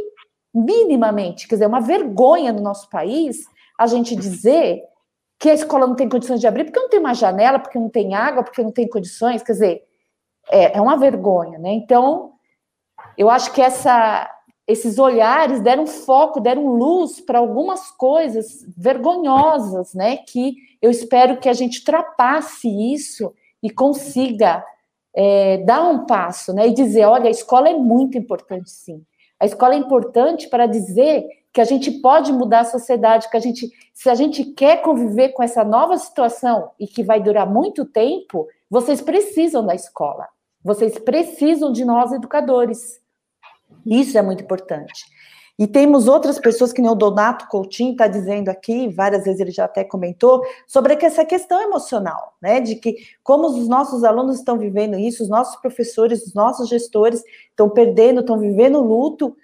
minimamente. 0.53 1.47
Quer 1.47 1.55
dizer, 1.55 1.65
é 1.65 1.67
uma 1.67 1.82
vergonha 1.82 2.53
no 2.53 2.61
nosso 2.61 2.89
país 2.89 3.45
a 3.78 3.88
gente 3.88 4.15
dizer 4.15 4.84
que 5.39 5.49
a 5.49 5.53
escola 5.53 5.88
não 5.88 5.95
tem 5.95 6.07
condições 6.07 6.39
de 6.39 6.47
abrir 6.47 6.65
porque 6.65 6.80
não 6.80 6.89
tem 6.89 6.99
uma 6.99 7.13
janela, 7.13 7.59
porque 7.59 7.78
não 7.78 7.89
tem 7.89 8.15
água, 8.15 8.43
porque 8.43 8.63
não 8.63 8.71
tem 8.71 8.88
condições, 8.88 9.43
quer 9.43 9.53
dizer, 9.53 9.84
é, 10.49 10.78
é 10.78 10.82
uma 10.82 10.97
vergonha, 10.97 11.59
né? 11.59 11.74
Então, 11.74 12.34
eu 13.17 13.30
acho 13.30 13.51
que 13.51 13.61
essa, 13.61 14.30
esses 14.67 14.97
olhares 14.97 15.61
deram 15.61 15.86
foco, 15.86 16.39
deram 16.39 16.67
luz 16.67 17.19
para 17.19 17.39
algumas 17.39 17.91
coisas 17.91 18.65
vergonhosas, 18.78 19.93
né? 19.93 20.17
Que 20.17 20.55
eu 20.82 20.89
espero 20.89 21.38
que 21.38 21.49
a 21.49 21.53
gente 21.53 21.80
ultrapasse 21.80 22.67
isso 22.93 23.34
e 23.61 23.69
consiga 23.69 24.63
é, 25.15 25.57
dar 25.59 25.84
um 25.84 26.05
passo, 26.05 26.53
né? 26.53 26.67
E 26.67 26.74
dizer, 26.74 27.05
olha, 27.05 27.28
a 27.28 27.32
escola 27.32 27.69
é 27.69 27.74
muito 27.74 28.17
importante, 28.17 28.69
sim. 28.69 29.03
A 29.39 29.45
escola 29.45 29.74
é 29.74 29.78
importante 29.78 30.47
para 30.47 30.65
dizer 30.65 31.26
que 31.54 31.62
a 31.62 31.66
gente 31.66 31.91
pode 31.91 32.34
mudar 32.34 32.62
a 32.62 32.66
sociedade, 32.66 33.30
que 33.30 33.38
a 33.38 33.39
gente, 33.39 33.72
se 33.93 34.10
a 34.10 34.16
gente 34.16 34.43
quer 34.43 34.82
conviver 34.82 35.30
com 35.30 35.43
essa 35.43 35.64
nova 35.64 35.95
situação 35.97 36.72
e 36.80 36.88
que 36.88 37.04
vai 37.04 37.22
durar 37.22 37.45
muito 37.45 37.86
tempo, 37.86 38.47
vocês 38.70 38.99
precisam 38.99 39.64
da 39.64 39.76
escola. 39.76 40.28
Vocês 40.64 40.97
precisam 40.97 41.72
de 41.72 41.86
nós 41.86 42.12
educadores. 42.12 42.99
Isso 43.86 44.18
é 44.18 44.22
muito 44.22 44.43
importante. 44.43 45.06
E 45.60 45.68
temos 45.68 46.08
outras 46.08 46.39
pessoas 46.39 46.74
que 46.74 46.82
nem 46.82 46.89
o 46.89 46.95
Donato 46.95 47.47
Coutinho 47.47 47.91
está 47.91 48.08
dizendo 48.08 48.49
aqui, 48.49 48.88
várias 48.88 49.24
vezes 49.24 49.39
ele 49.39 49.51
já 49.51 49.66
até 49.66 49.84
comentou, 49.84 50.43
sobre 50.66 50.97
essa 51.06 51.24
questão 51.24 51.62
emocional, 51.62 52.34
né? 52.41 52.60
De 52.60 52.76
que 52.76 52.95
como 53.24 53.45
os 53.47 53.68
nossos 53.68 54.04
alunos 54.04 54.38
estão 54.38 54.58
vivendo 54.58 54.97
isso, 54.97 55.22
os 55.22 55.30
nossos 55.30 55.56
professores, 55.58 56.26
os 56.26 56.34
nossos 56.34 56.68
gestores 56.68 57.24
estão 57.51 57.70
perdendo, 57.70 58.22
estão 58.22 58.39
vivendo 58.39 58.82
luto, 58.82 59.38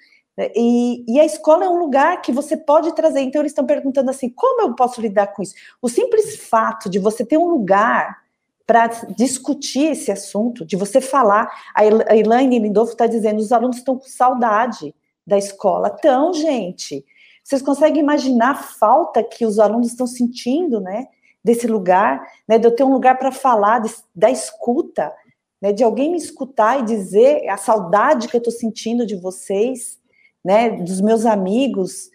e, 0.56 1.04
e, 1.08 1.20
a 1.20 1.26
escola 1.26 1.66
é 1.66 1.70
um 1.70 1.80
lugar 1.80 2.22
que 2.22 2.32
você 2.32 2.56
pode 2.56 2.94
trazer. 2.96 3.20
Então, 3.20 3.42
eles 3.42 3.52
estão 3.52 3.66
perguntando 3.66 4.10
assim: 4.10 4.30
como 4.30 4.62
eu 4.62 4.74
posso 4.74 5.02
lidar 5.02 5.28
com 5.28 5.42
isso? 5.42 5.54
O 5.82 5.90
simples 5.90 6.38
fato 6.38 6.90
de 6.90 7.00
você 7.00 7.26
ter 7.26 7.38
um 7.38 7.50
lugar 7.50 8.18
para 8.66 8.88
discutir 9.18 9.92
esse 9.92 10.12
assunto, 10.12 10.66
de 10.66 10.76
você 10.76 11.02
falar. 11.02 11.50
A 11.76 11.86
Elaine 12.16 12.60
Lindolfo 12.60 12.94
está 12.94 13.06
dizendo: 13.06 13.40
os 13.40 13.52
alunos 13.52 13.78
estão 13.78 13.98
com 13.98 14.06
saudade 14.06 14.96
da 15.28 15.38
escola. 15.38 15.94
Então, 15.98 16.34
gente, 16.34 17.04
vocês 17.44 17.62
conseguem 17.62 18.02
imaginar 18.02 18.52
a 18.52 18.56
falta 18.56 19.24
que 19.24 19.46
os 19.46 19.60
alunos 19.60 19.88
estão 19.88 20.08
sentindo, 20.08 20.80
né? 20.80 21.08
Desse 21.44 21.68
lugar, 21.68 22.26
né? 22.48 22.58
De 22.58 22.68
eu 22.68 22.76
ter 22.76 22.84
um 22.84 22.94
lugar 22.94 23.18
para 23.18 23.32
falar, 23.32 23.80
de, 23.80 23.94
da 24.16 24.30
escuta, 24.30 25.12
né? 25.62 25.74
De 25.74 25.84
alguém 25.84 26.12
me 26.12 26.18
escutar 26.18 26.80
e 26.80 26.84
dizer 26.84 27.46
a 27.50 27.58
saudade 27.58 28.30
que 28.30 28.38
eu 28.38 28.40
estou 28.40 28.54
sentindo 28.54 29.06
de 29.06 29.18
vocês 29.18 29.99
né, 30.44 30.70
dos 30.70 31.02
meus 31.02 31.26
amigos, 31.26 32.10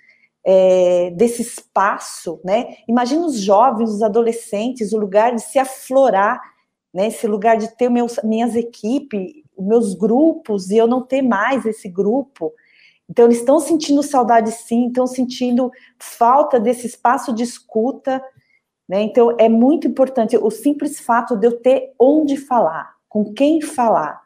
é, 0.44 1.10
desse 1.12 1.40
espaço, 1.40 2.38
né? 2.44 2.76
Imagina 2.86 3.24
os 3.24 3.40
jovens, 3.40 3.90
os 3.90 4.02
adolescentes, 4.02 4.92
o 4.92 4.98
lugar 4.98 5.34
de 5.34 5.40
se 5.40 5.58
aflorar, 5.58 6.40
né? 6.92 7.06
Esse 7.08 7.26
lugar 7.26 7.56
de 7.56 7.74
ter 7.76 7.88
meus, 7.88 8.18
minhas 8.22 8.54
equipes, 8.54 9.32
meus 9.58 9.94
grupos 9.94 10.70
e 10.70 10.76
eu 10.76 10.86
não 10.86 11.02
ter 11.02 11.22
mais 11.22 11.64
esse 11.64 11.88
grupo. 11.88 12.52
Então 13.08 13.24
eles 13.24 13.38
estão 13.38 13.58
sentindo 13.58 14.02
saudade, 14.02 14.50
sim, 14.52 14.88
estão 14.88 15.06
sentindo 15.06 15.70
falta 15.98 16.60
desse 16.60 16.86
espaço 16.86 17.32
de 17.32 17.42
escuta, 17.42 18.22
né? 18.86 19.00
Então 19.00 19.34
é 19.38 19.48
muito 19.48 19.88
importante 19.88 20.36
o 20.36 20.50
simples 20.50 21.00
fato 21.00 21.36
de 21.36 21.46
eu 21.46 21.58
ter 21.60 21.94
onde 21.98 22.36
falar, 22.36 22.94
com 23.08 23.32
quem 23.32 23.62
falar, 23.62 24.20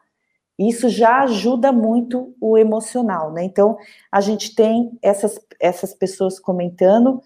isso 0.67 0.89
já 0.89 1.21
ajuda 1.21 1.71
muito 1.71 2.35
o 2.41 2.57
emocional, 2.57 3.31
né? 3.31 3.43
Então, 3.43 3.77
a 4.11 4.19
gente 4.19 4.53
tem 4.53 4.91
essas, 5.01 5.39
essas 5.59 5.93
pessoas 5.93 6.37
comentando, 6.37 7.21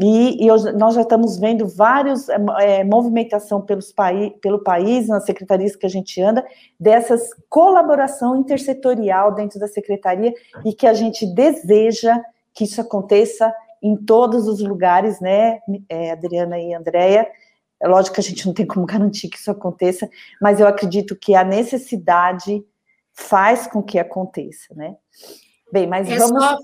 e, 0.00 0.44
e 0.44 0.46
nós 0.74 0.94
já 0.94 1.00
estamos 1.00 1.38
vendo 1.38 1.66
vários 1.66 2.28
é, 2.28 2.84
movimentação 2.84 3.60
pelos 3.60 3.90
paí 3.90 4.30
pelo 4.40 4.62
país, 4.62 5.08
nas 5.08 5.24
secretarias 5.24 5.74
que 5.74 5.86
a 5.86 5.88
gente 5.88 6.20
anda, 6.20 6.44
dessas 6.78 7.30
colaboração 7.48 8.36
intersetorial 8.36 9.34
dentro 9.34 9.58
da 9.58 9.66
secretaria, 9.66 10.32
e 10.64 10.72
que 10.72 10.86
a 10.86 10.92
gente 10.92 11.26
deseja 11.26 12.20
que 12.54 12.64
isso 12.64 12.80
aconteça 12.80 13.52
em 13.82 13.96
todos 13.96 14.46
os 14.46 14.60
lugares, 14.60 15.20
né, 15.20 15.60
é, 15.88 16.10
Adriana 16.10 16.58
e 16.58 16.74
Andréia, 16.74 17.26
é 17.80 17.86
lógico 17.86 18.14
que 18.14 18.20
a 18.20 18.24
gente 18.24 18.46
não 18.46 18.52
tem 18.52 18.66
como 18.66 18.86
garantir 18.86 19.28
que 19.28 19.38
isso 19.38 19.50
aconteça, 19.50 20.08
mas 20.40 20.60
eu 20.60 20.66
acredito 20.66 21.14
que 21.16 21.34
a 21.34 21.44
necessidade 21.44 22.64
faz 23.12 23.66
com 23.66 23.82
que 23.82 23.98
aconteça, 23.98 24.74
né? 24.74 24.96
Bem, 25.72 25.86
mas 25.86 26.08
é 26.08 26.16
vamos. 26.18 26.42
Só... 26.42 26.58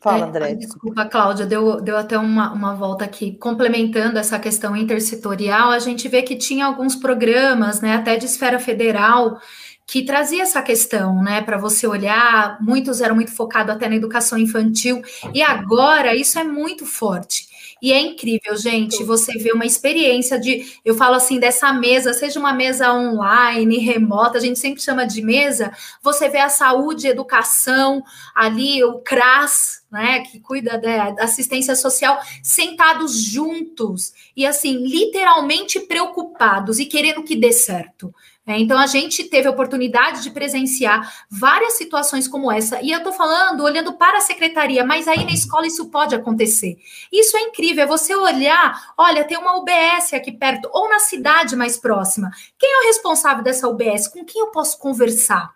Fala, 0.00 0.26
é, 0.26 0.28
André. 0.28 0.54
Desculpa, 0.54 1.06
Cláudia, 1.06 1.46
deu, 1.46 1.80
deu 1.80 1.96
até 1.96 2.18
uma, 2.18 2.52
uma 2.52 2.74
volta 2.74 3.06
aqui. 3.06 3.38
Complementando 3.38 4.18
essa 4.18 4.38
questão 4.38 4.76
intersetorial, 4.76 5.70
a 5.70 5.78
gente 5.78 6.06
vê 6.08 6.20
que 6.22 6.36
tinha 6.36 6.66
alguns 6.66 6.94
programas, 6.94 7.80
né, 7.80 7.94
até 7.94 8.16
de 8.16 8.26
esfera 8.26 8.58
federal, 8.58 9.38
que 9.86 10.04
trazia 10.04 10.42
essa 10.42 10.60
questão, 10.60 11.22
né, 11.22 11.40
para 11.40 11.56
você 11.56 11.86
olhar. 11.86 12.58
Muitos 12.60 13.00
eram 13.00 13.14
muito 13.14 13.32
focados 13.32 13.74
até 13.74 13.88
na 13.88 13.96
educação 13.96 14.38
infantil, 14.38 15.00
e 15.32 15.42
agora 15.42 16.14
isso 16.14 16.38
é 16.38 16.44
muito 16.44 16.84
forte. 16.84 17.53
E 17.82 17.92
é 17.92 18.00
incrível, 18.00 18.56
gente, 18.56 19.04
você 19.04 19.32
vê 19.38 19.52
uma 19.52 19.66
experiência 19.66 20.38
de, 20.38 20.78
eu 20.84 20.94
falo 20.94 21.14
assim, 21.16 21.38
dessa 21.38 21.72
mesa, 21.72 22.12
seja 22.12 22.38
uma 22.40 22.52
mesa 22.52 22.92
online, 22.92 23.78
remota, 23.78 24.38
a 24.38 24.40
gente 24.40 24.58
sempre 24.58 24.82
chama 24.82 25.06
de 25.06 25.20
mesa, 25.22 25.72
você 26.02 26.28
vê 26.28 26.38
a 26.38 26.48
saúde, 26.48 27.06
educação, 27.06 28.02
ali 28.34 28.82
o 28.84 29.00
CRAS, 29.00 29.82
né, 29.90 30.20
que 30.20 30.40
cuida 30.40 30.76
da 30.76 31.22
assistência 31.22 31.76
social, 31.76 32.18
sentados 32.42 33.16
juntos 33.20 34.12
e 34.36 34.44
assim, 34.44 34.78
literalmente 34.86 35.78
preocupados 35.80 36.78
e 36.80 36.86
querendo 36.86 37.22
que 37.22 37.36
dê 37.36 37.52
certo. 37.52 38.12
É, 38.46 38.58
então, 38.58 38.78
a 38.78 38.86
gente 38.86 39.24
teve 39.24 39.48
a 39.48 39.50
oportunidade 39.50 40.22
de 40.22 40.30
presenciar 40.30 41.10
várias 41.30 41.78
situações 41.78 42.28
como 42.28 42.52
essa. 42.52 42.80
E 42.82 42.90
eu 42.90 42.98
estou 42.98 43.12
falando, 43.12 43.62
olhando 43.62 43.94
para 43.94 44.18
a 44.18 44.20
secretaria, 44.20 44.84
mas 44.84 45.08
aí 45.08 45.24
na 45.24 45.32
escola 45.32 45.66
isso 45.66 45.88
pode 45.88 46.14
acontecer. 46.14 46.76
Isso 47.10 47.36
é 47.38 47.40
incrível, 47.40 47.84
é 47.84 47.86
você 47.86 48.14
olhar, 48.14 48.92
olha, 48.98 49.24
tem 49.24 49.38
uma 49.38 49.56
UBS 49.56 50.12
aqui 50.12 50.30
perto, 50.30 50.68
ou 50.72 50.90
na 50.90 50.98
cidade 50.98 51.56
mais 51.56 51.78
próxima. 51.78 52.30
Quem 52.58 52.70
é 52.70 52.80
o 52.80 52.86
responsável 52.86 53.42
dessa 53.42 53.66
UBS? 53.66 54.08
Com 54.08 54.24
quem 54.24 54.42
eu 54.42 54.48
posso 54.48 54.78
conversar? 54.78 55.50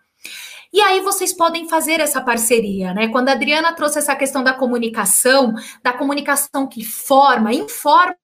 E 0.73 0.81
aí 0.81 1.01
vocês 1.01 1.33
podem 1.33 1.69
fazer 1.69 2.01
essa 2.01 2.21
parceria, 2.23 2.95
né? 2.95 3.09
Quando 3.09 3.29
a 3.29 3.33
Adriana 3.33 3.73
trouxe 3.75 3.99
essa 3.99 4.17
questão 4.17 4.43
da 4.43 4.53
comunicação, 4.53 5.55
da 5.83 5.93
comunicação 5.93 6.67
que 6.67 6.85
forma, 6.85 7.53
informa 7.53 8.17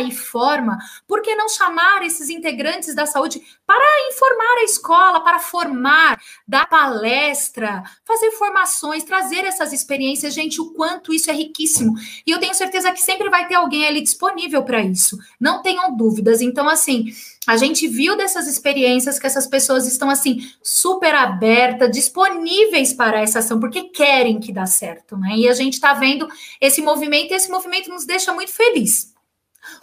e 0.00 0.12
forma, 0.12 0.78
por 1.06 1.22
que 1.22 1.34
não 1.34 1.48
chamar 1.48 2.02
esses 2.04 2.28
integrantes 2.28 2.94
da 2.94 3.06
saúde 3.06 3.42
para 3.66 4.08
informar 4.08 4.58
a 4.58 4.64
escola, 4.64 5.20
para 5.20 5.38
formar, 5.38 6.20
dar 6.46 6.68
palestra, 6.68 7.82
fazer 8.04 8.30
formações, 8.32 9.04
trazer 9.04 9.44
essas 9.44 9.72
experiências, 9.72 10.34
gente, 10.34 10.60
o 10.60 10.72
quanto 10.72 11.12
isso 11.12 11.30
é 11.30 11.34
riquíssimo. 11.34 11.94
E 12.26 12.30
eu 12.30 12.38
tenho 12.38 12.54
certeza 12.54 12.92
que 12.92 13.00
sempre 13.00 13.28
vai 13.30 13.46
ter 13.46 13.54
alguém 13.54 13.86
ali 13.86 14.00
disponível 14.00 14.62
para 14.62 14.82
isso. 14.82 15.18
Não 15.40 15.62
tenham 15.62 15.96
dúvidas. 15.96 16.40
Então, 16.40 16.68
assim, 16.68 17.12
a 17.46 17.56
gente 17.56 17.88
viu 17.88 18.14
dessas 18.14 18.46
experiências 18.46 19.18
que 19.18 19.26
essas 19.26 19.46
pessoas 19.46 19.86
estão 19.86 20.10
assim 20.10 20.38
super 20.62 21.14
abertas, 21.14 21.90
disponíveis 21.90 22.92
para 22.92 23.20
essa 23.20 23.38
ação, 23.38 23.58
porque 23.58 23.84
querem 23.84 24.38
que 24.38 24.52
dá 24.52 24.66
certo, 24.66 25.16
né? 25.16 25.30
E 25.34 25.48
a 25.48 25.54
gente 25.54 25.74
está 25.74 25.94
vendo 25.94 26.28
esse 26.60 26.82
movimento 26.82 27.32
e 27.32 27.34
esse 27.34 27.50
movimento 27.50 27.88
nos 27.88 28.04
deixa 28.04 28.34
muito 28.34 28.52
feliz. 28.52 29.14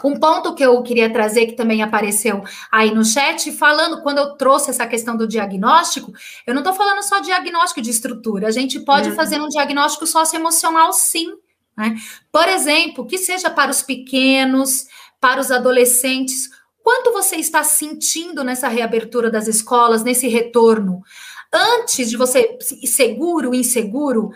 Um 0.03 0.19
ponto 0.19 0.53
que 0.55 0.63
eu 0.63 0.81
queria 0.83 1.11
trazer, 1.11 1.47
que 1.47 1.53
também 1.53 1.81
apareceu 1.81 2.43
aí 2.71 2.93
no 2.93 3.03
chat, 3.03 3.51
falando, 3.51 4.01
quando 4.01 4.19
eu 4.19 4.35
trouxe 4.35 4.69
essa 4.69 4.85
questão 4.87 5.15
do 5.15 5.27
diagnóstico, 5.27 6.13
eu 6.45 6.53
não 6.53 6.61
estou 6.61 6.73
falando 6.73 7.03
só 7.03 7.19
diagnóstico 7.19 7.81
de 7.81 7.89
estrutura, 7.89 8.47
a 8.47 8.51
gente 8.51 8.79
pode 8.79 9.09
uhum. 9.09 9.15
fazer 9.15 9.41
um 9.41 9.47
diagnóstico 9.47 10.05
socioemocional, 10.05 10.93
sim. 10.93 11.33
Né? 11.77 11.95
Por 12.31 12.47
exemplo, 12.47 13.05
que 13.05 13.17
seja 13.17 13.49
para 13.49 13.71
os 13.71 13.81
pequenos, 13.81 14.87
para 15.19 15.41
os 15.41 15.51
adolescentes, 15.51 16.49
quanto 16.83 17.11
você 17.11 17.37
está 17.37 17.63
sentindo 17.63 18.43
nessa 18.43 18.67
reabertura 18.67 19.29
das 19.29 19.47
escolas, 19.47 20.03
nesse 20.03 20.27
retorno? 20.27 21.01
Antes 21.51 22.09
de 22.09 22.17
você, 22.17 22.57
seguro, 22.85 23.55
inseguro, 23.55 24.31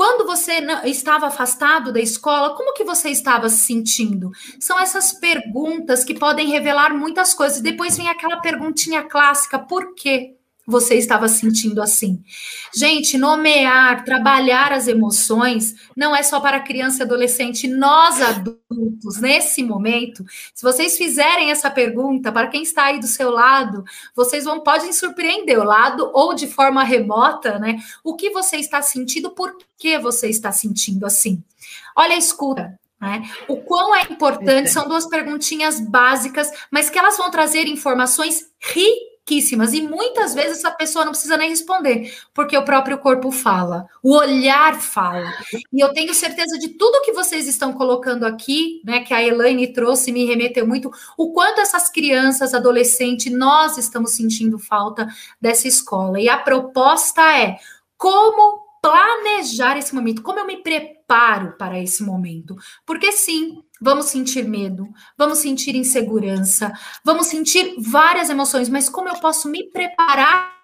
quando 0.00 0.24
você 0.24 0.66
estava 0.84 1.26
afastado 1.26 1.92
da 1.92 2.00
escola, 2.00 2.56
como 2.56 2.72
que 2.72 2.82
você 2.82 3.10
estava 3.10 3.50
se 3.50 3.66
sentindo? 3.66 4.30
São 4.58 4.80
essas 4.80 5.12
perguntas 5.12 6.02
que 6.02 6.18
podem 6.18 6.48
revelar 6.48 6.96
muitas 6.96 7.34
coisas. 7.34 7.60
Depois 7.60 7.98
vem 7.98 8.08
aquela 8.08 8.40
perguntinha 8.40 9.02
clássica: 9.02 9.58
por 9.58 9.94
quê? 9.94 10.39
Você 10.66 10.94
estava 10.94 11.28
sentindo 11.28 11.82
assim. 11.82 12.22
Gente, 12.74 13.18
nomear, 13.18 14.04
trabalhar 14.04 14.72
as 14.72 14.86
emoções 14.86 15.74
não 15.96 16.14
é 16.14 16.22
só 16.22 16.40
para 16.40 16.60
criança 16.60 17.02
e 17.02 17.02
adolescente. 17.02 17.66
Nós 17.66 18.20
adultos, 18.20 19.20
nesse 19.20 19.62
momento, 19.62 20.24
se 20.54 20.62
vocês 20.62 20.96
fizerem 20.96 21.50
essa 21.50 21.70
pergunta 21.70 22.30
para 22.30 22.48
quem 22.48 22.62
está 22.62 22.84
aí 22.84 23.00
do 23.00 23.06
seu 23.06 23.30
lado, 23.30 23.84
vocês 24.14 24.44
vão 24.44 24.60
podem 24.60 24.92
surpreender 24.92 25.58
o 25.58 25.64
lado 25.64 26.10
ou 26.14 26.34
de 26.34 26.46
forma 26.46 26.84
remota, 26.84 27.58
né? 27.58 27.78
O 28.04 28.14
que 28.14 28.30
você 28.30 28.56
está 28.56 28.80
sentindo, 28.80 29.30
por 29.30 29.56
que 29.76 29.98
você 29.98 30.28
está 30.28 30.52
sentindo 30.52 31.04
assim? 31.04 31.42
Olha 31.96 32.14
a 32.14 32.18
escuta. 32.18 32.78
Né? 33.00 33.22
O 33.48 33.56
quão 33.56 33.94
é 33.94 34.02
importante, 34.02 34.68
são 34.68 34.86
duas 34.86 35.06
perguntinhas 35.06 35.80
básicas, 35.80 36.52
mas 36.70 36.90
que 36.90 36.98
elas 36.98 37.16
vão 37.16 37.30
trazer 37.30 37.66
informações 37.66 38.50
ricas 38.60 39.09
riquíssimas. 39.30 39.72
E 39.72 39.82
muitas 39.82 40.34
vezes 40.34 40.58
essa 40.58 40.70
pessoa 40.72 41.04
não 41.04 41.12
precisa 41.12 41.36
nem 41.36 41.50
responder, 41.50 42.12
porque 42.34 42.56
o 42.56 42.64
próprio 42.64 42.98
corpo 42.98 43.30
fala, 43.30 43.86
o 44.02 44.16
olhar 44.16 44.80
fala. 44.80 45.32
E 45.72 45.80
eu 45.80 45.92
tenho 45.92 46.12
certeza 46.12 46.58
de 46.58 46.70
tudo 46.70 47.02
que 47.02 47.12
vocês 47.12 47.46
estão 47.46 47.72
colocando 47.72 48.24
aqui, 48.24 48.82
né, 48.84 49.00
que 49.00 49.14
a 49.14 49.22
Elaine 49.22 49.72
trouxe, 49.72 50.10
me 50.10 50.26
remeteu 50.26 50.66
muito, 50.66 50.90
o 51.16 51.32
quanto 51.32 51.60
essas 51.60 51.88
crianças, 51.88 52.52
adolescentes, 52.52 53.32
nós 53.32 53.78
estamos 53.78 54.12
sentindo 54.12 54.58
falta 54.58 55.06
dessa 55.40 55.68
escola. 55.68 56.20
E 56.20 56.28
a 56.28 56.38
proposta 56.38 57.22
é 57.38 57.56
como 57.96 58.68
planejar 58.82 59.76
esse 59.76 59.94
momento, 59.94 60.22
como 60.22 60.38
eu 60.38 60.46
me 60.46 60.62
preparo 60.62 61.54
para 61.58 61.78
esse 61.78 62.02
momento. 62.02 62.56
Porque 62.86 63.12
sim, 63.12 63.62
vamos 63.80 64.06
sentir 64.06 64.44
medo, 64.44 64.88
vamos 65.16 65.38
sentir 65.38 65.74
insegurança, 65.74 66.72
vamos 67.04 67.26
sentir 67.26 67.74
várias 67.78 68.30
emoções, 68.30 68.68
mas 68.68 68.88
como 68.88 69.08
eu 69.08 69.16
posso 69.16 69.48
me 69.48 69.70
preparar 69.70 70.60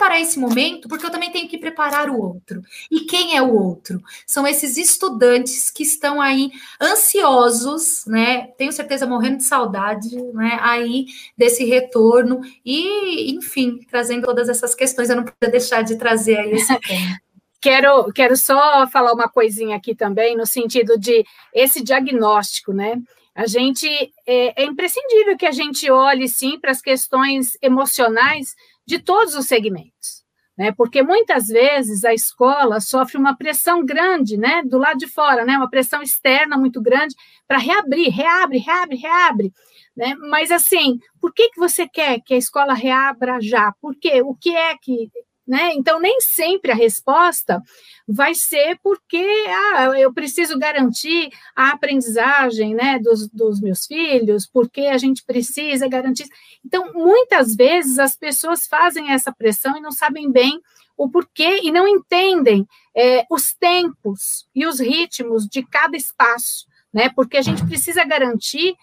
para 0.00 0.18
esse 0.18 0.38
momento, 0.38 0.88
porque 0.88 1.04
eu 1.04 1.10
também 1.10 1.30
tenho 1.30 1.46
que 1.46 1.58
preparar 1.58 2.08
o 2.08 2.18
outro. 2.18 2.62
E 2.90 3.00
quem 3.00 3.36
é 3.36 3.42
o 3.42 3.54
outro? 3.54 4.02
São 4.26 4.46
esses 4.46 4.78
estudantes 4.78 5.70
que 5.70 5.82
estão 5.82 6.22
aí 6.22 6.50
ansiosos, 6.80 8.06
né? 8.06 8.46
Tenho 8.56 8.72
certeza 8.72 9.06
morrendo 9.06 9.36
de 9.36 9.44
saudade, 9.44 10.16
né? 10.32 10.58
Aí 10.62 11.04
desse 11.36 11.66
retorno 11.66 12.40
e, 12.64 13.30
enfim, 13.30 13.78
trazendo 13.90 14.24
todas 14.24 14.48
essas 14.48 14.74
questões. 14.74 15.10
Eu 15.10 15.16
não 15.16 15.24
podia 15.24 15.50
deixar 15.52 15.82
de 15.82 15.96
trazer 15.96 16.38
aí 16.38 16.52
esse 16.52 16.80
tema. 16.80 17.20
Quero, 17.60 18.10
quero 18.12 18.36
só 18.36 18.86
falar 18.88 19.12
uma 19.12 19.28
coisinha 19.28 19.76
aqui 19.76 19.94
também, 19.94 20.36
no 20.36 20.46
sentido 20.46 20.98
de 20.98 21.24
esse 21.52 21.82
diagnóstico, 21.82 22.72
né? 22.72 22.94
A 23.34 23.46
gente 23.46 23.86
é, 24.26 24.62
é 24.62 24.64
imprescindível 24.64 25.36
que 25.36 25.46
a 25.46 25.52
gente 25.52 25.90
olhe 25.90 26.28
sim 26.28 26.58
para 26.58 26.70
as 26.70 26.80
questões 26.80 27.58
emocionais 27.60 28.54
de 28.86 28.98
todos 28.98 29.34
os 29.34 29.46
segmentos, 29.46 30.24
né? 30.56 30.72
Porque 30.72 31.02
muitas 31.02 31.48
vezes 31.48 32.04
a 32.04 32.14
escola 32.14 32.80
sofre 32.80 33.18
uma 33.18 33.36
pressão 33.36 33.84
grande, 33.84 34.38
né? 34.38 34.62
Do 34.64 34.78
lado 34.78 34.98
de 34.98 35.06
fora, 35.06 35.44
né? 35.44 35.56
Uma 35.56 35.70
pressão 35.70 36.02
externa 36.02 36.56
muito 36.56 36.80
grande 36.80 37.14
para 37.46 37.58
reabrir, 37.58 38.10
reabre, 38.10 38.58
reabre, 38.58 38.96
reabre. 38.96 39.52
Né? 39.94 40.14
Mas 40.30 40.50
assim, 40.50 40.98
por 41.20 41.32
que, 41.34 41.50
que 41.50 41.60
você 41.60 41.86
quer 41.86 42.20
que 42.20 42.32
a 42.32 42.38
escola 42.38 42.72
reabra 42.72 43.38
já? 43.40 43.72
Por 43.82 43.94
quê? 43.96 44.22
O 44.22 44.34
que 44.34 44.56
é 44.56 44.74
que 44.80 45.10
né? 45.50 45.72
Então, 45.74 45.98
nem 45.98 46.20
sempre 46.20 46.70
a 46.70 46.76
resposta 46.76 47.60
vai 48.06 48.36
ser 48.36 48.78
porque 48.84 49.26
ah, 49.74 49.98
eu 49.98 50.12
preciso 50.12 50.56
garantir 50.56 51.28
a 51.56 51.70
aprendizagem 51.72 52.72
né, 52.72 53.00
dos, 53.00 53.28
dos 53.28 53.60
meus 53.60 53.84
filhos, 53.84 54.46
porque 54.46 54.82
a 54.82 54.96
gente 54.96 55.24
precisa 55.24 55.88
garantir. 55.88 56.28
Então, 56.64 56.92
muitas 56.92 57.56
vezes 57.56 57.98
as 57.98 58.14
pessoas 58.14 58.68
fazem 58.68 59.10
essa 59.10 59.32
pressão 59.32 59.76
e 59.76 59.80
não 59.80 59.90
sabem 59.90 60.30
bem 60.30 60.62
o 60.96 61.10
porquê 61.10 61.62
e 61.64 61.72
não 61.72 61.88
entendem 61.88 62.64
é, 62.96 63.26
os 63.28 63.52
tempos 63.52 64.46
e 64.54 64.64
os 64.64 64.78
ritmos 64.78 65.48
de 65.48 65.64
cada 65.64 65.96
espaço, 65.96 66.64
né? 66.94 67.08
Porque 67.08 67.36
a 67.36 67.42
gente 67.42 67.66
precisa 67.66 68.04
garantir 68.04 68.76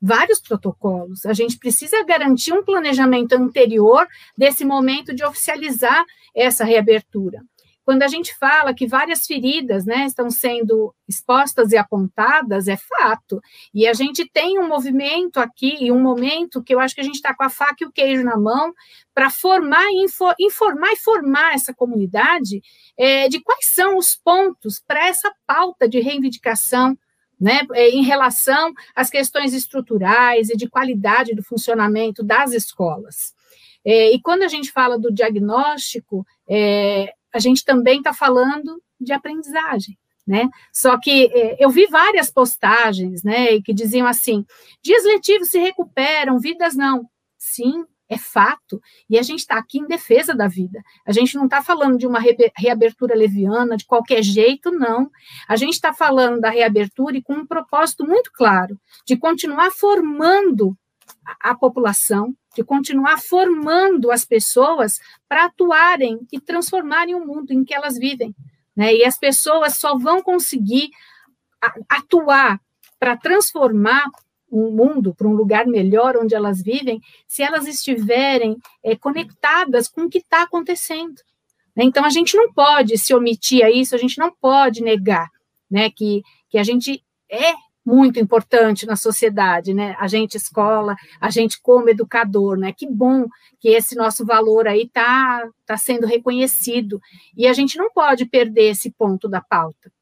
vários 0.00 0.40
protocolos. 0.40 1.24
A 1.26 1.32
gente 1.32 1.58
precisa 1.58 2.04
garantir 2.04 2.52
um 2.52 2.64
planejamento 2.64 3.32
anterior 3.34 4.06
desse 4.36 4.64
momento 4.64 5.14
de 5.14 5.24
oficializar 5.24 6.04
essa 6.34 6.64
reabertura. 6.64 7.42
Quando 7.86 8.02
a 8.02 8.08
gente 8.08 8.36
fala 8.36 8.74
que 8.74 8.84
várias 8.84 9.28
feridas 9.28 9.86
né, 9.86 10.06
estão 10.06 10.28
sendo 10.28 10.92
expostas 11.08 11.70
e 11.70 11.76
apontadas, 11.76 12.66
é 12.66 12.76
fato. 12.76 13.40
E 13.72 13.86
a 13.86 13.94
gente 13.94 14.28
tem 14.28 14.58
um 14.58 14.66
movimento 14.66 15.38
aqui, 15.38 15.76
e 15.80 15.92
um 15.92 16.00
momento 16.00 16.64
que 16.64 16.74
eu 16.74 16.80
acho 16.80 16.96
que 16.96 17.00
a 17.00 17.04
gente 17.04 17.14
está 17.14 17.32
com 17.32 17.44
a 17.44 17.48
faca 17.48 17.76
e 17.84 17.86
o 17.86 17.92
queijo 17.92 18.24
na 18.24 18.36
mão 18.36 18.74
para 19.14 19.30
formar, 19.30 19.86
info, 19.92 20.34
informar 20.40 20.92
e 20.94 20.96
formar 20.96 21.54
essa 21.54 21.72
comunidade 21.72 22.60
é, 22.98 23.28
de 23.28 23.38
quais 23.38 23.66
são 23.66 23.96
os 23.96 24.16
pontos 24.16 24.82
para 24.84 25.06
essa 25.06 25.32
pauta 25.46 25.88
de 25.88 26.00
reivindicação 26.00 26.98
né, 27.40 27.60
é, 27.74 27.90
em 27.90 28.02
relação 28.02 28.72
às 28.94 29.10
questões 29.10 29.52
estruturais 29.52 30.50
e 30.50 30.56
de 30.56 30.68
qualidade 30.68 31.34
do 31.34 31.42
funcionamento 31.42 32.22
das 32.22 32.52
escolas. 32.52 33.34
É, 33.84 34.12
e 34.12 34.20
quando 34.20 34.42
a 34.42 34.48
gente 34.48 34.72
fala 34.72 34.98
do 34.98 35.12
diagnóstico, 35.12 36.26
é, 36.48 37.12
a 37.32 37.38
gente 37.38 37.64
também 37.64 37.98
está 37.98 38.12
falando 38.12 38.82
de 39.00 39.12
aprendizagem. 39.12 39.96
Né? 40.26 40.48
Só 40.72 40.98
que 40.98 41.26
é, 41.32 41.64
eu 41.64 41.70
vi 41.70 41.86
várias 41.86 42.32
postagens, 42.32 43.22
né, 43.22 43.60
que 43.62 43.72
diziam 43.72 44.08
assim: 44.08 44.44
dias 44.82 45.04
letivos 45.04 45.50
se 45.50 45.58
recuperam, 45.60 46.40
vidas 46.40 46.74
não. 46.74 47.08
Sim, 47.38 47.84
é 48.08 48.16
fato, 48.16 48.80
e 49.10 49.18
a 49.18 49.22
gente 49.22 49.40
está 49.40 49.56
aqui 49.56 49.78
em 49.78 49.86
defesa 49.86 50.34
da 50.34 50.46
vida. 50.46 50.82
A 51.04 51.12
gente 51.12 51.34
não 51.34 51.44
está 51.44 51.62
falando 51.62 51.98
de 51.98 52.06
uma 52.06 52.20
reabertura 52.56 53.14
leviana, 53.14 53.76
de 53.76 53.84
qualquer 53.84 54.22
jeito, 54.22 54.70
não. 54.70 55.10
A 55.48 55.56
gente 55.56 55.74
está 55.74 55.92
falando 55.92 56.40
da 56.40 56.50
reabertura 56.50 57.16
e 57.16 57.22
com 57.22 57.34
um 57.34 57.46
propósito 57.46 58.06
muito 58.06 58.30
claro, 58.32 58.78
de 59.04 59.16
continuar 59.16 59.70
formando 59.70 60.76
a, 61.24 61.50
a 61.50 61.54
população, 61.54 62.34
de 62.54 62.62
continuar 62.62 63.18
formando 63.18 64.10
as 64.10 64.24
pessoas 64.24 64.98
para 65.28 65.46
atuarem 65.46 66.20
e 66.32 66.40
transformarem 66.40 67.14
o 67.14 67.26
mundo 67.26 67.50
em 67.50 67.64
que 67.64 67.74
elas 67.74 67.98
vivem. 67.98 68.34
Né? 68.74 68.94
E 68.94 69.04
as 69.04 69.18
pessoas 69.18 69.78
só 69.78 69.98
vão 69.98 70.22
conseguir 70.22 70.90
atuar 71.88 72.60
para 72.98 73.16
transformar 73.16 74.04
um 74.50 74.70
mundo, 74.70 75.14
para 75.14 75.26
um 75.26 75.34
lugar 75.34 75.66
melhor 75.66 76.16
onde 76.16 76.34
elas 76.34 76.62
vivem, 76.62 77.00
se 77.26 77.42
elas 77.42 77.66
estiverem 77.66 78.56
é, 78.82 78.96
conectadas 78.96 79.88
com 79.88 80.02
o 80.02 80.08
que 80.08 80.18
está 80.18 80.42
acontecendo. 80.42 81.20
Né? 81.74 81.84
Então, 81.84 82.04
a 82.04 82.10
gente 82.10 82.36
não 82.36 82.52
pode 82.52 82.96
se 82.96 83.14
omitir 83.14 83.64
a 83.64 83.70
isso, 83.70 83.94
a 83.94 83.98
gente 83.98 84.18
não 84.18 84.32
pode 84.40 84.82
negar 84.82 85.28
né, 85.70 85.90
que, 85.90 86.22
que 86.48 86.58
a 86.58 86.62
gente 86.62 87.02
é 87.30 87.54
muito 87.86 88.18
importante 88.18 88.84
na 88.84 88.96
sociedade, 88.96 89.72
né? 89.72 89.94
A 90.00 90.08
gente 90.08 90.36
escola, 90.36 90.96
a 91.20 91.30
gente 91.30 91.60
como 91.62 91.88
educador, 91.88 92.58
né? 92.58 92.72
Que 92.72 92.84
bom 92.84 93.26
que 93.60 93.68
esse 93.68 93.94
nosso 93.94 94.26
valor 94.26 94.66
aí 94.66 94.88
tá 94.88 95.48
tá 95.64 95.76
sendo 95.76 96.04
reconhecido 96.04 97.00
e 97.36 97.46
a 97.46 97.52
gente 97.52 97.78
não 97.78 97.88
pode 97.92 98.26
perder 98.26 98.70
esse 98.70 98.90
ponto 98.90 99.28
da 99.28 99.40
pauta 99.40 99.92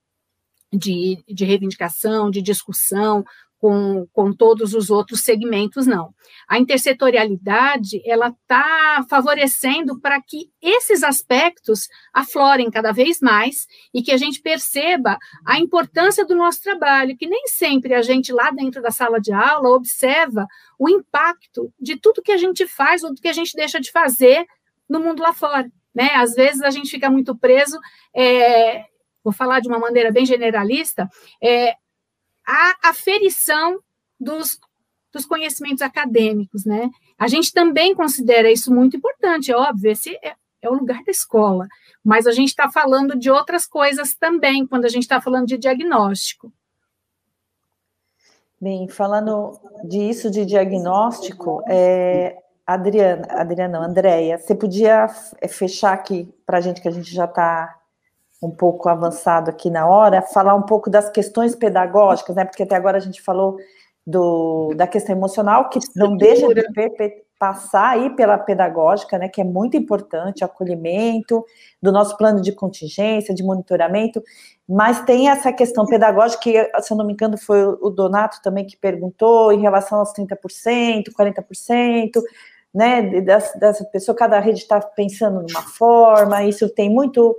de, 0.72 1.22
de 1.28 1.44
reivindicação, 1.44 2.30
de 2.30 2.40
discussão, 2.40 3.22
com, 3.64 4.06
com 4.12 4.30
todos 4.30 4.74
os 4.74 4.90
outros 4.90 5.22
segmentos, 5.22 5.86
não. 5.86 6.12
A 6.46 6.58
intersetorialidade, 6.58 8.02
ela 8.04 8.28
está 8.28 9.06
favorecendo 9.08 9.98
para 9.98 10.20
que 10.20 10.50
esses 10.60 11.02
aspectos 11.02 11.88
aflorem 12.12 12.70
cada 12.70 12.92
vez 12.92 13.22
mais 13.22 13.66
e 13.94 14.02
que 14.02 14.12
a 14.12 14.18
gente 14.18 14.42
perceba 14.42 15.16
a 15.46 15.58
importância 15.58 16.26
do 16.26 16.34
nosso 16.34 16.60
trabalho, 16.60 17.16
que 17.16 17.26
nem 17.26 17.46
sempre 17.46 17.94
a 17.94 18.02
gente 18.02 18.34
lá 18.34 18.50
dentro 18.50 18.82
da 18.82 18.90
sala 18.90 19.18
de 19.18 19.32
aula 19.32 19.70
observa 19.70 20.46
o 20.78 20.86
impacto 20.86 21.72
de 21.80 21.96
tudo 21.96 22.20
que 22.20 22.32
a 22.32 22.36
gente 22.36 22.66
faz 22.66 23.02
ou 23.02 23.14
do 23.14 23.20
que 23.22 23.28
a 23.28 23.32
gente 23.32 23.56
deixa 23.56 23.80
de 23.80 23.90
fazer 23.90 24.44
no 24.86 25.00
mundo 25.00 25.22
lá 25.22 25.32
fora. 25.32 25.72
Né? 25.94 26.10
Às 26.16 26.34
vezes 26.34 26.60
a 26.60 26.68
gente 26.68 26.90
fica 26.90 27.08
muito 27.08 27.34
preso, 27.34 27.78
é, 28.14 28.84
vou 29.24 29.32
falar 29.32 29.60
de 29.60 29.68
uma 29.68 29.78
maneira 29.78 30.12
bem 30.12 30.26
generalista, 30.26 31.08
é, 31.42 31.76
a 32.46 32.74
aferição 32.84 33.78
dos, 34.18 34.58
dos 35.12 35.24
conhecimentos 35.24 35.82
acadêmicos, 35.82 36.64
né? 36.64 36.90
A 37.18 37.28
gente 37.28 37.52
também 37.52 37.94
considera 37.94 38.50
isso 38.50 38.72
muito 38.72 38.96
importante, 38.96 39.52
é 39.52 39.56
óbvio, 39.56 39.90
esse 39.90 40.14
é, 40.22 40.34
é 40.60 40.68
o 40.68 40.74
lugar 40.74 41.02
da 41.04 41.10
escola, 41.10 41.66
mas 42.02 42.26
a 42.26 42.32
gente 42.32 42.48
está 42.48 42.70
falando 42.70 43.16
de 43.16 43.30
outras 43.30 43.66
coisas 43.66 44.14
também, 44.14 44.66
quando 44.66 44.84
a 44.84 44.88
gente 44.88 45.02
está 45.02 45.20
falando 45.20 45.46
de 45.46 45.56
diagnóstico. 45.56 46.52
Bem, 48.60 48.88
falando 48.88 49.60
disso 49.84 50.30
de 50.30 50.44
diagnóstico, 50.46 51.62
é, 51.68 52.42
Adriana, 52.66 53.26
Adriana, 53.28 53.78
não, 53.78 53.86
Andréia, 53.86 54.38
você 54.38 54.54
podia 54.54 55.06
é, 55.40 55.48
fechar 55.48 55.92
aqui 55.92 56.32
para 56.46 56.58
a 56.58 56.60
gente, 56.60 56.80
que 56.80 56.88
a 56.88 56.90
gente 56.90 57.12
já 57.12 57.26
está 57.26 57.78
um 58.46 58.50
pouco 58.50 58.88
avançado 58.88 59.50
aqui 59.50 59.70
na 59.70 59.86
hora, 59.86 60.22
falar 60.22 60.54
um 60.54 60.62
pouco 60.62 60.90
das 60.90 61.10
questões 61.10 61.54
pedagógicas, 61.54 62.36
né? 62.36 62.44
Porque 62.44 62.62
até 62.62 62.76
agora 62.76 62.98
a 62.98 63.00
gente 63.00 63.22
falou 63.22 63.56
do, 64.06 64.74
da 64.76 64.86
questão 64.86 65.14
emocional, 65.16 65.68
que 65.68 65.78
não 65.96 66.16
deixa 66.16 66.46
de 66.48 66.62
passar 67.38 67.90
aí 67.90 68.10
pela 68.16 68.38
pedagógica, 68.38 69.18
né? 69.18 69.28
Que 69.28 69.40
é 69.40 69.44
muito 69.44 69.76
importante, 69.76 70.44
acolhimento, 70.44 71.44
do 71.82 71.92
nosso 71.92 72.16
plano 72.16 72.40
de 72.40 72.52
contingência, 72.52 73.34
de 73.34 73.42
monitoramento, 73.42 74.22
mas 74.68 75.02
tem 75.04 75.28
essa 75.28 75.52
questão 75.52 75.84
pedagógica, 75.84 76.42
que, 76.42 76.82
se 76.82 76.92
eu 76.92 76.96
não 76.96 77.06
me 77.06 77.12
engano, 77.12 77.36
foi 77.36 77.64
o 77.64 77.90
Donato 77.90 78.40
também 78.42 78.66
que 78.66 78.76
perguntou 78.76 79.52
em 79.52 79.60
relação 79.60 79.98
aos 79.98 80.12
30%, 80.12 81.10
40%, 81.18 82.22
né? 82.74 83.20
Dessa, 83.20 83.58
dessa 83.58 83.84
pessoa, 83.84 84.16
cada 84.16 84.38
rede 84.40 84.60
está 84.60 84.80
pensando 84.80 85.42
numa 85.42 85.62
forma, 85.62 86.44
isso 86.44 86.68
tem 86.68 86.90
muito 86.90 87.36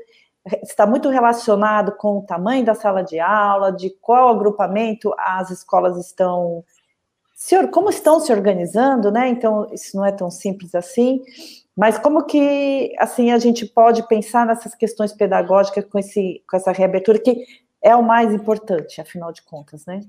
está 0.63 0.85
muito 0.85 1.09
relacionado 1.09 1.91
com 1.93 2.19
o 2.19 2.21
tamanho 2.21 2.63
da 2.63 2.75
sala 2.75 3.03
de 3.03 3.19
aula, 3.19 3.71
de 3.71 3.89
qual 4.01 4.29
agrupamento 4.29 5.13
as 5.17 5.49
escolas 5.49 5.97
estão 5.97 6.63
se, 7.33 7.67
como 7.67 7.89
estão 7.89 8.19
se 8.19 8.31
organizando, 8.31 9.11
né? 9.11 9.27
Então 9.27 9.67
isso 9.71 9.97
não 9.97 10.05
é 10.05 10.11
tão 10.11 10.29
simples 10.31 10.73
assim. 10.75 11.21
Mas 11.75 11.97
como 11.97 12.25
que 12.25 12.95
assim 12.97 13.31
a 13.31 13.37
gente 13.37 13.65
pode 13.65 14.07
pensar 14.07 14.45
nessas 14.45 14.73
questões 14.73 15.11
pedagógicas 15.11 15.85
com 15.85 15.99
esse 15.99 16.43
com 16.49 16.55
essa 16.55 16.71
reabertura 16.71 17.19
que 17.19 17.45
é 17.81 17.95
o 17.95 18.03
mais 18.03 18.33
importante, 18.33 19.01
afinal 19.01 19.31
de 19.31 19.41
contas, 19.43 19.85
né? 19.85 20.01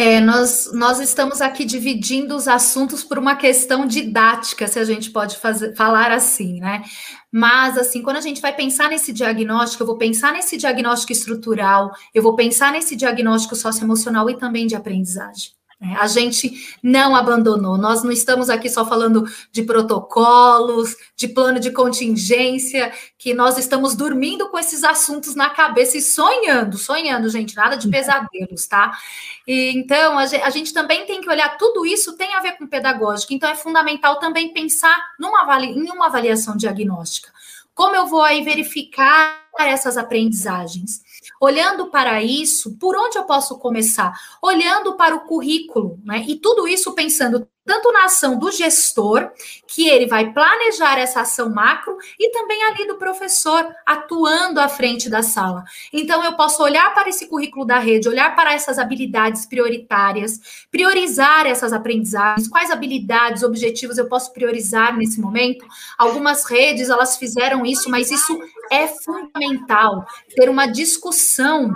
É, 0.00 0.20
nós, 0.20 0.70
nós 0.72 1.00
estamos 1.00 1.40
aqui 1.40 1.64
dividindo 1.64 2.36
os 2.36 2.46
assuntos 2.46 3.02
por 3.02 3.18
uma 3.18 3.34
questão 3.34 3.84
didática, 3.84 4.68
se 4.68 4.78
a 4.78 4.84
gente 4.84 5.10
pode 5.10 5.36
fazer, 5.36 5.74
falar 5.74 6.12
assim, 6.12 6.60
né? 6.60 6.84
Mas, 7.32 7.76
assim, 7.76 8.00
quando 8.00 8.16
a 8.16 8.20
gente 8.20 8.40
vai 8.40 8.54
pensar 8.54 8.88
nesse 8.88 9.12
diagnóstico, 9.12 9.82
eu 9.82 9.86
vou 9.88 9.98
pensar 9.98 10.32
nesse 10.32 10.56
diagnóstico 10.56 11.12
estrutural, 11.12 11.90
eu 12.14 12.22
vou 12.22 12.36
pensar 12.36 12.70
nesse 12.70 12.94
diagnóstico 12.94 13.56
socioemocional 13.56 14.30
e 14.30 14.38
também 14.38 14.68
de 14.68 14.76
aprendizagem. 14.76 15.57
Né? 15.80 15.96
A 15.98 16.06
gente 16.06 16.76
não 16.82 17.14
abandonou. 17.14 17.78
Nós 17.78 18.02
não 18.02 18.10
estamos 18.10 18.50
aqui 18.50 18.68
só 18.68 18.84
falando 18.84 19.24
de 19.52 19.62
protocolos, 19.62 20.96
de 21.16 21.28
plano 21.28 21.60
de 21.60 21.70
contingência, 21.70 22.92
que 23.16 23.32
nós 23.32 23.56
estamos 23.58 23.94
dormindo 23.94 24.48
com 24.48 24.58
esses 24.58 24.82
assuntos 24.82 25.34
na 25.34 25.50
cabeça 25.50 25.96
e 25.96 26.02
sonhando, 26.02 26.76
sonhando, 26.76 27.28
gente, 27.28 27.54
nada 27.54 27.76
de 27.76 27.88
pesadelos, 27.88 28.66
tá? 28.66 28.96
E, 29.46 29.72
então, 29.76 30.18
a 30.18 30.26
gente, 30.26 30.42
a 30.42 30.50
gente 30.50 30.72
também 30.72 31.06
tem 31.06 31.20
que 31.20 31.28
olhar, 31.28 31.56
tudo 31.56 31.86
isso 31.86 32.16
tem 32.16 32.34
a 32.34 32.40
ver 32.40 32.52
com 32.52 32.66
pedagógica, 32.66 33.32
então 33.32 33.48
é 33.48 33.54
fundamental 33.54 34.18
também 34.18 34.52
pensar 34.52 34.96
numa, 35.18 35.60
em 35.62 35.90
uma 35.90 36.06
avaliação 36.06 36.56
diagnóstica. 36.56 37.37
Como 37.78 37.94
eu 37.94 38.08
vou 38.08 38.22
aí 38.22 38.42
verificar 38.42 39.40
essas 39.56 39.96
aprendizagens? 39.96 41.00
Olhando 41.40 41.86
para 41.86 42.20
isso, 42.20 42.76
por 42.76 42.96
onde 42.96 43.16
eu 43.16 43.22
posso 43.22 43.56
começar? 43.56 44.12
Olhando 44.42 44.96
para 44.96 45.14
o 45.14 45.20
currículo, 45.20 45.96
né? 46.02 46.24
E 46.26 46.34
tudo 46.34 46.66
isso 46.66 46.92
pensando 46.92 47.48
tanto 47.68 47.92
na 47.92 48.06
ação 48.06 48.38
do 48.38 48.50
gestor, 48.50 49.30
que 49.66 49.86
ele 49.86 50.06
vai 50.06 50.32
planejar 50.32 50.98
essa 50.98 51.20
ação 51.20 51.50
macro, 51.50 51.98
e 52.18 52.30
também 52.30 52.64
ali 52.64 52.86
do 52.86 52.96
professor 52.96 53.68
atuando 53.84 54.58
à 54.58 54.70
frente 54.70 55.10
da 55.10 55.22
sala. 55.22 55.64
Então, 55.92 56.24
eu 56.24 56.32
posso 56.32 56.62
olhar 56.62 56.94
para 56.94 57.10
esse 57.10 57.26
currículo 57.26 57.66
da 57.66 57.78
rede, 57.78 58.08
olhar 58.08 58.34
para 58.34 58.54
essas 58.54 58.78
habilidades 58.78 59.44
prioritárias, 59.44 60.40
priorizar 60.70 61.46
essas 61.46 61.74
aprendizagens, 61.74 62.48
quais 62.48 62.70
habilidades, 62.70 63.42
objetivos 63.42 63.98
eu 63.98 64.08
posso 64.08 64.32
priorizar 64.32 64.96
nesse 64.96 65.20
momento. 65.20 65.66
Algumas 65.98 66.46
redes, 66.46 66.88
elas 66.88 67.18
fizeram 67.18 67.66
isso, 67.66 67.90
mas 67.90 68.10
isso 68.10 68.34
é 68.72 68.88
fundamental, 68.88 70.06
ter 70.34 70.48
uma 70.48 70.64
discussão 70.64 71.70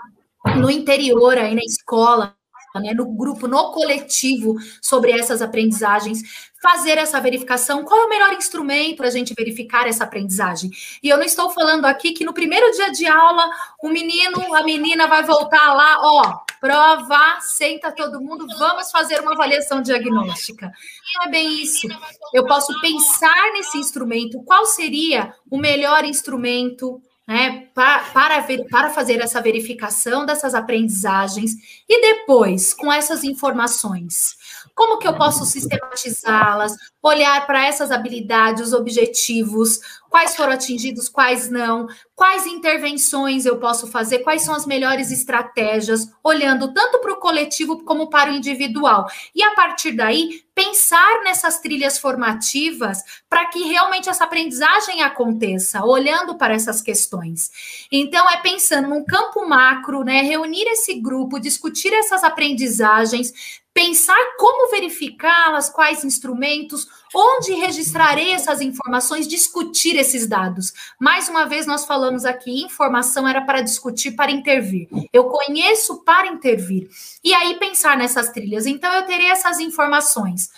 no 0.56 0.70
interior, 0.70 1.36
aí 1.36 1.54
na 1.54 1.62
escola, 1.62 2.34
né, 2.80 2.94
no 2.94 3.06
grupo, 3.06 3.46
no 3.46 3.72
coletivo, 3.72 4.56
sobre 4.80 5.12
essas 5.12 5.42
aprendizagens, 5.42 6.22
fazer 6.62 6.96
essa 6.96 7.20
verificação. 7.20 7.84
Qual 7.84 8.00
é 8.00 8.04
o 8.04 8.08
melhor 8.08 8.32
instrumento 8.32 8.98
para 8.98 9.08
a 9.08 9.10
gente 9.10 9.34
verificar 9.36 9.88
essa 9.88 10.04
aprendizagem? 10.04 10.70
E 11.02 11.08
eu 11.08 11.16
não 11.16 11.24
estou 11.24 11.50
falando 11.50 11.84
aqui 11.84 12.12
que 12.12 12.24
no 12.24 12.32
primeiro 12.32 12.70
dia 12.72 12.90
de 12.92 13.06
aula, 13.06 13.50
o 13.82 13.88
menino, 13.88 14.54
a 14.54 14.62
menina 14.62 15.08
vai 15.08 15.24
voltar 15.24 15.74
lá, 15.74 15.98
ó, 16.00 16.38
prova, 16.60 17.40
senta 17.40 17.90
todo 17.90 18.20
mundo, 18.20 18.46
vamos 18.56 18.90
fazer 18.92 19.20
uma 19.20 19.32
avaliação 19.32 19.82
diagnóstica. 19.82 20.70
Não 21.16 21.26
é 21.26 21.30
bem 21.30 21.60
isso. 21.60 21.88
Eu 22.32 22.46
posso 22.46 22.80
pensar 22.80 23.52
nesse 23.52 23.78
instrumento, 23.78 24.40
qual 24.44 24.64
seria 24.64 25.34
o 25.50 25.58
melhor 25.58 26.04
instrumento 26.04 27.02
né, 27.26 27.68
para, 27.74 28.00
para, 28.10 28.40
ver, 28.40 28.66
para 28.68 28.90
fazer 28.90 29.20
essa 29.20 29.40
verificação 29.40 30.26
dessas 30.26 30.54
aprendizagens 30.54 31.52
e 31.88 32.00
depois, 32.00 32.74
com 32.74 32.92
essas 32.92 33.22
informações, 33.22 34.36
como 34.74 34.98
que 34.98 35.06
eu 35.06 35.14
posso 35.14 35.44
sistematizá-las, 35.44 36.74
olhar 37.02 37.46
para 37.46 37.66
essas 37.66 37.90
habilidades, 37.90 38.68
os 38.68 38.72
objetivos, 38.72 39.80
quais 40.08 40.36
foram 40.36 40.52
atingidos, 40.52 41.08
quais 41.08 41.50
não, 41.50 41.86
quais 42.14 42.46
intervenções 42.46 43.46
eu 43.46 43.58
posso 43.58 43.86
fazer, 43.86 44.18
quais 44.18 44.42
são 44.42 44.54
as 44.54 44.66
melhores 44.66 45.10
estratégias, 45.10 46.06
olhando 46.22 46.72
tanto 46.72 47.00
para 47.00 47.12
o 47.12 47.16
coletivo 47.16 47.82
como 47.84 48.10
para 48.10 48.30
o 48.30 48.34
individual. 48.34 49.06
E 49.34 49.42
a 49.42 49.54
partir 49.54 49.92
daí, 49.92 50.44
pensar 50.54 51.22
nessas 51.24 51.60
trilhas 51.60 51.98
formativas 51.98 53.02
para 53.28 53.46
que 53.46 53.62
realmente 53.64 54.08
essa 54.08 54.24
aprendizagem 54.24 55.02
aconteça, 55.02 55.82
olhando 55.82 56.36
para 56.36 56.54
essas 56.54 56.82
questões. 56.82 57.50
Então, 57.90 58.28
é 58.28 58.36
pensando 58.36 58.88
num 58.88 59.04
campo 59.04 59.48
macro, 59.48 60.04
né? 60.04 60.20
Reunir 60.22 60.64
esse 60.68 61.00
grupo, 61.00 61.40
discutir 61.40 61.92
essas 61.94 62.22
aprendizagens, 62.22 63.61
pensar 63.74 64.36
como 64.36 64.70
verificá-las, 64.70 65.70
quais 65.70 66.04
instrumentos, 66.04 66.86
onde 67.14 67.54
registrarei 67.54 68.32
essas 68.32 68.60
informações, 68.60 69.26
discutir 69.26 69.96
esses 69.96 70.26
dados. 70.26 70.72
Mais 71.00 71.28
uma 71.28 71.46
vez, 71.46 71.66
nós 71.66 71.84
falamos 71.84 72.24
aqui: 72.24 72.62
informação 72.62 73.26
era 73.26 73.40
para 73.40 73.62
discutir, 73.62 74.12
para 74.12 74.30
intervir. 74.30 74.88
Eu 75.12 75.24
conheço 75.24 76.04
para 76.04 76.28
intervir. 76.28 76.88
E 77.24 77.32
aí, 77.34 77.58
pensar 77.58 77.96
nessas 77.96 78.30
trilhas. 78.30 78.66
Então, 78.66 78.92
eu 78.92 79.06
terei 79.06 79.30
essas 79.30 79.58
informações. 79.58 80.50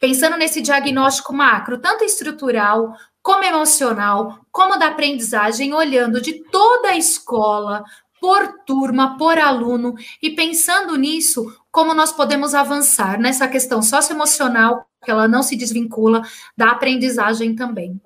Pensando 0.00 0.36
nesse 0.36 0.60
diagnóstico 0.60 1.32
macro, 1.32 1.78
tanto 1.78 2.04
estrutural, 2.04 2.94
como 3.20 3.42
emocional, 3.42 4.38
como 4.52 4.78
da 4.78 4.88
aprendizagem, 4.88 5.74
olhando 5.74 6.20
de 6.20 6.44
toda 6.44 6.90
a 6.90 6.96
escola, 6.96 7.84
por 8.20 8.64
turma, 8.64 9.16
por 9.16 9.38
aluno, 9.38 9.94
e 10.22 10.30
pensando 10.30 10.96
nisso, 10.96 11.46
como 11.70 11.94
nós 11.94 12.12
podemos 12.12 12.54
avançar 12.54 13.18
nessa 13.18 13.46
questão 13.48 13.82
socioemocional, 13.82 14.84
que 15.04 15.10
ela 15.10 15.28
não 15.28 15.42
se 15.42 15.56
desvincula 15.56 16.22
da 16.56 16.70
aprendizagem 16.70 17.54
também. 17.54 18.00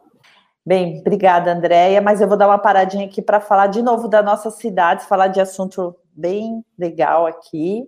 Bem, 0.65 1.01
obrigada, 1.01 1.53
Andréia, 1.53 2.01
mas 2.01 2.21
eu 2.21 2.29
vou 2.29 2.37
dar 2.37 2.47
uma 2.47 2.59
paradinha 2.59 3.07
aqui 3.07 3.21
para 3.21 3.41
falar 3.41 3.67
de 3.67 3.83
novo 3.83 4.07
da 4.07 4.23
nossa 4.23 4.51
cidade, 4.51 5.07
falar 5.07 5.27
de 5.27 5.41
assunto 5.41 5.97
bem 6.15 6.65
legal 6.79 7.27
aqui, 7.27 7.83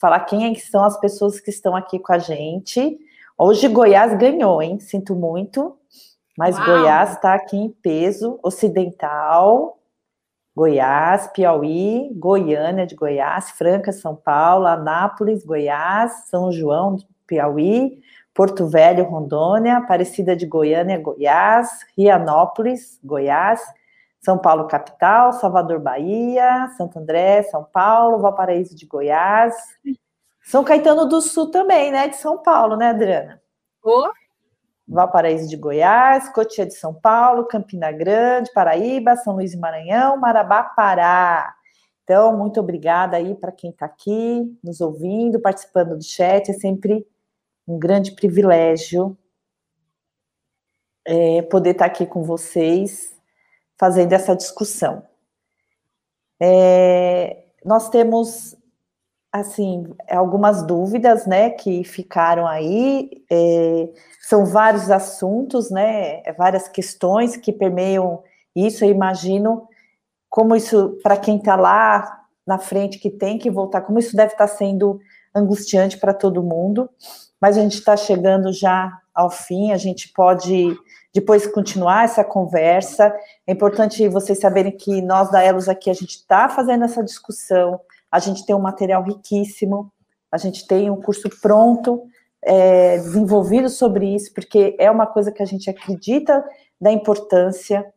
falar 0.00 0.20
quem 0.20 0.50
é 0.50 0.54
são 0.56 0.82
as 0.82 0.98
pessoas 0.98 1.38
que 1.38 1.50
estão 1.50 1.76
aqui 1.76 1.98
com 1.98 2.12
a 2.12 2.18
gente. 2.18 2.98
Hoje 3.36 3.68
Goiás 3.68 4.18
ganhou, 4.18 4.60
hein? 4.60 4.80
Sinto 4.80 5.14
muito, 5.14 5.76
mas 6.36 6.56
Uau. 6.56 6.66
Goiás 6.66 7.12
está 7.12 7.34
aqui 7.34 7.56
em 7.56 7.68
peso 7.68 8.38
ocidental, 8.42 9.77
Goiás, 10.58 11.28
Piauí, 11.28 12.10
Goiânia 12.16 12.84
de 12.84 12.96
Goiás, 12.96 13.52
Franca, 13.52 13.92
São 13.92 14.16
Paulo, 14.16 14.66
Anápolis, 14.66 15.44
Goiás, 15.44 16.24
São 16.28 16.50
João, 16.50 16.96
Piauí, 17.28 18.00
Porto 18.34 18.66
Velho, 18.66 19.04
Rondônia, 19.04 19.76
Aparecida 19.76 20.34
de 20.34 20.46
Goiânia, 20.46 20.98
Goiás, 20.98 21.68
Rianópolis, 21.96 22.98
Goiás, 23.04 23.62
São 24.20 24.36
Paulo, 24.36 24.66
capital, 24.66 25.32
Salvador, 25.32 25.78
Bahia, 25.78 26.68
Santo 26.76 26.98
André, 26.98 27.44
São 27.44 27.62
Paulo, 27.62 28.18
Valparaíso 28.18 28.74
de 28.74 28.84
Goiás, 28.84 29.54
São 30.42 30.64
Caetano 30.64 31.06
do 31.06 31.20
Sul 31.20 31.52
também, 31.52 31.92
né, 31.92 32.08
de 32.08 32.16
São 32.16 32.38
Paulo, 32.38 32.74
né, 32.76 32.88
Adriana? 32.88 33.40
Oh. 33.84 34.08
Valparaíso 34.88 35.48
de 35.48 35.56
Goiás, 35.56 36.32
Cotia 36.32 36.64
de 36.64 36.74
São 36.74 36.94
Paulo, 36.94 37.46
Campina 37.46 37.92
Grande, 37.92 38.52
Paraíba, 38.52 39.16
São 39.16 39.34
Luís 39.34 39.52
e 39.52 39.58
Maranhão, 39.58 40.16
Marabá, 40.16 40.62
Pará. 40.62 41.54
Então, 42.04 42.36
muito 42.36 42.58
obrigada 42.58 43.18
aí 43.18 43.34
para 43.34 43.52
quem 43.52 43.70
está 43.70 43.84
aqui, 43.84 44.58
nos 44.64 44.80
ouvindo, 44.80 45.40
participando 45.40 45.94
do 45.94 46.02
chat. 46.02 46.50
É 46.50 46.54
sempre 46.54 47.06
um 47.66 47.78
grande 47.78 48.12
privilégio 48.12 49.16
é, 51.06 51.42
poder 51.42 51.70
estar 51.70 51.84
tá 51.84 51.90
aqui 51.90 52.06
com 52.06 52.22
vocês, 52.22 53.14
fazendo 53.78 54.12
essa 54.14 54.34
discussão. 54.34 55.02
É, 56.40 57.44
nós 57.64 57.90
temos 57.90 58.57
assim, 59.40 59.86
algumas 60.10 60.62
dúvidas, 60.62 61.26
né, 61.26 61.50
que 61.50 61.84
ficaram 61.84 62.46
aí, 62.46 63.10
é, 63.30 63.88
são 64.20 64.44
vários 64.44 64.90
assuntos, 64.90 65.70
né, 65.70 66.22
várias 66.36 66.68
questões 66.68 67.36
que 67.36 67.52
permeiam 67.52 68.22
isso, 68.54 68.84
eu 68.84 68.90
imagino 68.90 69.68
como 70.28 70.54
isso, 70.54 70.98
para 71.02 71.16
quem 71.16 71.38
está 71.38 71.56
lá 71.56 72.22
na 72.46 72.58
frente, 72.58 72.98
que 72.98 73.10
tem 73.10 73.38
que 73.38 73.50
voltar, 73.50 73.82
como 73.82 73.98
isso 73.98 74.16
deve 74.16 74.32
estar 74.32 74.48
tá 74.48 74.54
sendo 74.54 75.00
angustiante 75.34 75.98
para 75.98 76.14
todo 76.14 76.42
mundo, 76.42 76.88
mas 77.40 77.56
a 77.56 77.60
gente 77.60 77.74
está 77.74 77.96
chegando 77.96 78.52
já 78.52 79.00
ao 79.14 79.30
fim, 79.30 79.72
a 79.72 79.76
gente 79.76 80.12
pode 80.12 80.76
depois 81.12 81.46
continuar 81.46 82.04
essa 82.04 82.22
conversa, 82.22 83.14
é 83.46 83.52
importante 83.52 84.06
vocês 84.08 84.38
saberem 84.38 84.70
que 84.70 85.02
nós 85.02 85.30
da 85.30 85.42
Elos 85.42 85.68
aqui, 85.68 85.90
a 85.90 85.94
gente 85.94 86.16
está 86.16 86.48
fazendo 86.48 86.84
essa 86.84 87.02
discussão, 87.02 87.80
a 88.10 88.18
gente 88.18 88.44
tem 88.46 88.54
um 88.54 88.60
material 88.60 89.02
riquíssimo, 89.02 89.92
a 90.30 90.38
gente 90.38 90.66
tem 90.66 90.90
um 90.90 91.00
curso 91.00 91.28
pronto, 91.40 92.02
é, 92.42 92.98
desenvolvido 92.98 93.68
sobre 93.68 94.14
isso, 94.14 94.32
porque 94.32 94.76
é 94.78 94.90
uma 94.90 95.06
coisa 95.06 95.32
que 95.32 95.42
a 95.42 95.46
gente 95.46 95.68
acredita 95.68 96.44
da 96.80 96.92
importância, 96.92 97.92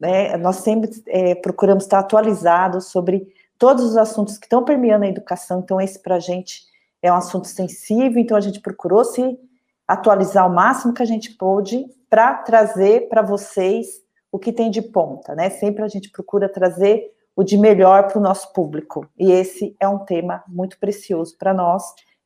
né? 0.00 0.36
nós 0.36 0.56
sempre 0.56 0.90
é, 1.06 1.34
procuramos 1.34 1.84
estar 1.84 1.98
atualizados 1.98 2.86
sobre 2.86 3.26
todos 3.58 3.84
os 3.84 3.96
assuntos 3.96 4.38
que 4.38 4.46
estão 4.46 4.64
permeando 4.64 5.04
a 5.04 5.08
educação, 5.08 5.60
então 5.60 5.80
esse 5.80 6.00
para 6.00 6.16
a 6.16 6.20
gente 6.20 6.62
é 7.02 7.12
um 7.12 7.16
assunto 7.16 7.46
sensível, 7.46 8.20
então 8.20 8.36
a 8.36 8.40
gente 8.40 8.60
procurou 8.60 9.04
se 9.04 9.38
atualizar 9.86 10.46
o 10.46 10.54
máximo 10.54 10.94
que 10.94 11.02
a 11.02 11.06
gente 11.06 11.34
pôde 11.34 11.84
para 12.08 12.34
trazer 12.34 13.08
para 13.08 13.22
vocês 13.22 14.02
o 14.32 14.38
que 14.38 14.52
tem 14.52 14.70
de 14.70 14.82
ponta, 14.82 15.34
né? 15.34 15.50
Sempre 15.50 15.84
a 15.84 15.88
gente 15.88 16.10
procura 16.10 16.48
trazer 16.48 17.13
o 17.36 17.42
de 17.42 17.56
melhor 17.56 18.08
para 18.08 18.18
o 18.18 18.22
nosso 18.22 18.52
público. 18.52 19.08
E 19.18 19.30
esse 19.30 19.76
é 19.80 19.88
um 19.88 19.98
tema 19.98 20.42
muito 20.46 20.78
precioso 20.78 21.36
para 21.38 21.52
nós 21.52 21.82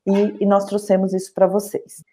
e, 0.07 0.43
e, 0.43 0.47
nós 0.47 0.65
trouxemos 0.65 1.13
isso 1.13 1.33
para 1.35 1.47
vocês. 1.47 2.05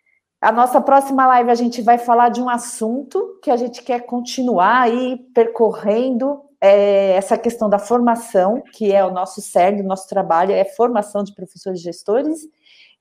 A 0.42 0.52
nossa 0.52 0.80
próxima 0.80 1.26
live 1.28 1.50
a 1.50 1.56
gente 1.56 1.82
vai 1.82 1.98
falar 1.98 2.30
de 2.30 2.42
um 2.42 2.50
assunto 2.50 3.40
que 3.42 3.50
a 3.50 3.58
gente 3.58 3.82
quer 3.84 4.06
continuar 4.06 4.82
aí 4.82 5.18
percorrendo 5.34 6.42
é, 6.62 7.14
essa 7.14 7.38
questão 7.38 7.70
da 7.70 7.80
formação, 7.80 8.62
que 8.74 8.92
é 8.92 9.04
o 9.04 9.12
nosso 9.12 9.42
cerne, 9.42 9.82
o 9.82 9.88
nosso 9.88 10.08
trabalho 10.08 10.52
é 10.52 10.66
formação 10.66 11.24
de 11.24 11.34
professores 11.34 11.80
e 11.80 11.84
gestores, 11.84 12.42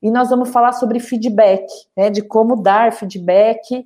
e 0.01 0.11
nós 0.11 0.29
vamos 0.29 0.49
falar 0.49 0.73
sobre 0.73 0.99
feedback, 0.99 1.65
né, 1.95 2.09
de 2.09 2.21
como 2.21 2.61
dar 2.61 2.93
feedback 2.93 3.85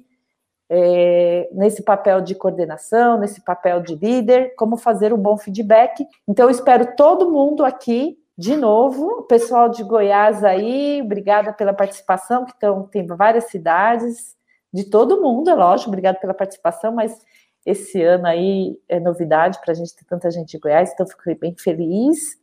é, 0.70 1.50
nesse 1.52 1.82
papel 1.82 2.22
de 2.22 2.36
coordenação, 2.36 3.18
nesse 3.18 3.42
papel 3.42 3.82
de 3.82 3.96
líder, 3.96 4.54
como 4.56 4.78
fazer 4.78 5.12
um 5.12 5.18
bom 5.18 5.38
feedback. 5.38 6.06
Então, 6.28 6.46
eu 6.46 6.52
espero 6.52 6.96
todo 6.96 7.32
mundo 7.32 7.66
aqui 7.66 8.18
de 8.38 8.56
novo, 8.56 9.24
pessoal 9.24 9.68
de 9.68 9.84
Goiás 9.84 10.46
aí, 10.46 11.02
obrigada 11.02 11.52
pela 11.52 11.74
participação, 11.74 12.46
que 12.46 12.54
estão, 12.54 12.84
tem 12.84 13.06
várias 13.06 13.50
cidades, 13.50 14.38
de 14.74 14.86
todo 14.86 15.22
mundo, 15.22 15.50
é 15.50 15.56
lógico, 15.56 15.90
obrigada 15.90 16.18
pela 16.20 16.34
participação, 16.34 16.94
mas 16.94 17.20
esse 17.66 18.02
ano 18.02 18.26
aí 18.26 18.80
é 18.88 19.00
novidade 19.00 19.60
para 19.60 19.72
a 19.72 19.76
gente 19.76 19.94
ter 19.94 20.06
tanta 20.06 20.32
gente 20.32 20.52
de 20.52 20.58
Goiás, 20.58 20.92
então 20.94 21.06
fico 21.06 21.22
bem 21.38 21.54
feliz. 21.58 22.38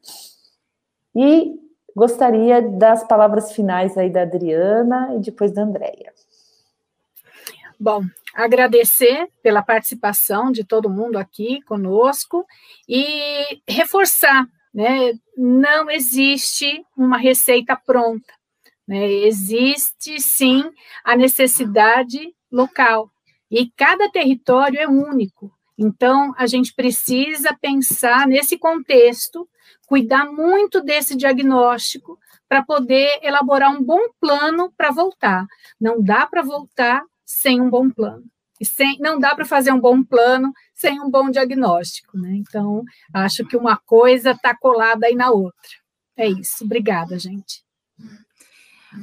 E 1.14 1.58
gostaria 1.96 2.60
das 2.60 3.02
palavras 3.04 3.52
finais 3.52 3.96
aí 3.96 4.10
da 4.10 4.22
Adriana 4.22 5.14
e 5.14 5.20
depois 5.20 5.50
da 5.50 5.62
Andréia. 5.62 6.12
Bom, 7.78 8.04
agradecer 8.34 9.28
pela 9.42 9.62
participação 9.62 10.50
de 10.50 10.64
todo 10.64 10.88
mundo 10.88 11.18
aqui 11.18 11.60
conosco 11.62 12.46
e 12.88 13.60
reforçar, 13.68 14.46
né? 14.72 15.12
Não 15.36 15.90
existe 15.90 16.82
uma 16.96 17.18
receita 17.18 17.76
pronta, 17.76 18.32
né? 18.88 19.06
Existe 19.06 20.18
sim 20.20 20.64
a 21.04 21.14
necessidade 21.14 22.34
local 22.50 23.10
e 23.50 23.70
cada 23.76 24.10
território 24.10 24.80
é 24.80 24.88
único. 24.88 25.52
Então, 25.78 26.32
a 26.38 26.46
gente 26.46 26.72
precisa 26.72 27.54
pensar 27.60 28.26
nesse 28.26 28.56
contexto, 28.58 29.46
cuidar 29.86 30.24
muito 30.32 30.82
desse 30.82 31.14
diagnóstico 31.14 32.18
para 32.48 32.64
poder 32.64 33.18
elaborar 33.22 33.70
um 33.70 33.82
bom 33.82 34.00
plano 34.18 34.72
para 34.74 34.90
voltar. 34.90 35.46
Não 35.78 36.02
dá 36.02 36.26
para 36.26 36.42
voltar 36.42 37.02
sem 37.26 37.60
um 37.60 37.68
bom 37.68 37.90
plano. 37.90 38.24
E 38.58 38.64
sem, 38.64 38.96
não 39.00 39.18
dá 39.18 39.34
para 39.34 39.44
fazer 39.44 39.70
um 39.72 39.80
bom 39.80 40.02
plano 40.02 40.50
sem 40.74 40.98
um 41.00 41.10
bom 41.10 41.30
diagnóstico, 41.30 42.16
né? 42.16 42.36
Então, 42.36 42.82
acho 43.12 43.44
que 43.44 43.56
uma 43.56 43.76
coisa 43.76 44.30
está 44.30 44.56
colada 44.56 45.06
aí 45.06 45.14
na 45.14 45.30
outra. 45.30 45.70
É 46.16 46.26
isso. 46.26 46.64
Obrigada, 46.64 47.18
gente. 47.18 47.62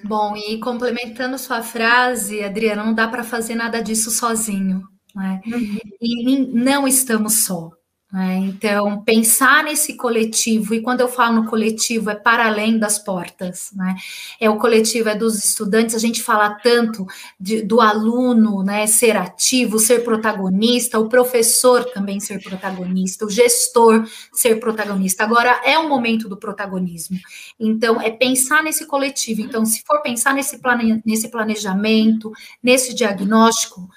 Bom, 0.05 0.35
e 0.35 0.59
complementando 0.59 1.37
sua 1.37 1.61
frase, 1.61 2.43
Adriana, 2.43 2.83
não 2.83 2.95
dá 2.95 3.07
para 3.07 3.23
fazer 3.23 3.53
nada 3.53 3.83
disso 3.83 4.09
sozinho, 4.09 4.81
né? 5.13 5.39
Uhum. 5.45 5.77
E 6.01 6.47
não 6.47 6.87
estamos 6.87 7.43
só. 7.43 7.69
Né? 8.13 8.35
Então, 8.35 9.03
pensar 9.03 9.63
nesse 9.63 9.97
coletivo, 9.97 10.75
e 10.75 10.81
quando 10.81 11.01
eu 11.01 11.07
falo 11.07 11.41
no 11.41 11.49
coletivo, 11.49 12.11
é 12.11 12.15
para 12.15 12.45
além 12.45 12.77
das 12.77 12.99
portas, 12.99 13.71
né? 13.73 13.95
é 14.39 14.47
o 14.47 14.57
coletivo, 14.59 15.09
é 15.09 15.15
dos 15.15 15.43
estudantes, 15.43 15.95
a 15.95 15.99
gente 15.99 16.21
fala 16.21 16.51
tanto 16.51 17.07
de, 17.39 17.63
do 17.63 17.81
aluno 17.81 18.61
né, 18.61 18.85
ser 18.85 19.17
ativo, 19.17 19.79
ser 19.79 20.03
protagonista, 20.03 20.99
o 20.99 21.09
professor 21.09 21.85
também 21.85 22.19
ser 22.19 22.39
protagonista, 22.39 23.25
o 23.25 23.31
gestor 23.31 24.07
ser 24.31 24.59
protagonista. 24.59 25.23
Agora, 25.23 25.59
é 25.65 25.79
o 25.79 25.89
momento 25.89 26.29
do 26.29 26.37
protagonismo. 26.37 27.17
Então, 27.59 27.99
é 27.99 28.11
pensar 28.11 28.61
nesse 28.61 28.85
coletivo. 28.85 29.41
Então, 29.41 29.65
se 29.65 29.81
for 29.87 30.03
pensar 30.03 30.35
nesse, 30.35 30.59
plane, 30.59 31.01
nesse 31.03 31.29
planejamento, 31.29 32.31
nesse 32.61 32.93
diagnóstico, 32.93 33.89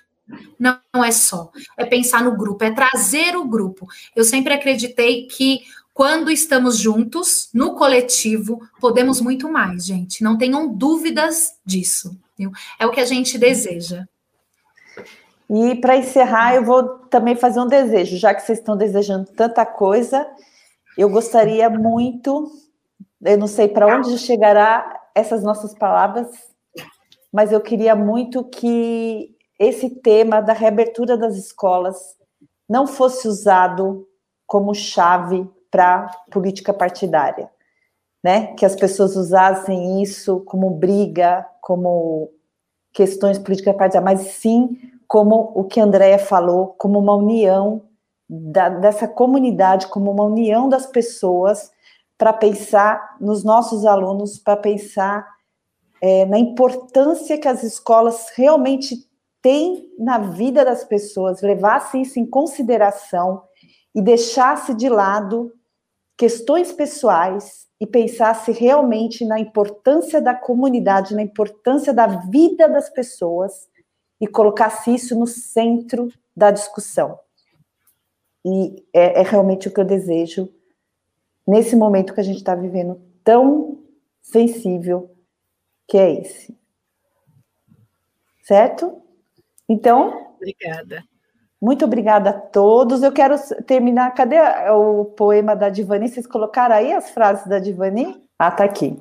não 0.59 1.05
é 1.05 1.13
só, 1.13 1.51
é 1.77 1.85
pensar 1.85 2.23
no 2.23 2.37
grupo, 2.37 2.65
é 2.65 2.71
trazer 2.71 3.37
o 3.37 3.47
grupo. 3.47 3.87
Eu 4.15 4.25
sempre 4.25 4.55
acreditei 4.55 5.27
que 5.27 5.61
quando 5.95 6.31
estamos 6.31 6.77
juntos, 6.77 7.49
no 7.55 7.75
coletivo, 7.75 8.61
podemos 8.81 9.21
muito 9.21 9.51
mais, 9.51 9.87
gente. 9.87 10.23
Não 10.23 10.37
tenham 10.37 10.69
dúvidas 10.69 11.55
disso. 11.65 12.15
Viu? 12.37 12.51
É 12.79 12.85
o 12.85 12.91
que 12.91 13.01
a 13.01 13.07
gente 13.07 13.39
deseja. 13.39 14.07
E 15.49 15.77
para 15.77 15.97
encerrar, 15.97 16.55
eu 16.55 16.65
vou 16.65 16.99
também 17.09 17.37
fazer 17.37 17.61
um 17.61 17.69
desejo, 17.69 18.19
já 18.19 18.35
que 18.35 18.43
vocês 18.43 18.59
estão 18.59 18.77
desejando 18.77 19.31
tanta 19.33 19.65
coisa, 19.65 20.27
eu 20.99 21.09
gostaria 21.09 21.71
muito, 21.71 22.51
eu 23.23 23.39
não 23.39 23.47
sei 23.47 23.69
para 23.69 23.87
onde 23.87 24.19
chegará 24.19 25.03
essas 25.15 25.43
nossas 25.43 25.73
palavras, 25.73 26.27
mas 27.33 27.53
eu 27.53 27.61
queria 27.61 27.95
muito 27.95 28.45
que 28.45 29.36
esse 29.59 29.91
tema 29.91 30.41
da 30.41 30.53
reabertura 30.53 31.17
das 31.17 31.37
escolas 31.37 32.17
não 32.69 32.87
fosse 32.87 33.27
usado 33.27 34.07
como 34.47 34.75
chave 34.75 35.49
para 35.71 36.11
política 36.31 36.73
partidária, 36.73 37.51
né? 38.23 38.55
Que 38.55 38.65
as 38.65 38.77
pessoas 38.77 39.17
usassem 39.17 40.03
isso 40.03 40.41
como 40.41 40.71
briga, 40.71 41.47
como 41.61 42.31
questões 42.93 43.39
políticas 43.39 43.77
partidárias, 43.77 44.19
mas 44.19 44.33
sim 44.35 44.79
como 45.07 45.53
o 45.55 45.65
que 45.65 45.81
a 45.81 45.85
Andrea 45.85 46.19
falou, 46.19 46.75
como 46.79 46.99
uma 46.99 47.15
união 47.15 47.83
da, 48.29 48.69
dessa 48.69 49.07
comunidade, 49.07 49.87
como 49.87 50.11
uma 50.11 50.25
união 50.25 50.69
das 50.69 50.87
pessoas 50.87 51.71
para 52.19 52.33
pensar 52.33 53.17
nos 53.21 53.45
nossos 53.45 53.85
alunos, 53.85 54.39
para 54.39 54.57
pensar 54.57 55.27
é, 56.01 56.25
na 56.27 56.39
importância 56.39 57.39
que 57.39 57.49
as 57.49 57.63
escolas 57.63 58.31
realmente 58.35 59.07
tem 59.47 59.95
na 59.97 60.19
vida 60.19 60.65
das 60.65 60.83
pessoas, 60.83 61.41
levasse 61.41 62.01
isso 62.01 62.19
em 62.19 62.27
consideração 62.27 63.45
e 63.95 64.03
deixasse 64.03 64.75
de 64.75 64.89
lado 64.89 65.53
questões 66.17 66.73
pessoais 66.73 67.69
e 67.81 67.87
pensasse 67.87 68.51
realmente 68.51 69.25
na 69.25 69.39
importância 69.39 70.21
da 70.21 70.35
comunidade, 70.35 71.15
na 71.15 71.23
importância 71.23 71.95
da 71.95 72.09
vida 72.09 72.69
das 72.69 72.91
pessoas 72.91 73.69
e 74.21 74.27
colocasse 74.27 74.93
isso 74.93 75.17
no 75.17 75.29
centro 75.29 76.09
da 76.37 76.51
discussão. 76.51 77.17
E 78.45 78.85
é, 78.93 79.21
é 79.21 79.23
realmente 79.23 79.69
o 79.69 79.73
que 79.73 79.79
eu 79.79 79.85
desejo 79.85 80.53
nesse 81.47 81.77
momento 81.77 82.13
que 82.13 82.21
a 82.21 82.25
gente 82.25 82.39
está 82.39 82.57
vivendo 82.57 83.01
tão 83.23 83.79
sensível 84.21 85.09
que 85.87 85.97
é 85.97 86.21
esse. 86.21 86.59
Certo? 88.43 89.06
Então. 89.69 90.35
Obrigada. 90.37 91.03
Muito 91.61 91.85
obrigada 91.85 92.31
a 92.31 92.33
todos. 92.33 93.03
Eu 93.03 93.13
quero 93.13 93.37
terminar. 93.67 94.15
Cadê 94.15 94.37
o 94.71 95.07
poema 95.07 95.57
da 95.57 95.69
Divani? 95.69 96.09
Vocês 96.09 96.27
colocaram 96.27 96.75
aí 96.75 96.93
as 96.93 97.11
frases 97.11 97.47
da 97.47 97.59
Divani? 97.59 98.23
Ah, 98.39 98.51
tá 98.51 98.65
aqui. 98.65 99.01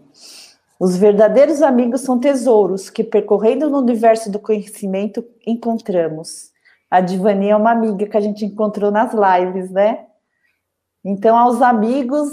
Os 0.79 0.97
verdadeiros 0.97 1.61
amigos 1.61 2.01
são 2.01 2.19
tesouros 2.19 2.89
que, 2.89 3.03
percorrendo 3.03 3.69
no 3.69 3.79
universo 3.79 4.31
do 4.31 4.39
conhecimento, 4.39 5.25
encontramos. 5.45 6.51
A 6.89 7.01
Divani 7.01 7.49
é 7.49 7.55
uma 7.55 7.71
amiga 7.71 8.05
que 8.07 8.17
a 8.17 8.21
gente 8.21 8.45
encontrou 8.45 8.91
nas 8.91 9.13
lives, 9.13 9.71
né? 9.71 10.05
Então, 11.03 11.37
aos 11.37 11.61
amigos 11.61 12.29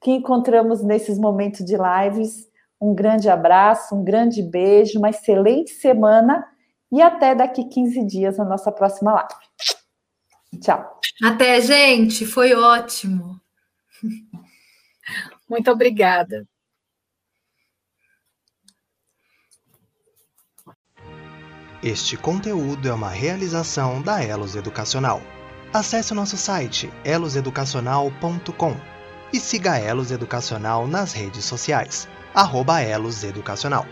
que 0.00 0.12
encontramos 0.12 0.82
nesses 0.82 1.18
momentos 1.18 1.64
de 1.64 1.76
lives, 1.76 2.48
um 2.80 2.94
grande 2.94 3.28
abraço, 3.28 3.94
um 3.94 4.02
grande 4.02 4.42
beijo, 4.42 4.98
uma 4.98 5.10
excelente 5.10 5.70
semana 5.72 6.46
e 6.92 7.00
até 7.00 7.34
daqui 7.34 7.64
15 7.64 8.04
dias 8.06 8.38
na 8.38 8.44
nossa 8.44 8.72
próxima 8.72 9.12
live. 9.12 9.34
Tchau. 10.60 11.00
Até, 11.22 11.60
gente. 11.60 12.26
Foi 12.26 12.54
ótimo. 12.54 13.40
Muito 15.48 15.70
obrigada. 15.70 16.46
Este 21.82 22.16
conteúdo 22.16 22.86
é 22.88 22.92
uma 22.92 23.08
realização 23.08 24.02
da 24.02 24.22
Elos 24.22 24.54
Educacional. 24.54 25.22
Acesse 25.72 26.12
o 26.12 26.14
nosso 26.14 26.36
site 26.36 26.90
eloseducacional.com 27.04 28.76
e 29.32 29.40
siga 29.40 29.72
a 29.72 29.78
Elos 29.78 30.10
Educacional 30.10 30.86
nas 30.86 31.12
redes 31.12 31.44
sociais, 31.44 32.06
arroba 32.34 32.82
Elos 32.82 33.24
Educacional. 33.24 33.86